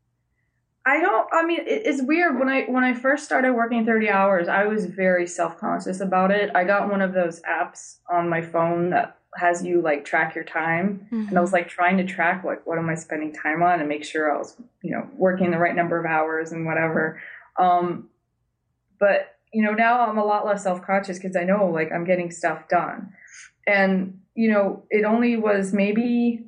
I 0.84 0.98
don't. 0.98 1.28
I 1.32 1.46
mean, 1.46 1.60
it's 1.64 2.02
weird 2.02 2.36
when 2.36 2.48
I 2.48 2.62
when 2.62 2.82
I 2.82 2.94
first 2.94 3.26
started 3.26 3.52
working 3.52 3.86
thirty 3.86 4.10
hours. 4.10 4.48
I 4.48 4.64
was 4.64 4.86
very 4.86 5.24
self 5.24 5.56
conscious 5.56 6.00
about 6.00 6.32
it. 6.32 6.50
I 6.52 6.64
got 6.64 6.90
one 6.90 7.00
of 7.00 7.12
those 7.12 7.40
apps 7.42 7.98
on 8.10 8.28
my 8.28 8.42
phone 8.42 8.90
that 8.90 9.18
has 9.36 9.64
you 9.64 9.80
like 9.80 10.04
track 10.04 10.34
your 10.34 10.42
time, 10.42 11.06
mm-hmm. 11.12 11.28
and 11.28 11.38
I 11.38 11.40
was 11.40 11.52
like 11.52 11.68
trying 11.68 11.96
to 11.98 12.04
track 12.04 12.42
like 12.42 12.66
what 12.66 12.78
am 12.78 12.90
I 12.90 12.96
spending 12.96 13.32
time 13.32 13.62
on 13.62 13.78
and 13.78 13.88
make 13.88 14.04
sure 14.04 14.34
I 14.34 14.38
was 14.38 14.56
you 14.82 14.90
know 14.90 15.08
working 15.14 15.52
the 15.52 15.58
right 15.58 15.76
number 15.76 15.96
of 15.96 16.06
hours 16.06 16.50
and 16.50 16.66
whatever. 16.66 17.22
Um, 17.56 18.08
but 18.98 19.37
you 19.52 19.62
know 19.62 19.72
now 19.72 20.08
I'm 20.08 20.18
a 20.18 20.24
lot 20.24 20.46
less 20.46 20.62
self 20.62 20.82
conscious 20.82 21.18
because 21.18 21.36
I 21.36 21.44
know 21.44 21.66
like 21.66 21.90
I'm 21.92 22.04
getting 22.04 22.30
stuff 22.30 22.68
done, 22.68 23.12
and 23.66 24.20
you 24.34 24.50
know 24.50 24.84
it 24.90 25.04
only 25.04 25.36
was 25.36 25.72
maybe 25.72 26.44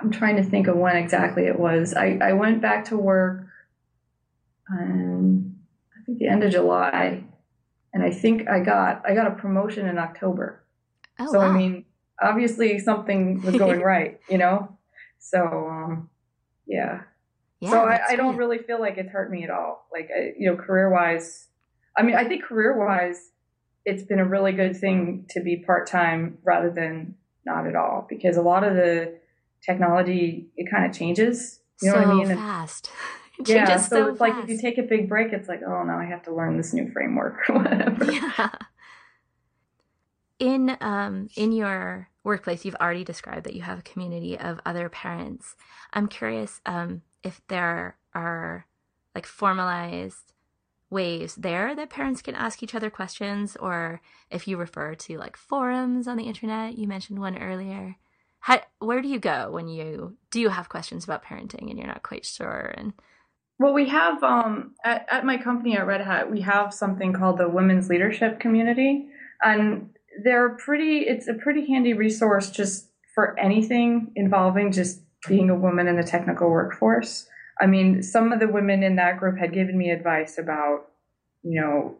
I'm 0.00 0.10
trying 0.10 0.36
to 0.36 0.44
think 0.44 0.68
of 0.68 0.76
when 0.76 0.96
exactly 0.96 1.44
it 1.44 1.58
was. 1.58 1.94
I, 1.94 2.18
I 2.22 2.32
went 2.32 2.62
back 2.62 2.84
to 2.86 2.96
work 2.96 3.48
um, 4.70 5.56
I 5.96 6.04
think 6.04 6.18
the 6.18 6.28
end 6.28 6.42
of 6.42 6.52
July, 6.52 7.24
and 7.92 8.02
I 8.02 8.10
think 8.10 8.48
I 8.48 8.60
got 8.60 9.02
I 9.08 9.14
got 9.14 9.26
a 9.26 9.34
promotion 9.34 9.86
in 9.86 9.98
October. 9.98 10.62
Oh, 11.18 11.32
so 11.32 11.38
wow. 11.38 11.46
I 11.46 11.56
mean, 11.56 11.84
obviously 12.20 12.78
something 12.78 13.42
was 13.42 13.56
going 13.56 13.80
right, 13.84 14.20
you 14.28 14.38
know. 14.38 14.76
So 15.18 15.40
um, 15.40 16.10
yeah. 16.66 17.02
yeah. 17.60 17.70
so 17.70 17.80
I, 17.80 18.00
I, 18.10 18.16
don't 18.16 18.36
really 18.36 18.58
feel 18.58 18.80
like 18.80 18.98
it's 18.98 19.10
hurt 19.10 19.30
me 19.30 19.42
at 19.42 19.50
all. 19.50 19.86
Like 19.92 20.10
I, 20.16 20.32
you 20.38 20.50
know, 20.50 20.56
career 20.56 20.90
wise, 20.90 21.48
I 21.98 22.02
mean, 22.02 22.14
I 22.14 22.24
think 22.24 22.44
career 22.44 22.78
wise, 22.78 23.30
it's 23.84 24.04
been 24.04 24.20
a 24.20 24.24
really 24.24 24.52
good 24.52 24.76
thing 24.76 25.26
to 25.30 25.40
be 25.40 25.56
part 25.56 25.88
time 25.88 26.38
rather 26.44 26.70
than 26.70 27.16
not 27.44 27.66
at 27.66 27.74
all 27.74 28.06
because 28.08 28.36
a 28.36 28.42
lot 28.42 28.62
of 28.62 28.74
the 28.74 29.18
technology 29.62 30.46
it 30.56 30.70
kind 30.70 30.88
of 30.88 30.96
changes. 30.96 31.60
You 31.82 31.90
know 31.90 31.94
so 31.94 32.00
what 32.00 32.08
I 32.08 32.14
mean? 32.14 32.36
Fast. 32.36 32.90
yeah, 33.46 33.76
so, 33.76 33.88
so 33.88 34.08
it's 34.10 34.18
fast. 34.18 34.20
like 34.20 34.44
if 34.44 34.50
you 34.50 34.58
take 34.60 34.78
a 34.78 34.82
big 34.82 35.08
break, 35.08 35.32
it's 35.32 35.48
like, 35.48 35.60
oh, 35.66 35.82
now 35.82 35.98
I 35.98 36.04
have 36.04 36.22
to 36.24 36.34
learn 36.34 36.56
this 36.56 36.72
new 36.72 36.90
framework 36.92 37.48
or 37.50 37.58
whatever. 37.58 38.12
Yeah. 38.12 38.50
In 40.38 40.76
um 40.80 41.28
in 41.34 41.50
your 41.50 42.10
workplace, 42.22 42.64
you've 42.64 42.76
already 42.76 43.02
described 43.02 43.44
that 43.46 43.54
you 43.54 43.62
have 43.62 43.80
a 43.80 43.82
community 43.82 44.38
of 44.38 44.60
other 44.64 44.88
parents. 44.88 45.56
I'm 45.92 46.06
curious 46.06 46.60
um 46.64 47.02
if 47.24 47.40
there 47.48 47.96
are 48.14 48.66
like 49.16 49.26
formalized 49.26 50.32
ways 50.90 51.34
there 51.34 51.74
that 51.74 51.90
parents 51.90 52.22
can 52.22 52.34
ask 52.34 52.62
each 52.62 52.74
other 52.74 52.90
questions 52.90 53.56
or 53.56 54.00
if 54.30 54.48
you 54.48 54.56
refer 54.56 54.94
to 54.94 55.18
like 55.18 55.36
forums 55.36 56.08
on 56.08 56.16
the 56.16 56.24
internet 56.24 56.78
you 56.78 56.86
mentioned 56.86 57.18
one 57.18 57.36
earlier. 57.38 57.96
How, 58.40 58.60
where 58.78 59.02
do 59.02 59.08
you 59.08 59.18
go 59.18 59.50
when 59.50 59.68
you 59.68 60.16
do 60.30 60.40
you 60.40 60.48
have 60.48 60.68
questions 60.68 61.04
about 61.04 61.24
parenting 61.24 61.68
and 61.68 61.78
you're 61.78 61.86
not 61.86 62.02
quite 62.02 62.24
sure? 62.24 62.72
And 62.76 62.94
well 63.58 63.74
we 63.74 63.88
have 63.88 64.22
um 64.22 64.74
at, 64.82 65.06
at 65.10 65.26
my 65.26 65.36
company 65.36 65.76
at 65.76 65.86
red 65.86 66.00
hat 66.00 66.30
we 66.30 66.40
have 66.40 66.72
something 66.72 67.12
called 67.12 67.38
the 67.38 67.48
women's 67.48 67.88
leadership 67.90 68.40
community. 68.40 69.08
And 69.42 69.90
they're 70.24 70.50
pretty 70.50 71.00
it's 71.00 71.28
a 71.28 71.34
pretty 71.34 71.66
handy 71.66 71.92
resource 71.92 72.50
just 72.50 72.88
for 73.14 73.38
anything 73.38 74.12
involving 74.16 74.72
just 74.72 75.02
being 75.26 75.50
a 75.50 75.54
woman 75.54 75.86
in 75.86 75.96
the 75.96 76.04
technical 76.04 76.48
workforce 76.48 77.26
i 77.60 77.66
mean 77.66 78.02
some 78.02 78.32
of 78.32 78.40
the 78.40 78.48
women 78.48 78.82
in 78.82 78.96
that 78.96 79.18
group 79.18 79.38
had 79.38 79.52
given 79.52 79.76
me 79.76 79.90
advice 79.90 80.38
about 80.38 80.86
you 81.42 81.60
know 81.60 81.96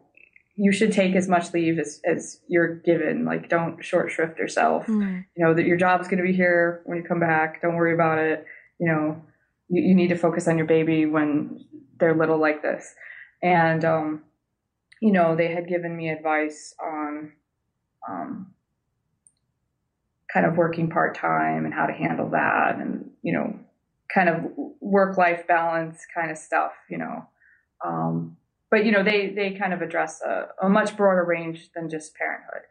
you 0.61 0.73
should 0.73 0.91
take 0.91 1.15
as 1.15 1.29
much 1.29 1.53
leave 1.53 1.79
as, 1.79 2.01
as 2.03 2.41
you're 2.49 2.75
given. 2.75 3.23
Like, 3.23 3.47
don't 3.47 3.81
short 3.81 4.11
shrift 4.11 4.37
yourself. 4.37 4.87
Mm. 4.87 5.23
You 5.33 5.45
know, 5.45 5.53
that 5.53 5.65
your 5.65 5.77
job's 5.77 6.09
going 6.09 6.17
to 6.17 6.29
be 6.29 6.35
here 6.35 6.81
when 6.83 6.97
you 6.97 7.03
come 7.05 7.21
back. 7.21 7.61
Don't 7.61 7.75
worry 7.75 7.93
about 7.93 8.19
it. 8.19 8.45
You 8.77 8.87
know, 8.87 9.21
you, 9.69 9.83
you, 9.83 9.95
need 9.95 10.09
to 10.09 10.17
focus 10.17 10.49
on 10.49 10.57
your 10.57 10.67
baby 10.67 11.05
when 11.05 11.63
they're 11.97 12.13
little 12.13 12.37
like 12.37 12.61
this. 12.61 12.93
And, 13.41 13.85
um, 13.85 14.23
you 15.01 15.13
know, 15.13 15.37
they 15.37 15.47
had 15.47 15.69
given 15.69 15.95
me 15.95 16.09
advice 16.09 16.75
on, 16.83 17.31
um, 18.09 18.53
kind 20.33 20.45
of 20.45 20.57
working 20.57 20.89
part 20.89 21.15
time 21.15 21.63
and 21.63 21.73
how 21.73 21.85
to 21.85 21.93
handle 21.93 22.31
that 22.31 22.75
and, 22.79 23.11
you 23.21 23.31
know, 23.31 23.57
kind 24.13 24.29
of 24.29 24.51
work 24.81 25.17
life 25.17 25.45
balance 25.47 26.05
kind 26.13 26.31
of 26.31 26.37
stuff, 26.37 26.73
you 26.89 26.97
know. 26.97 27.27
Um, 27.83 28.37
but 28.71 28.85
you 28.85 28.91
know 28.91 29.03
they 29.03 29.29
they 29.29 29.51
kind 29.51 29.73
of 29.73 29.81
address 29.81 30.21
a, 30.21 30.49
a 30.61 30.69
much 30.69 30.95
broader 30.95 31.23
range 31.23 31.69
than 31.75 31.89
just 31.89 32.15
parenthood. 32.15 32.61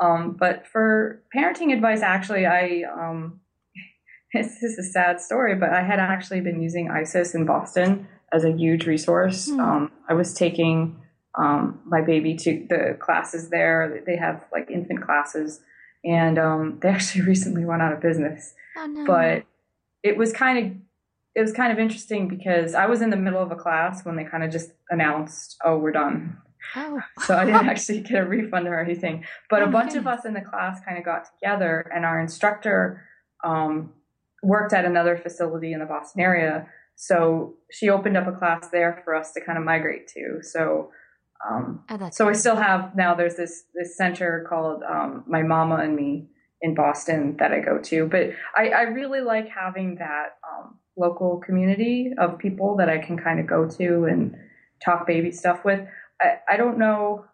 Um, 0.00 0.36
but 0.38 0.66
for 0.66 1.22
parenting 1.34 1.72
advice, 1.74 2.02
actually, 2.02 2.46
I 2.46 2.82
um, 2.92 3.40
this 4.34 4.62
is 4.62 4.78
a 4.78 4.82
sad 4.82 5.20
story, 5.20 5.54
but 5.54 5.70
I 5.70 5.82
had 5.82 5.98
actually 5.98 6.40
been 6.40 6.62
using 6.62 6.90
ISIS 6.90 7.34
in 7.34 7.46
Boston 7.46 8.08
as 8.32 8.44
a 8.44 8.52
huge 8.52 8.86
resource. 8.86 9.48
Mm. 9.48 9.60
Um, 9.60 9.92
I 10.08 10.14
was 10.14 10.34
taking 10.34 11.00
um, 11.36 11.80
my 11.84 12.00
baby 12.00 12.34
to 12.36 12.66
the 12.68 12.96
classes 13.00 13.50
there. 13.50 14.02
They 14.06 14.16
have 14.16 14.44
like 14.52 14.70
infant 14.70 15.02
classes, 15.02 15.60
and 16.04 16.38
um, 16.38 16.78
they 16.80 16.88
actually 16.88 17.22
recently 17.26 17.64
went 17.64 17.82
out 17.82 17.92
of 17.92 18.00
business. 18.00 18.54
Oh, 18.76 18.86
no. 18.86 19.04
But 19.04 19.44
it 20.02 20.16
was 20.16 20.32
kind 20.32 20.58
of 20.58 20.76
it 21.34 21.42
was 21.42 21.52
kind 21.52 21.72
of 21.72 21.78
interesting 21.78 22.26
because 22.26 22.74
I 22.74 22.86
was 22.86 23.02
in 23.02 23.10
the 23.10 23.16
middle 23.16 23.42
of 23.42 23.52
a 23.52 23.56
class 23.56 24.04
when 24.04 24.16
they 24.16 24.24
kind 24.24 24.42
of 24.42 24.50
just 24.50 24.72
announced, 24.90 25.56
"Oh, 25.64 25.78
we're 25.78 25.92
done." 25.92 26.38
Oh. 26.76 27.00
so 27.24 27.36
I 27.36 27.44
didn't 27.46 27.68
actually 27.68 28.00
get 28.00 28.18
a 28.18 28.24
refund 28.24 28.68
or 28.68 28.78
anything. 28.78 29.24
But 29.48 29.62
oh, 29.62 29.66
a 29.66 29.68
bunch 29.68 29.94
of 29.94 30.06
us 30.06 30.24
in 30.24 30.34
the 30.34 30.40
class 30.40 30.80
kind 30.84 30.98
of 30.98 31.04
got 31.04 31.26
together, 31.32 31.90
and 31.94 32.04
our 32.04 32.20
instructor 32.20 33.04
um, 33.44 33.92
worked 34.42 34.72
at 34.72 34.84
another 34.84 35.16
facility 35.16 35.72
in 35.72 35.80
the 35.80 35.86
Boston 35.86 36.20
area. 36.20 36.66
So 36.96 37.54
she 37.70 37.88
opened 37.88 38.16
up 38.16 38.26
a 38.26 38.32
class 38.32 38.68
there 38.70 39.00
for 39.04 39.14
us 39.14 39.32
to 39.32 39.40
kind 39.40 39.56
of 39.56 39.64
migrate 39.64 40.06
to. 40.08 40.42
So, 40.42 40.90
um, 41.48 41.82
oh, 41.88 42.10
so 42.12 42.28
I 42.28 42.32
still 42.32 42.56
have 42.56 42.94
now. 42.94 43.14
There's 43.14 43.36
this 43.36 43.64
this 43.74 43.96
center 43.96 44.44
called 44.48 44.82
um, 44.82 45.24
My 45.26 45.42
Mama 45.42 45.76
and 45.76 45.96
Me 45.96 46.28
in 46.62 46.74
Boston 46.74 47.36
that 47.38 47.52
I 47.52 47.60
go 47.60 47.78
to. 47.78 48.06
But 48.06 48.30
I, 48.56 48.68
I 48.68 48.82
really 48.82 49.20
like 49.20 49.48
having 49.48 49.96
that 49.96 50.38
um, 50.48 50.76
local 50.96 51.38
community 51.38 52.12
of 52.18 52.38
people 52.38 52.76
that 52.76 52.88
I 52.88 52.98
can 52.98 53.18
kind 53.18 53.40
of 53.40 53.46
go 53.46 53.68
to 53.68 54.04
and 54.04 54.36
talk 54.84 55.06
baby 55.06 55.30
stuff 55.30 55.64
with. 55.64 55.80
I, 56.20 56.38
I 56.48 56.56
don't 56.56 56.78
know. 56.78 57.24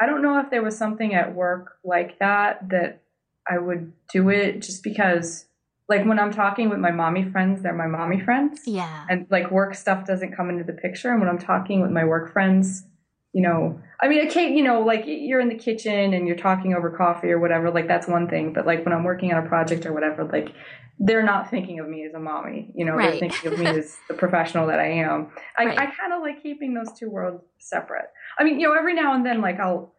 I 0.00 0.06
don't 0.06 0.22
know 0.22 0.38
if 0.38 0.50
there 0.50 0.62
was 0.62 0.78
something 0.78 1.14
at 1.14 1.34
work 1.34 1.78
like 1.84 2.18
that 2.20 2.68
that 2.70 3.02
I 3.50 3.58
would 3.58 3.92
do 4.12 4.28
it 4.28 4.62
just 4.62 4.84
because 4.84 5.46
like 5.88 6.04
when 6.04 6.18
I'm 6.18 6.32
talking 6.32 6.68
with 6.68 6.78
my 6.78 6.90
mommy 6.90 7.28
friends, 7.30 7.62
they're 7.62 7.72
my 7.72 7.86
mommy 7.86 8.20
friends. 8.20 8.60
Yeah. 8.66 9.06
And 9.08 9.26
like 9.30 9.50
work 9.50 9.74
stuff 9.74 10.06
doesn't 10.06 10.36
come 10.36 10.50
into 10.50 10.64
the 10.64 10.74
picture. 10.74 11.10
And 11.10 11.18
when 11.18 11.28
I'm 11.28 11.38
talking 11.38 11.80
with 11.80 11.90
my 11.90 12.04
work 12.04 12.32
friends, 12.32 12.84
you 13.32 13.42
know, 13.42 13.80
I 14.00 14.08
mean, 14.08 14.28
can't, 14.30 14.56
you 14.56 14.62
know, 14.62 14.80
like 14.80 15.04
you're 15.06 15.40
in 15.40 15.48
the 15.48 15.54
kitchen 15.54 16.14
and 16.14 16.26
you're 16.26 16.36
talking 16.36 16.74
over 16.74 16.90
coffee 16.90 17.28
or 17.28 17.38
whatever, 17.38 17.70
like 17.70 17.88
that's 17.88 18.08
one 18.08 18.28
thing. 18.28 18.52
But 18.52 18.66
like 18.66 18.84
when 18.84 18.94
I'm 18.94 19.04
working 19.04 19.32
on 19.32 19.44
a 19.44 19.48
project 19.48 19.86
or 19.86 19.92
whatever, 19.92 20.24
like 20.24 20.54
they're 20.98 21.22
not 21.22 21.50
thinking 21.50 21.78
of 21.78 21.88
me 21.88 22.04
as 22.04 22.14
a 22.14 22.18
mommy, 22.18 22.70
you 22.74 22.84
know, 22.84 22.94
right. 22.94 23.10
they're 23.10 23.20
thinking 23.20 23.52
of 23.52 23.58
me 23.58 23.66
as 23.78 23.96
the 24.08 24.14
professional 24.14 24.66
that 24.68 24.80
I 24.80 24.88
am. 24.88 25.30
I, 25.58 25.66
right. 25.66 25.78
I 25.78 25.86
kind 25.86 26.12
of 26.12 26.22
like 26.22 26.42
keeping 26.42 26.74
those 26.74 26.96
two 26.98 27.10
worlds 27.10 27.44
separate. 27.58 28.10
I 28.38 28.44
mean, 28.44 28.58
you 28.58 28.68
know, 28.68 28.74
every 28.74 28.94
now 28.94 29.14
and 29.14 29.24
then, 29.24 29.40
like 29.40 29.60
I'll, 29.60 29.94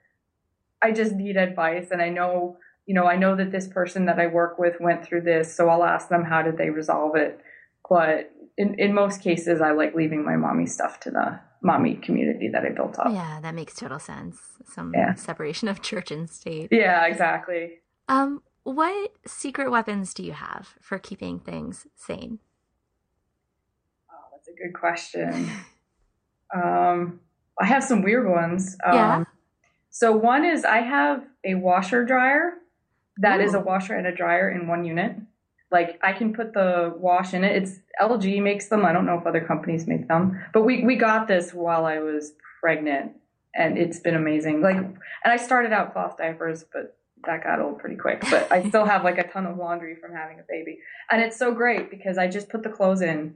I 0.82 0.92
just 0.92 1.14
need 1.14 1.38
advice 1.38 1.90
and 1.92 2.02
I 2.02 2.10
know, 2.10 2.58
you 2.86 2.96
know, 2.96 3.06
I 3.06 3.16
know 3.16 3.36
that 3.36 3.52
this 3.52 3.68
person 3.68 4.06
that 4.06 4.20
I 4.20 4.28
work 4.28 4.58
with 4.58 4.76
went 4.80 5.06
through 5.06 5.22
this, 5.22 5.56
so 5.56 5.70
I'll 5.70 5.84
ask 5.84 6.10
them 6.10 6.24
how 6.24 6.42
did 6.42 6.58
they 6.58 6.70
resolve 6.70 7.16
it. 7.16 7.40
But 7.88 8.32
in, 8.58 8.80
in 8.80 8.94
most 8.94 9.22
cases, 9.22 9.62
I 9.62 9.72
like 9.72 9.94
leaving 9.94 10.26
my 10.26 10.36
mommy 10.36 10.66
stuff 10.66 11.00
to 11.02 11.12
the 11.12 11.40
mommy 11.62 11.96
community 11.96 12.50
that 12.50 12.64
I 12.64 12.70
built 12.70 12.98
up. 13.00 13.08
Yeah, 13.12 13.40
that 13.42 13.54
makes 13.54 13.76
total 13.76 14.00
sense. 14.00 14.38
Some 14.66 14.94
yeah. 14.94 15.14
separation 15.16 15.68
of 15.68 15.82
church 15.82 16.12
and 16.12 16.30
state. 16.30 16.70
Yeah, 16.72 17.06
exactly. 17.06 17.80
Um, 18.08 18.42
what 18.64 19.12
secret 19.26 19.72
weapons 19.72 20.14
do 20.14 20.24
you 20.24 20.34
have 20.34 20.76
for 20.82 21.00
keeping 21.00 21.40
things 21.40 21.88
sane? 21.96 22.40
Oh, 24.12 24.28
that's 24.32 24.48
a 24.48 24.54
good 24.54 24.74
question. 24.74 25.50
um, 26.56 27.20
I 27.60 27.66
have 27.66 27.84
some 27.84 28.04
weird 28.04 28.30
ones. 28.30 28.78
Um, 28.86 28.96
yeah. 28.96 29.24
So 29.90 30.16
one 30.16 30.46
is 30.46 30.66
I 30.66 30.78
have 30.80 31.26
a 31.44 31.56
washer 31.56 32.06
dryer 32.06 32.54
that 33.18 33.40
Ooh. 33.40 33.44
is 33.44 33.54
a 33.54 33.60
washer 33.60 33.96
and 33.96 34.08
a 34.08 34.16
dryer 34.16 34.50
in 34.50 34.68
one 34.68 34.86
unit. 34.86 35.16
Like 35.72 36.00
I 36.02 36.14
can 36.14 36.34
put 36.34 36.54
the 36.54 36.94
wash 36.98 37.34
in 37.34 37.44
it. 37.44 37.56
It's 37.56 37.80
LG 38.02 38.42
makes 38.42 38.70
them. 38.70 38.86
I 38.86 38.92
don't 38.92 39.06
know 39.06 39.18
if 39.20 39.28
other 39.28 39.42
companies 39.42 39.88
make 39.88 40.08
them, 40.08 40.44
but 40.54 40.64
we 40.64 40.84
we 40.84 40.96
got 40.96 41.28
this 41.28 41.54
while 41.54 41.86
I 41.86 42.00
was 42.00 42.34
pregnant, 42.60 43.12
and 43.56 43.78
it's 43.78 44.00
been 44.00 44.16
amazing. 44.16 44.62
Like, 44.62 44.78
and 44.78 44.98
I 45.24 45.38
started 45.38 45.72
out 45.72 45.94
cloth 45.94 46.18
diapers, 46.18 46.66
but 46.74 46.98
that 47.26 47.44
got 47.44 47.60
old 47.60 47.78
pretty 47.80 47.98
quick. 47.98 48.22
But 48.30 48.52
I 48.52 48.68
still 48.68 48.86
have 48.86 49.04
like 49.04 49.20
a 49.20 49.28
ton 49.28 49.46
of 49.46 49.58
laundry 49.58 49.96
from 49.96 50.14
having 50.14 50.40
a 50.40 50.44
baby, 50.50 50.80
and 51.12 51.22
it's 51.22 51.38
so 51.38 51.54
great 51.54 51.92
because 51.92 52.18
I 52.18 52.28
just 52.28 52.50
put 52.50 52.64
the 52.64 52.70
clothes 52.70 53.02
in, 53.02 53.36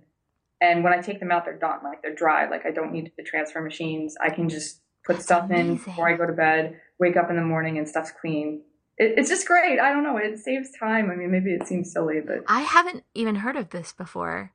and 0.60 0.84
when 0.84 0.94
I 0.94 1.02
take 1.02 1.20
them 1.20 1.32
out, 1.32 1.46
they're 1.46 1.58
done. 1.58 1.80
Like 1.84 2.02
they're 2.02 2.16
dry. 2.16 2.50
Like 2.50 2.66
I 2.66 2.72
don't 2.72 2.92
need 2.92 3.12
the 3.16 3.24
transfer 3.24 3.62
machines. 3.62 4.16
I 4.20 4.32
can 4.32 4.50
just 4.50 4.82
put 5.06 5.22
stuff 5.22 5.52
in 5.52 5.76
before 5.76 6.10
I 6.10 6.18
go 6.18 6.26
to 6.26 6.34
bed. 6.34 6.80
Wake 7.00 7.16
up 7.16 7.30
in 7.30 7.36
the 7.36 7.44
morning 7.44 7.78
and 7.78 7.88
stuff's 7.88 8.12
clean 8.12 8.62
it, 8.98 9.14
it's 9.18 9.30
just 9.30 9.48
great. 9.48 9.80
I 9.80 9.92
don't 9.92 10.04
know. 10.04 10.18
It 10.18 10.40
saves 10.40 10.70
time. 10.78 11.10
I 11.10 11.16
mean, 11.16 11.32
maybe 11.32 11.52
it 11.52 11.68
seems 11.68 11.92
silly, 11.92 12.22
but 12.26 12.40
I 12.48 12.62
haven't 12.62 13.04
even 13.14 13.36
heard 13.36 13.56
of 13.56 13.70
this 13.70 13.94
before. 13.94 14.52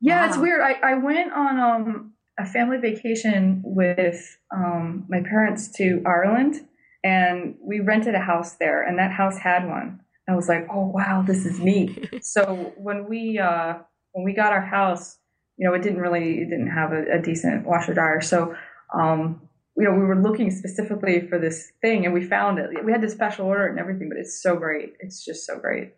Yeah, 0.00 0.22
wow. 0.22 0.28
it's 0.28 0.38
weird. 0.38 0.60
I, 0.60 0.72
I 0.82 0.94
went 0.94 1.32
on 1.32 1.58
um, 1.58 2.12
a 2.38 2.44
family 2.44 2.78
vacation 2.78 3.62
with 3.64 4.36
um, 4.54 5.06
my 5.08 5.20
parents 5.22 5.70
to 5.76 6.02
Ireland, 6.04 6.66
and 7.04 7.56
we 7.60 7.80
rented 7.80 8.14
a 8.14 8.20
house 8.20 8.56
there, 8.56 8.82
and 8.82 8.98
that 8.98 9.12
house 9.12 9.38
had 9.38 9.66
one. 9.68 10.00
I 10.28 10.36
was 10.36 10.48
like, 10.48 10.66
oh 10.70 10.86
wow, 10.86 11.22
this 11.26 11.44
is 11.44 11.58
neat. 11.58 12.08
so 12.22 12.72
when 12.76 13.08
we 13.08 13.38
uh, 13.38 13.74
when 14.12 14.24
we 14.24 14.32
got 14.34 14.52
our 14.52 14.60
house, 14.60 15.18
you 15.56 15.68
know, 15.68 15.74
it 15.74 15.82
didn't 15.82 16.00
really 16.00 16.40
it 16.40 16.50
didn't 16.50 16.70
have 16.70 16.92
a, 16.92 17.18
a 17.18 17.22
decent 17.22 17.66
washer 17.66 17.94
dryer, 17.94 18.20
so 18.20 18.54
um, 18.94 19.48
you 19.76 19.84
know, 19.84 19.92
we 19.92 20.04
were 20.04 20.20
looking 20.20 20.50
specifically 20.50 21.26
for 21.26 21.38
this 21.38 21.72
thing 21.80 22.04
and 22.04 22.12
we 22.12 22.24
found 22.24 22.58
it. 22.58 22.70
We 22.84 22.92
had 22.92 23.00
to 23.02 23.10
special 23.10 23.46
order 23.46 23.66
and 23.66 23.78
everything, 23.78 24.08
but 24.08 24.18
it's 24.18 24.42
so 24.42 24.56
great. 24.56 24.94
It's 25.00 25.24
just 25.24 25.46
so 25.46 25.58
great. 25.58 25.94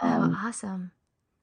Oh, 0.00 0.06
um, 0.06 0.36
oh, 0.36 0.48
awesome. 0.48 0.92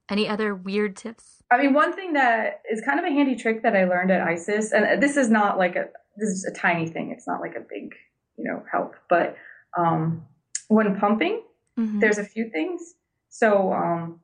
Any 0.10 0.28
other 0.28 0.56
weird 0.56 0.96
tips? 0.96 1.44
I 1.52 1.62
mean, 1.62 1.74
one 1.74 1.94
thing 1.94 2.14
that 2.14 2.62
is 2.72 2.82
kind 2.82 3.00
of 3.00 3.06
a 3.06 3.10
handy 3.10 3.36
trick 3.36 3.64
that 3.64 3.76
I 3.76 3.86
learned 3.86 4.12
at 4.12 4.22
ISIS, 4.22 4.72
and 4.72 5.02
this 5.02 5.18
is 5.18 5.30
not 5.30 5.58
like 5.58 5.76
a, 5.76 5.86
this 6.18 6.30
is 6.30 6.46
a 6.46 6.58
tiny 6.58 6.88
thing. 6.88 7.12
It's 7.12 7.28
not 7.28 7.42
like 7.42 7.56
a 7.56 7.62
big, 7.62 7.94
you 8.38 8.46
know, 8.46 8.64
help, 8.72 8.96
but, 9.10 9.36
um, 9.78 10.26
when 10.68 11.00
pumping, 11.00 11.44
mm-hmm. 11.78 12.00
there's 12.00 12.18
a 12.18 12.24
few 12.24 12.50
things. 12.50 12.96
So, 13.30 13.74
um, 13.74 14.20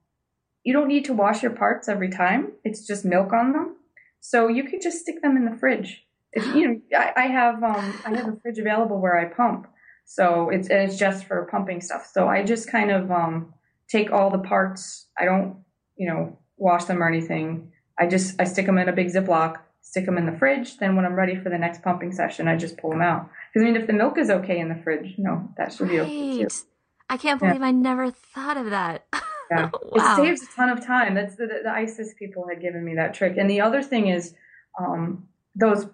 you 0.63 0.73
don't 0.73 0.87
need 0.87 1.05
to 1.05 1.13
wash 1.13 1.41
your 1.41 1.51
parts 1.51 1.87
every 1.87 2.09
time. 2.09 2.51
It's 2.63 2.85
just 2.85 3.05
milk 3.05 3.33
on 3.33 3.53
them. 3.53 3.77
So 4.19 4.47
you 4.47 4.63
could 4.65 4.81
just 4.81 4.99
stick 4.99 5.21
them 5.21 5.37
in 5.37 5.45
the 5.45 5.57
fridge 5.57 6.03
if, 6.33 6.55
you 6.55 6.67
know, 6.67 6.81
I, 6.97 7.13
I 7.15 7.27
have 7.27 7.63
um, 7.63 7.99
I 8.05 8.15
have 8.15 8.27
a 8.27 8.37
fridge 8.41 8.59
available 8.59 8.99
where 8.99 9.17
I 9.17 9.25
pump, 9.25 9.67
so 10.05 10.49
it's 10.49 10.67
it's 10.69 10.97
just 10.97 11.25
for 11.25 11.47
pumping 11.51 11.81
stuff. 11.81 12.09
So 12.11 12.27
I 12.27 12.43
just 12.43 12.71
kind 12.71 12.91
of 12.91 13.11
um, 13.11 13.53
take 13.89 14.11
all 14.11 14.29
the 14.29 14.39
parts. 14.39 15.07
I 15.19 15.25
don't, 15.25 15.57
you 15.97 16.07
know, 16.07 16.37
wash 16.57 16.85
them 16.85 17.01
or 17.01 17.07
anything. 17.07 17.71
I 17.97 18.07
just 18.07 18.39
I 18.39 18.45
stick 18.45 18.65
them 18.65 18.77
in 18.77 18.89
a 18.89 18.93
big 18.93 19.07
Ziploc, 19.07 19.57
stick 19.81 20.05
them 20.05 20.17
in 20.17 20.25
the 20.25 20.37
fridge. 20.37 20.77
Then 20.77 20.95
when 20.95 21.05
I'm 21.05 21.15
ready 21.15 21.35
for 21.35 21.49
the 21.49 21.57
next 21.57 21.81
pumping 21.81 22.11
session, 22.11 22.47
I 22.47 22.55
just 22.55 22.77
pull 22.77 22.91
them 22.91 23.01
out. 23.01 23.29
Because 23.53 23.63
I 23.63 23.71
mean, 23.71 23.81
if 23.81 23.87
the 23.87 23.93
milk 23.93 24.17
is 24.17 24.29
okay 24.29 24.59
in 24.59 24.69
the 24.69 24.81
fridge, 24.83 25.15
you 25.17 25.23
know, 25.23 25.49
that 25.57 25.73
should 25.73 25.89
be 25.89 25.99
okay 25.99 26.43
too. 26.43 26.47
I 27.09 27.17
can't 27.17 27.39
believe 27.39 27.61
yeah. 27.61 27.67
I 27.67 27.71
never 27.71 28.11
thought 28.11 28.57
of 28.57 28.69
that. 28.69 29.07
yeah, 29.51 29.69
wow. 29.73 30.13
it 30.13 30.15
saves 30.15 30.43
a 30.43 30.55
ton 30.55 30.69
of 30.69 30.85
time. 30.85 31.15
That's 31.15 31.35
the, 31.35 31.47
the, 31.47 31.59
the 31.63 31.71
ISIS 31.71 32.13
people 32.19 32.47
had 32.47 32.61
given 32.61 32.85
me 32.85 32.93
that 32.95 33.15
trick. 33.15 33.35
And 33.37 33.49
the 33.49 33.61
other 33.61 33.81
thing 33.81 34.07
is, 34.07 34.35
um, 34.79 35.27
those 35.55 35.87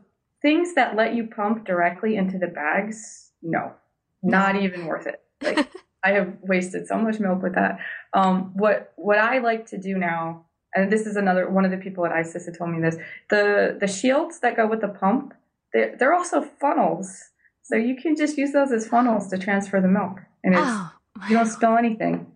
things 0.46 0.76
that 0.76 0.96
let 0.96 1.16
you 1.16 1.26
pump 1.26 1.66
directly 1.66 2.16
into 2.16 2.38
the 2.38 2.46
bags, 2.46 3.32
no, 3.42 3.74
not 4.22 4.56
even 4.56 4.86
worth 4.86 5.08
it. 5.08 5.20
Like 5.42 5.68
I 6.04 6.12
have 6.12 6.38
wasted 6.44 6.88
so 6.88 7.00
much 7.00 7.20
milk 7.20 7.42
with 7.42 7.56
that. 7.56 7.80
Um, 8.14 8.52
what 8.54 8.94
what 8.96 9.18
I 9.18 9.40
like 9.40 9.66
to 9.68 9.80
do 9.80 9.98
now, 9.98 10.46
and 10.76 10.92
this 10.92 11.08
is 11.08 11.16
another 11.16 11.50
one 11.50 11.66
of 11.66 11.72
the 11.72 11.78
people 11.78 12.06
at 12.06 12.12
ISIS 12.12 12.46
had 12.46 12.56
told 12.60 12.70
me 12.70 12.80
this. 12.80 12.96
The 13.32 13.76
the 13.80 13.88
shields 13.88 14.40
that 14.42 14.56
go 14.56 14.68
with 14.68 14.82
the 14.82 14.88
pump, 14.88 15.34
they're, 15.74 15.96
they're 15.98 16.14
also 16.14 16.44
funnels, 16.62 17.24
so 17.64 17.76
you 17.76 17.96
can 17.96 18.16
just 18.16 18.38
use 18.38 18.52
those 18.52 18.72
as 18.72 18.88
funnels 18.88 19.28
to 19.30 19.40
transfer 19.40 19.82
the 19.82 19.88
milk, 19.88 20.20
and 20.44 20.54
it's 20.54 20.64
oh, 20.64 20.94
you 21.28 21.36
don't 21.38 21.48
spill 21.48 21.76
anything. 21.76 22.28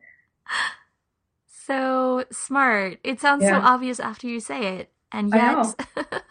So 1.48 2.26
smart. 2.32 2.98
It 3.04 3.22
sounds 3.22 3.44
yeah. 3.44 3.62
so 3.62 3.68
obvious 3.68 4.00
after 4.00 4.26
you 4.26 4.40
say 4.40 4.78
it, 4.80 4.90
and 5.12 5.32
yet. 5.32 5.76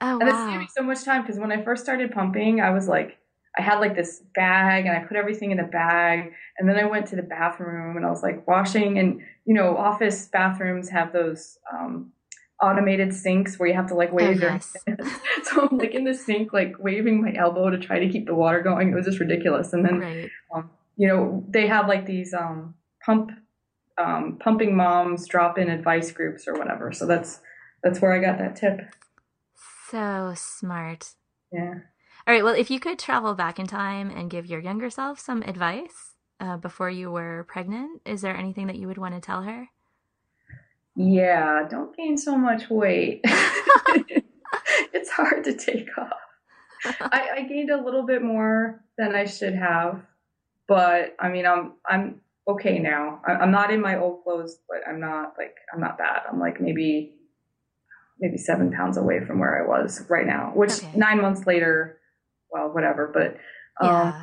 Oh, 0.00 0.18
and 0.18 0.28
wow. 0.28 0.46
it 0.46 0.50
saved 0.50 0.60
me 0.60 0.68
so 0.76 0.82
much 0.82 1.04
time 1.04 1.22
because 1.22 1.38
when 1.38 1.52
I 1.52 1.62
first 1.62 1.82
started 1.82 2.12
pumping, 2.12 2.60
I 2.60 2.70
was 2.70 2.88
like, 2.88 3.18
I 3.56 3.62
had 3.62 3.78
like 3.78 3.94
this 3.94 4.20
bag 4.34 4.86
and 4.86 4.96
I 4.96 5.04
put 5.04 5.16
everything 5.16 5.52
in 5.52 5.58
the 5.58 5.64
bag. 5.64 6.32
And 6.58 6.68
then 6.68 6.76
I 6.76 6.84
went 6.84 7.06
to 7.08 7.16
the 7.16 7.22
bathroom 7.22 7.96
and 7.96 8.04
I 8.04 8.10
was 8.10 8.22
like 8.22 8.46
washing. 8.48 8.98
And, 8.98 9.20
you 9.44 9.54
know, 9.54 9.76
office 9.76 10.26
bathrooms 10.26 10.88
have 10.88 11.12
those 11.12 11.58
um, 11.72 12.12
automated 12.60 13.14
sinks 13.14 13.58
where 13.58 13.68
you 13.68 13.74
have 13.74 13.86
to 13.88 13.94
like 13.94 14.12
wave 14.12 14.42
oh, 14.42 14.46
yes. 14.46 14.76
so 15.44 15.68
I'm 15.68 15.78
like 15.78 15.94
in 15.94 16.04
the 16.04 16.14
sink, 16.14 16.52
like 16.52 16.74
waving 16.80 17.22
my 17.22 17.32
elbow 17.34 17.70
to 17.70 17.78
try 17.78 18.00
to 18.00 18.08
keep 18.08 18.26
the 18.26 18.34
water 18.34 18.60
going. 18.60 18.90
It 18.90 18.94
was 18.94 19.06
just 19.06 19.20
ridiculous. 19.20 19.72
And 19.72 19.84
then, 19.84 20.00
right. 20.00 20.30
um, 20.52 20.70
you 20.96 21.06
know, 21.06 21.44
they 21.48 21.68
have 21.68 21.86
like 21.86 22.06
these 22.06 22.34
um, 22.34 22.74
pump, 23.06 23.30
um, 23.98 24.38
pumping 24.40 24.74
moms 24.74 25.28
drop 25.28 25.58
in 25.58 25.70
advice 25.70 26.10
groups 26.10 26.48
or 26.48 26.54
whatever. 26.54 26.90
So 26.90 27.06
that's, 27.06 27.40
that's 27.84 28.00
where 28.00 28.12
I 28.12 28.18
got 28.18 28.38
that 28.38 28.56
tip. 28.56 28.80
So 29.94 30.32
smart. 30.34 31.10
Yeah. 31.52 31.74
All 32.26 32.34
right. 32.34 32.42
Well, 32.42 32.56
if 32.56 32.68
you 32.68 32.80
could 32.80 32.98
travel 32.98 33.34
back 33.34 33.60
in 33.60 33.68
time 33.68 34.10
and 34.10 34.28
give 34.28 34.44
your 34.44 34.58
younger 34.58 34.90
self 34.90 35.20
some 35.20 35.42
advice 35.42 36.16
uh, 36.40 36.56
before 36.56 36.90
you 36.90 37.12
were 37.12 37.44
pregnant, 37.44 38.00
is 38.04 38.20
there 38.20 38.36
anything 38.36 38.66
that 38.66 38.74
you 38.74 38.88
would 38.88 38.98
want 38.98 39.14
to 39.14 39.20
tell 39.20 39.42
her? 39.42 39.68
Yeah, 40.96 41.68
don't 41.70 41.96
gain 41.96 42.18
so 42.18 42.36
much 42.36 42.68
weight. 42.68 43.20
it's 44.92 45.10
hard 45.10 45.44
to 45.44 45.54
take 45.54 45.86
off. 45.96 46.10
I, 47.00 47.28
I 47.36 47.42
gained 47.42 47.70
a 47.70 47.80
little 47.80 48.04
bit 48.04 48.20
more 48.20 48.82
than 48.98 49.14
I 49.14 49.26
should 49.26 49.54
have, 49.54 50.02
but 50.66 51.14
I 51.20 51.28
mean, 51.28 51.46
I'm 51.46 51.74
I'm 51.86 52.20
okay 52.48 52.80
now. 52.80 53.20
I'm 53.24 53.52
not 53.52 53.72
in 53.72 53.80
my 53.80 53.96
old 53.96 54.24
clothes, 54.24 54.58
but 54.68 54.78
I'm 54.88 54.98
not 54.98 55.34
like 55.38 55.54
I'm 55.72 55.80
not 55.80 55.98
bad. 55.98 56.22
I'm 56.28 56.40
like 56.40 56.60
maybe 56.60 57.14
maybe 58.24 58.38
seven 58.38 58.72
pounds 58.72 58.96
away 58.96 59.20
from 59.20 59.38
where 59.38 59.62
I 59.62 59.68
was 59.68 60.02
right 60.08 60.26
now, 60.26 60.50
which 60.54 60.78
okay. 60.78 60.90
nine 60.96 61.20
months 61.20 61.46
later, 61.46 61.98
well, 62.50 62.68
whatever. 62.68 63.10
But 63.12 63.36
um, 63.86 64.14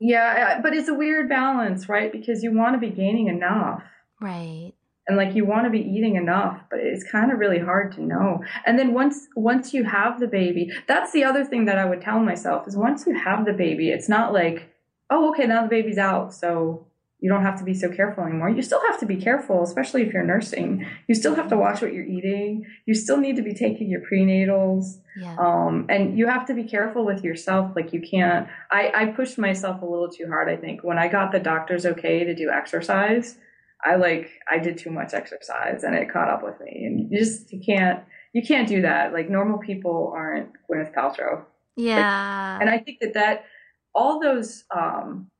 yeah. 0.00 0.30
yeah, 0.34 0.60
but 0.60 0.74
it's 0.74 0.88
a 0.88 0.94
weird 0.94 1.28
balance, 1.28 1.88
right? 1.88 2.10
Because 2.10 2.42
you 2.42 2.52
want 2.52 2.74
to 2.74 2.80
be 2.80 2.90
gaining 2.90 3.28
enough, 3.28 3.84
right? 4.20 4.72
And 5.06 5.16
like 5.16 5.36
you 5.36 5.44
want 5.44 5.64
to 5.64 5.70
be 5.70 5.78
eating 5.78 6.16
enough, 6.16 6.60
but 6.70 6.80
it's 6.80 7.08
kind 7.08 7.30
of 7.30 7.38
really 7.38 7.60
hard 7.60 7.92
to 7.92 8.02
know. 8.02 8.42
And 8.66 8.76
then 8.76 8.92
once 8.92 9.28
once 9.36 9.72
you 9.72 9.84
have 9.84 10.18
the 10.18 10.26
baby, 10.26 10.72
that's 10.88 11.12
the 11.12 11.22
other 11.22 11.44
thing 11.44 11.66
that 11.66 11.78
I 11.78 11.84
would 11.84 12.02
tell 12.02 12.18
myself 12.18 12.66
is 12.66 12.76
once 12.76 13.06
you 13.06 13.14
have 13.16 13.46
the 13.46 13.52
baby, 13.52 13.90
it's 13.90 14.08
not 14.08 14.32
like, 14.32 14.74
oh, 15.08 15.30
okay, 15.30 15.46
now 15.46 15.62
the 15.62 15.68
baby's 15.68 15.98
out, 15.98 16.34
so 16.34 16.84
you 17.20 17.28
don't 17.28 17.42
have 17.42 17.58
to 17.58 17.64
be 17.64 17.74
so 17.74 17.88
careful 17.90 18.22
anymore. 18.22 18.48
You 18.48 18.62
still 18.62 18.80
have 18.82 19.00
to 19.00 19.06
be 19.06 19.16
careful, 19.16 19.64
especially 19.64 20.02
if 20.02 20.12
you're 20.12 20.22
nursing. 20.22 20.86
You 21.08 21.16
still 21.16 21.34
have 21.34 21.48
to 21.48 21.56
watch 21.56 21.82
what 21.82 21.92
you're 21.92 22.06
eating. 22.06 22.64
You 22.86 22.94
still 22.94 23.16
need 23.16 23.34
to 23.36 23.42
be 23.42 23.54
taking 23.54 23.90
your 23.90 24.02
prenatals. 24.02 25.00
Yeah. 25.20 25.34
Um, 25.36 25.86
and 25.88 26.16
you 26.16 26.28
have 26.28 26.46
to 26.46 26.54
be 26.54 26.62
careful 26.62 27.04
with 27.04 27.24
yourself. 27.24 27.72
Like 27.74 27.92
you 27.92 28.00
can't, 28.00 28.46
I, 28.70 28.92
I 28.94 29.06
pushed 29.06 29.36
myself 29.36 29.82
a 29.82 29.84
little 29.84 30.08
too 30.08 30.26
hard, 30.28 30.48
I 30.48 30.56
think. 30.56 30.84
When 30.84 30.96
I 30.96 31.08
got 31.08 31.32
the 31.32 31.40
doctor's 31.40 31.84
okay 31.86 32.22
to 32.22 32.36
do 32.36 32.50
exercise, 32.50 33.36
I 33.84 33.96
like, 33.96 34.30
I 34.48 34.58
did 34.58 34.78
too 34.78 34.90
much 34.90 35.12
exercise 35.12 35.82
and 35.82 35.96
it 35.96 36.12
caught 36.12 36.28
up 36.28 36.44
with 36.44 36.60
me. 36.60 36.84
And 36.84 37.10
you 37.10 37.18
just, 37.18 37.52
you 37.52 37.60
can't, 37.64 38.04
you 38.32 38.42
can't 38.42 38.68
do 38.68 38.82
that. 38.82 39.12
Like 39.12 39.28
normal 39.28 39.58
people 39.58 40.12
aren't 40.14 40.50
Gwyneth 40.70 40.94
Paltrow. 40.94 41.42
Yeah. 41.76 42.52
Like, 42.54 42.60
and 42.60 42.70
I 42.70 42.78
think 42.78 42.98
that 43.00 43.14
that, 43.14 43.44
all 43.92 44.20
those, 44.20 44.62
um, 44.72 45.30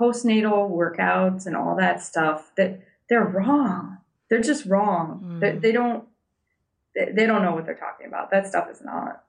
postnatal 0.00 0.70
workouts 0.70 1.46
and 1.46 1.56
all 1.56 1.76
that 1.76 2.02
stuff 2.02 2.52
that 2.56 2.80
they're 3.08 3.24
wrong. 3.24 3.98
They're 4.28 4.40
just 4.40 4.66
wrong. 4.66 5.22
Mm. 5.24 5.40
They, 5.40 5.58
they, 5.58 5.72
don't 5.72 6.04
they, 6.94 7.26
don't 7.26 7.42
know 7.42 7.54
what 7.54 7.66
they're 7.66 7.74
talking 7.74 8.06
about. 8.06 8.30
That 8.30 8.46
stuff 8.46 8.68
is 8.70 8.82
not 8.82 9.22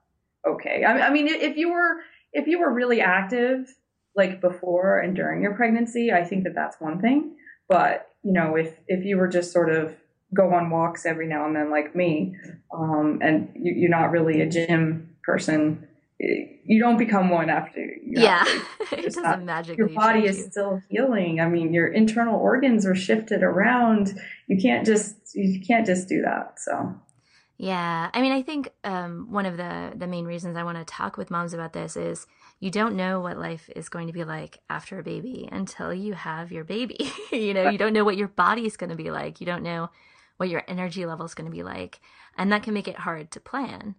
okay. 0.46 0.84
I, 0.84 1.08
I 1.08 1.10
mean, 1.10 1.28
if 1.28 1.56
you 1.56 1.72
were 1.72 1.96
if 2.32 2.46
you 2.46 2.58
were 2.58 2.72
really 2.72 3.00
active 3.00 3.74
like 4.16 4.40
before 4.40 4.98
and 4.98 5.14
during 5.14 5.42
your 5.42 5.54
pregnancy, 5.54 6.12
I 6.12 6.24
think 6.24 6.44
that 6.44 6.54
that's 6.54 6.80
one 6.80 7.00
thing. 7.00 7.36
But 7.68 8.08
you 8.22 8.32
know, 8.32 8.56
if 8.56 8.74
if 8.88 9.04
you 9.04 9.16
were 9.16 9.28
just 9.28 9.52
sort 9.52 9.70
of 9.70 9.94
go 10.34 10.52
on 10.52 10.70
walks 10.70 11.06
every 11.06 11.26
now 11.26 11.46
and 11.46 11.54
then 11.54 11.70
like 11.70 11.94
me, 11.94 12.36
um, 12.72 13.20
and 13.22 13.50
you, 13.54 13.86
are 13.86 13.90
not 13.90 14.10
really 14.10 14.40
a 14.40 14.48
gym 14.48 15.14
person, 15.22 15.86
you 16.64 16.80
don't 16.80 16.96
become 16.96 17.30
one 17.30 17.50
after. 17.50 17.80
You 17.80 18.22
yeah, 18.22 18.44
it 18.92 19.02
doesn't 19.02 19.22
not, 19.22 19.42
magically. 19.42 19.76
Your 19.78 19.88
body 19.88 20.26
is 20.26 20.38
you. 20.38 20.50
still 20.50 20.82
healing. 20.88 21.40
I 21.40 21.48
mean, 21.48 21.72
your 21.72 21.88
internal 21.88 22.38
organs 22.38 22.86
are 22.86 22.94
shifted 22.94 23.42
around. 23.42 24.18
You 24.46 24.60
can't 24.60 24.86
just 24.86 25.16
you 25.34 25.60
can't 25.60 25.86
just 25.86 26.08
do 26.08 26.22
that. 26.22 26.58
So. 26.58 26.94
Yeah, 27.56 28.10
I 28.12 28.20
mean, 28.20 28.32
I 28.32 28.42
think 28.42 28.70
um, 28.82 29.28
one 29.30 29.46
of 29.46 29.56
the 29.56 29.92
the 29.94 30.06
main 30.06 30.24
reasons 30.24 30.56
I 30.56 30.64
want 30.64 30.78
to 30.78 30.84
talk 30.84 31.16
with 31.16 31.30
moms 31.30 31.54
about 31.54 31.72
this 31.72 31.96
is 31.96 32.26
you 32.58 32.70
don't 32.70 32.96
know 32.96 33.20
what 33.20 33.38
life 33.38 33.70
is 33.76 33.88
going 33.88 34.06
to 34.08 34.12
be 34.12 34.24
like 34.24 34.58
after 34.68 34.98
a 34.98 35.02
baby 35.02 35.48
until 35.52 35.94
you 35.94 36.14
have 36.14 36.50
your 36.50 36.64
baby. 36.64 37.12
you 37.32 37.54
know, 37.54 37.68
you 37.68 37.78
don't 37.78 37.92
know 37.92 38.04
what 38.04 38.16
your 38.16 38.28
body 38.28 38.66
is 38.66 38.76
going 38.76 38.90
to 38.90 38.96
be 38.96 39.10
like. 39.10 39.40
You 39.40 39.46
don't 39.46 39.62
know 39.62 39.90
what 40.36 40.48
your 40.48 40.64
energy 40.66 41.06
level 41.06 41.24
is 41.26 41.34
going 41.34 41.48
to 41.48 41.54
be 41.56 41.62
like, 41.62 42.00
and 42.36 42.50
that 42.50 42.64
can 42.64 42.74
make 42.74 42.88
it 42.88 42.96
hard 42.96 43.30
to 43.30 43.40
plan. 43.40 43.94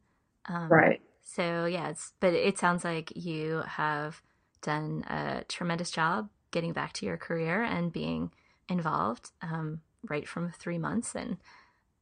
Um, 0.48 0.68
right. 0.68 1.02
So 1.26 1.66
yeah, 1.66 1.90
it's 1.90 2.14
but 2.20 2.34
it 2.34 2.58
sounds 2.58 2.84
like 2.84 3.12
you 3.16 3.64
have 3.66 4.22
done 4.62 5.04
a 5.10 5.44
tremendous 5.50 5.92
job 5.92 6.30
getting 6.52 6.72
back 6.72 6.94
to 6.94 7.06
your 7.06 7.18
career 7.18 7.64
and 7.64 7.92
being 7.92 8.32
involved 8.70 9.32
um, 9.42 9.82
right 10.08 10.28
from 10.28 10.52
three 10.52 10.78
months. 10.78 11.16
And 11.16 11.38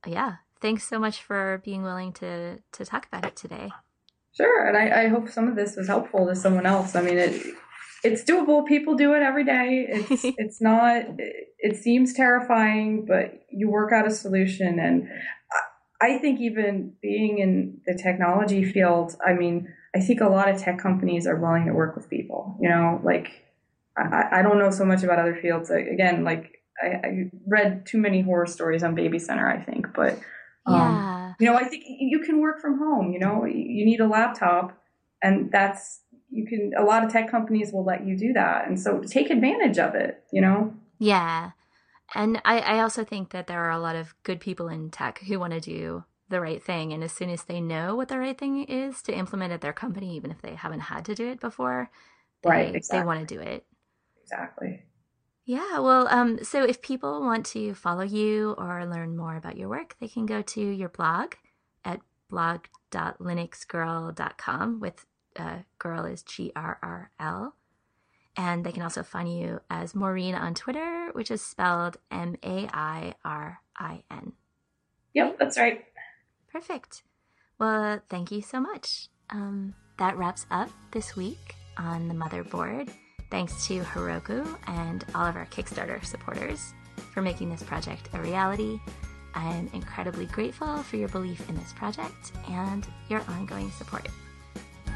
yeah, 0.05 0.35
thanks 0.61 0.87
so 0.87 0.99
much 0.99 1.23
for 1.23 1.61
being 1.63 1.83
willing 1.83 2.11
to 2.13 2.59
to 2.73 2.85
talk 2.85 3.07
about 3.07 3.25
it 3.25 3.35
today. 3.35 3.71
Sure, 4.35 4.67
and 4.67 4.77
I, 4.77 5.03
I 5.03 5.07
hope 5.07 5.29
some 5.29 5.47
of 5.47 5.55
this 5.55 5.75
was 5.77 5.87
helpful 5.87 6.27
to 6.27 6.35
someone 6.35 6.65
else. 6.65 6.95
I 6.95 7.01
mean, 7.01 7.17
it 7.17 7.41
it's 8.03 8.23
doable. 8.23 8.67
People 8.67 8.95
do 8.95 9.13
it 9.13 9.23
every 9.23 9.45
day. 9.45 9.87
It's 9.87 10.23
it's 10.37 10.61
not. 10.61 11.05
It 11.59 11.77
seems 11.77 12.13
terrifying, 12.13 13.05
but 13.05 13.45
you 13.49 13.69
work 13.69 13.93
out 13.93 14.05
a 14.05 14.11
solution. 14.11 14.79
And 14.79 15.07
I 16.03 16.17
think 16.17 16.41
even 16.41 16.93
being 17.01 17.39
in 17.39 17.79
the 17.85 17.95
technology 17.95 18.65
field, 18.65 19.15
I 19.25 19.31
mean, 19.31 19.73
I 19.95 20.01
think 20.01 20.19
a 20.19 20.27
lot 20.27 20.49
of 20.49 20.59
tech 20.59 20.77
companies 20.77 21.25
are 21.25 21.37
willing 21.37 21.65
to 21.67 21.71
work 21.71 21.95
with 21.95 22.09
people. 22.09 22.57
You 22.59 22.67
know, 22.67 22.99
like 23.05 23.31
I, 23.97 24.39
I 24.39 24.41
don't 24.41 24.59
know 24.59 24.69
so 24.69 24.83
much 24.83 25.03
about 25.03 25.17
other 25.17 25.35
fields. 25.35 25.69
Again, 25.69 26.25
like 26.25 26.61
I, 26.81 26.87
I, 26.87 27.29
read 27.47 27.85
too 27.85 27.99
many 27.99 28.21
horror 28.21 28.47
stories 28.47 28.83
on 28.83 28.95
Baby 28.95 29.17
Center, 29.17 29.47
I 29.47 29.63
think, 29.63 29.93
but 29.95 30.19
um, 30.65 30.75
yeah. 30.75 31.33
you 31.39 31.45
know, 31.45 31.55
I 31.55 31.63
think 31.63 31.85
you 31.87 32.19
can 32.19 32.41
work 32.41 32.59
from 32.59 32.79
home. 32.79 33.13
You 33.13 33.19
know, 33.19 33.45
you 33.45 33.85
need 33.85 34.01
a 34.01 34.07
laptop, 34.07 34.77
and 35.21 35.51
that's 35.53 36.01
you 36.29 36.45
can. 36.45 36.73
A 36.77 36.83
lot 36.83 37.05
of 37.05 37.13
tech 37.13 37.31
companies 37.31 37.71
will 37.71 37.85
let 37.85 38.05
you 38.05 38.17
do 38.17 38.33
that, 38.33 38.67
and 38.67 38.77
so 38.77 39.01
take 39.07 39.29
advantage 39.29 39.77
of 39.77 39.95
it. 39.95 40.21
You 40.33 40.41
know. 40.41 40.73
Yeah. 40.99 41.51
And 42.15 42.41
I, 42.45 42.59
I 42.59 42.79
also 42.79 43.03
think 43.03 43.31
that 43.31 43.47
there 43.47 43.63
are 43.63 43.71
a 43.71 43.79
lot 43.79 43.95
of 43.95 44.13
good 44.23 44.39
people 44.39 44.67
in 44.67 44.89
tech 44.89 45.19
who 45.19 45.39
want 45.39 45.53
to 45.53 45.59
do 45.59 46.03
the 46.29 46.41
right 46.41 46.63
thing. 46.63 46.93
And 46.93 47.03
as 47.03 47.11
soon 47.11 47.29
as 47.29 47.43
they 47.43 47.61
know 47.61 47.95
what 47.95 48.07
the 48.07 48.19
right 48.19 48.37
thing 48.37 48.63
is 48.63 49.01
to 49.03 49.13
implement 49.13 49.53
at 49.53 49.61
their 49.61 49.73
company, 49.73 50.15
even 50.15 50.31
if 50.31 50.41
they 50.41 50.55
haven't 50.55 50.81
had 50.81 51.05
to 51.05 51.15
do 51.15 51.27
it 51.27 51.39
before, 51.39 51.89
they, 52.41 52.49
right, 52.49 52.75
exactly. 52.75 52.99
they 52.99 53.05
want 53.05 53.27
to 53.27 53.35
do 53.35 53.41
it. 53.41 53.65
Exactly. 54.21 54.83
Yeah, 55.45 55.79
well, 55.79 56.07
um, 56.07 56.41
so 56.43 56.63
if 56.63 56.81
people 56.81 57.19
want 57.19 57.45
to 57.47 57.73
follow 57.73 58.03
you 58.03 58.55
or 58.57 58.85
learn 58.85 59.17
more 59.17 59.35
about 59.35 59.57
your 59.57 59.67
work, 59.67 59.97
they 59.99 60.07
can 60.07 60.25
go 60.25 60.41
to 60.41 60.61
your 60.61 60.87
blog 60.89 61.33
at 61.83 61.99
blog.linuxgrrl.com 62.29 64.79
with 64.79 65.05
uh, 65.35 65.57
girl 65.79 66.05
is 66.05 66.23
G 66.23 66.53
R 66.55 66.79
R 66.81 67.11
L. 67.19 67.55
And 68.35 68.65
they 68.65 68.71
can 68.71 68.81
also 68.81 69.03
find 69.03 69.31
you 69.31 69.59
as 69.69 69.93
Mairin 69.93 70.33
on 70.35 70.55
Twitter, 70.55 71.09
which 71.13 71.29
is 71.29 71.41
spelled 71.41 71.97
M 72.09 72.35
A 72.43 72.67
I 72.73 73.13
R 73.23 73.59
I 73.77 74.03
N. 74.09 74.33
Yep, 75.13 75.37
that's 75.37 75.57
right. 75.57 75.85
Perfect. 76.51 77.03
Well, 77.59 77.99
thank 78.09 78.31
you 78.31 78.41
so 78.41 78.59
much. 78.59 79.07
Um, 79.29 79.75
that 79.99 80.17
wraps 80.17 80.45
up 80.49 80.69
this 80.91 81.15
week 81.15 81.55
on 81.77 82.07
the 82.07 82.13
motherboard. 82.13 82.89
Thanks 83.29 83.67
to 83.67 83.79
Heroku 83.81 84.45
and 84.67 85.05
all 85.15 85.25
of 85.25 85.35
our 85.35 85.45
Kickstarter 85.47 86.03
supporters 86.03 86.73
for 87.13 87.21
making 87.21 87.49
this 87.49 87.63
project 87.63 88.09
a 88.13 88.21
reality. 88.21 88.79
I 89.35 89.51
am 89.53 89.69
incredibly 89.73 90.27
grateful 90.27 90.83
for 90.83 90.97
your 90.97 91.09
belief 91.09 91.47
in 91.49 91.55
this 91.55 91.73
project 91.73 92.31
and 92.47 92.85
your 93.09 93.21
ongoing 93.29 93.71
support. 93.71 94.07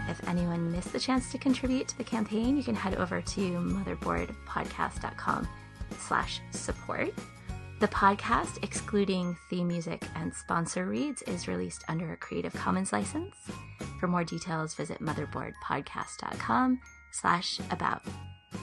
If 0.08 0.28
anyone 0.28 0.72
missed 0.72 0.94
the 0.94 1.00
chance 1.00 1.32
to 1.32 1.38
contribute 1.38 1.88
to 1.90 1.98
the 1.98 2.04
campaign, 2.04 2.58
you 2.58 2.64
can 2.64 2.76
head 2.76 2.96
over 2.96 3.22
to 3.22 3.40
motherboardpodcast.com 3.40 5.48
slash 6.00 6.42
support. 6.52 7.14
The 7.80 7.88
podcast, 7.90 8.64
excluding 8.64 9.38
theme 9.50 9.68
music 9.68 10.04
and 10.16 10.34
sponsor 10.34 10.88
reads, 10.88 11.22
is 11.24 11.48
released 11.48 11.84
under 11.88 12.12
a 12.12 12.18
Creative 12.18 12.54
Commons 12.54 12.92
license. 12.92 13.36
For 14.00 14.08
more 14.08 14.24
details, 14.24 14.74
visit 14.74 15.00
motherboardpodcast.com 15.00 16.80
slash 17.12 17.60
about. 17.70 18.04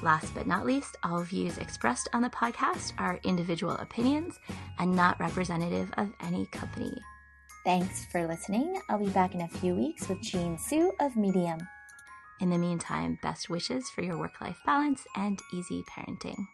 Last 0.03 0.35
but 0.35 0.47
not 0.47 0.67
least, 0.67 0.97
all 1.03 1.23
views 1.23 1.59
expressed 1.59 2.09
on 2.13 2.23
the 2.23 2.31
podcast 2.31 2.93
are 2.99 3.21
individual 3.23 3.77
opinions 3.77 4.41
and 4.79 4.95
not 4.95 5.21
representative 5.21 5.93
of 5.97 6.13
any 6.21 6.47
company. 6.47 6.93
Thanks 7.65 8.05
for 8.05 8.27
listening. 8.27 8.79
I'll 8.91 8.99
be 8.99 9.09
back 9.09 9.35
in 9.35 9.41
a 9.41 9.49
few 9.49 9.75
weeks 9.75 10.07
with 10.07 10.21
Jean 10.21 10.59
Hsu 10.59 10.93
of 11.01 11.17
Medium. 11.17 11.59
In 12.41 12.51
the 12.51 12.59
meantime, 12.59 13.19
best 13.23 13.49
wishes 13.49 13.89
for 13.89 14.03
your 14.03 14.19
work 14.19 14.39
life 14.41 14.59
balance 14.67 15.07
and 15.17 15.41
easy 15.51 15.83
parenting. 15.89 16.47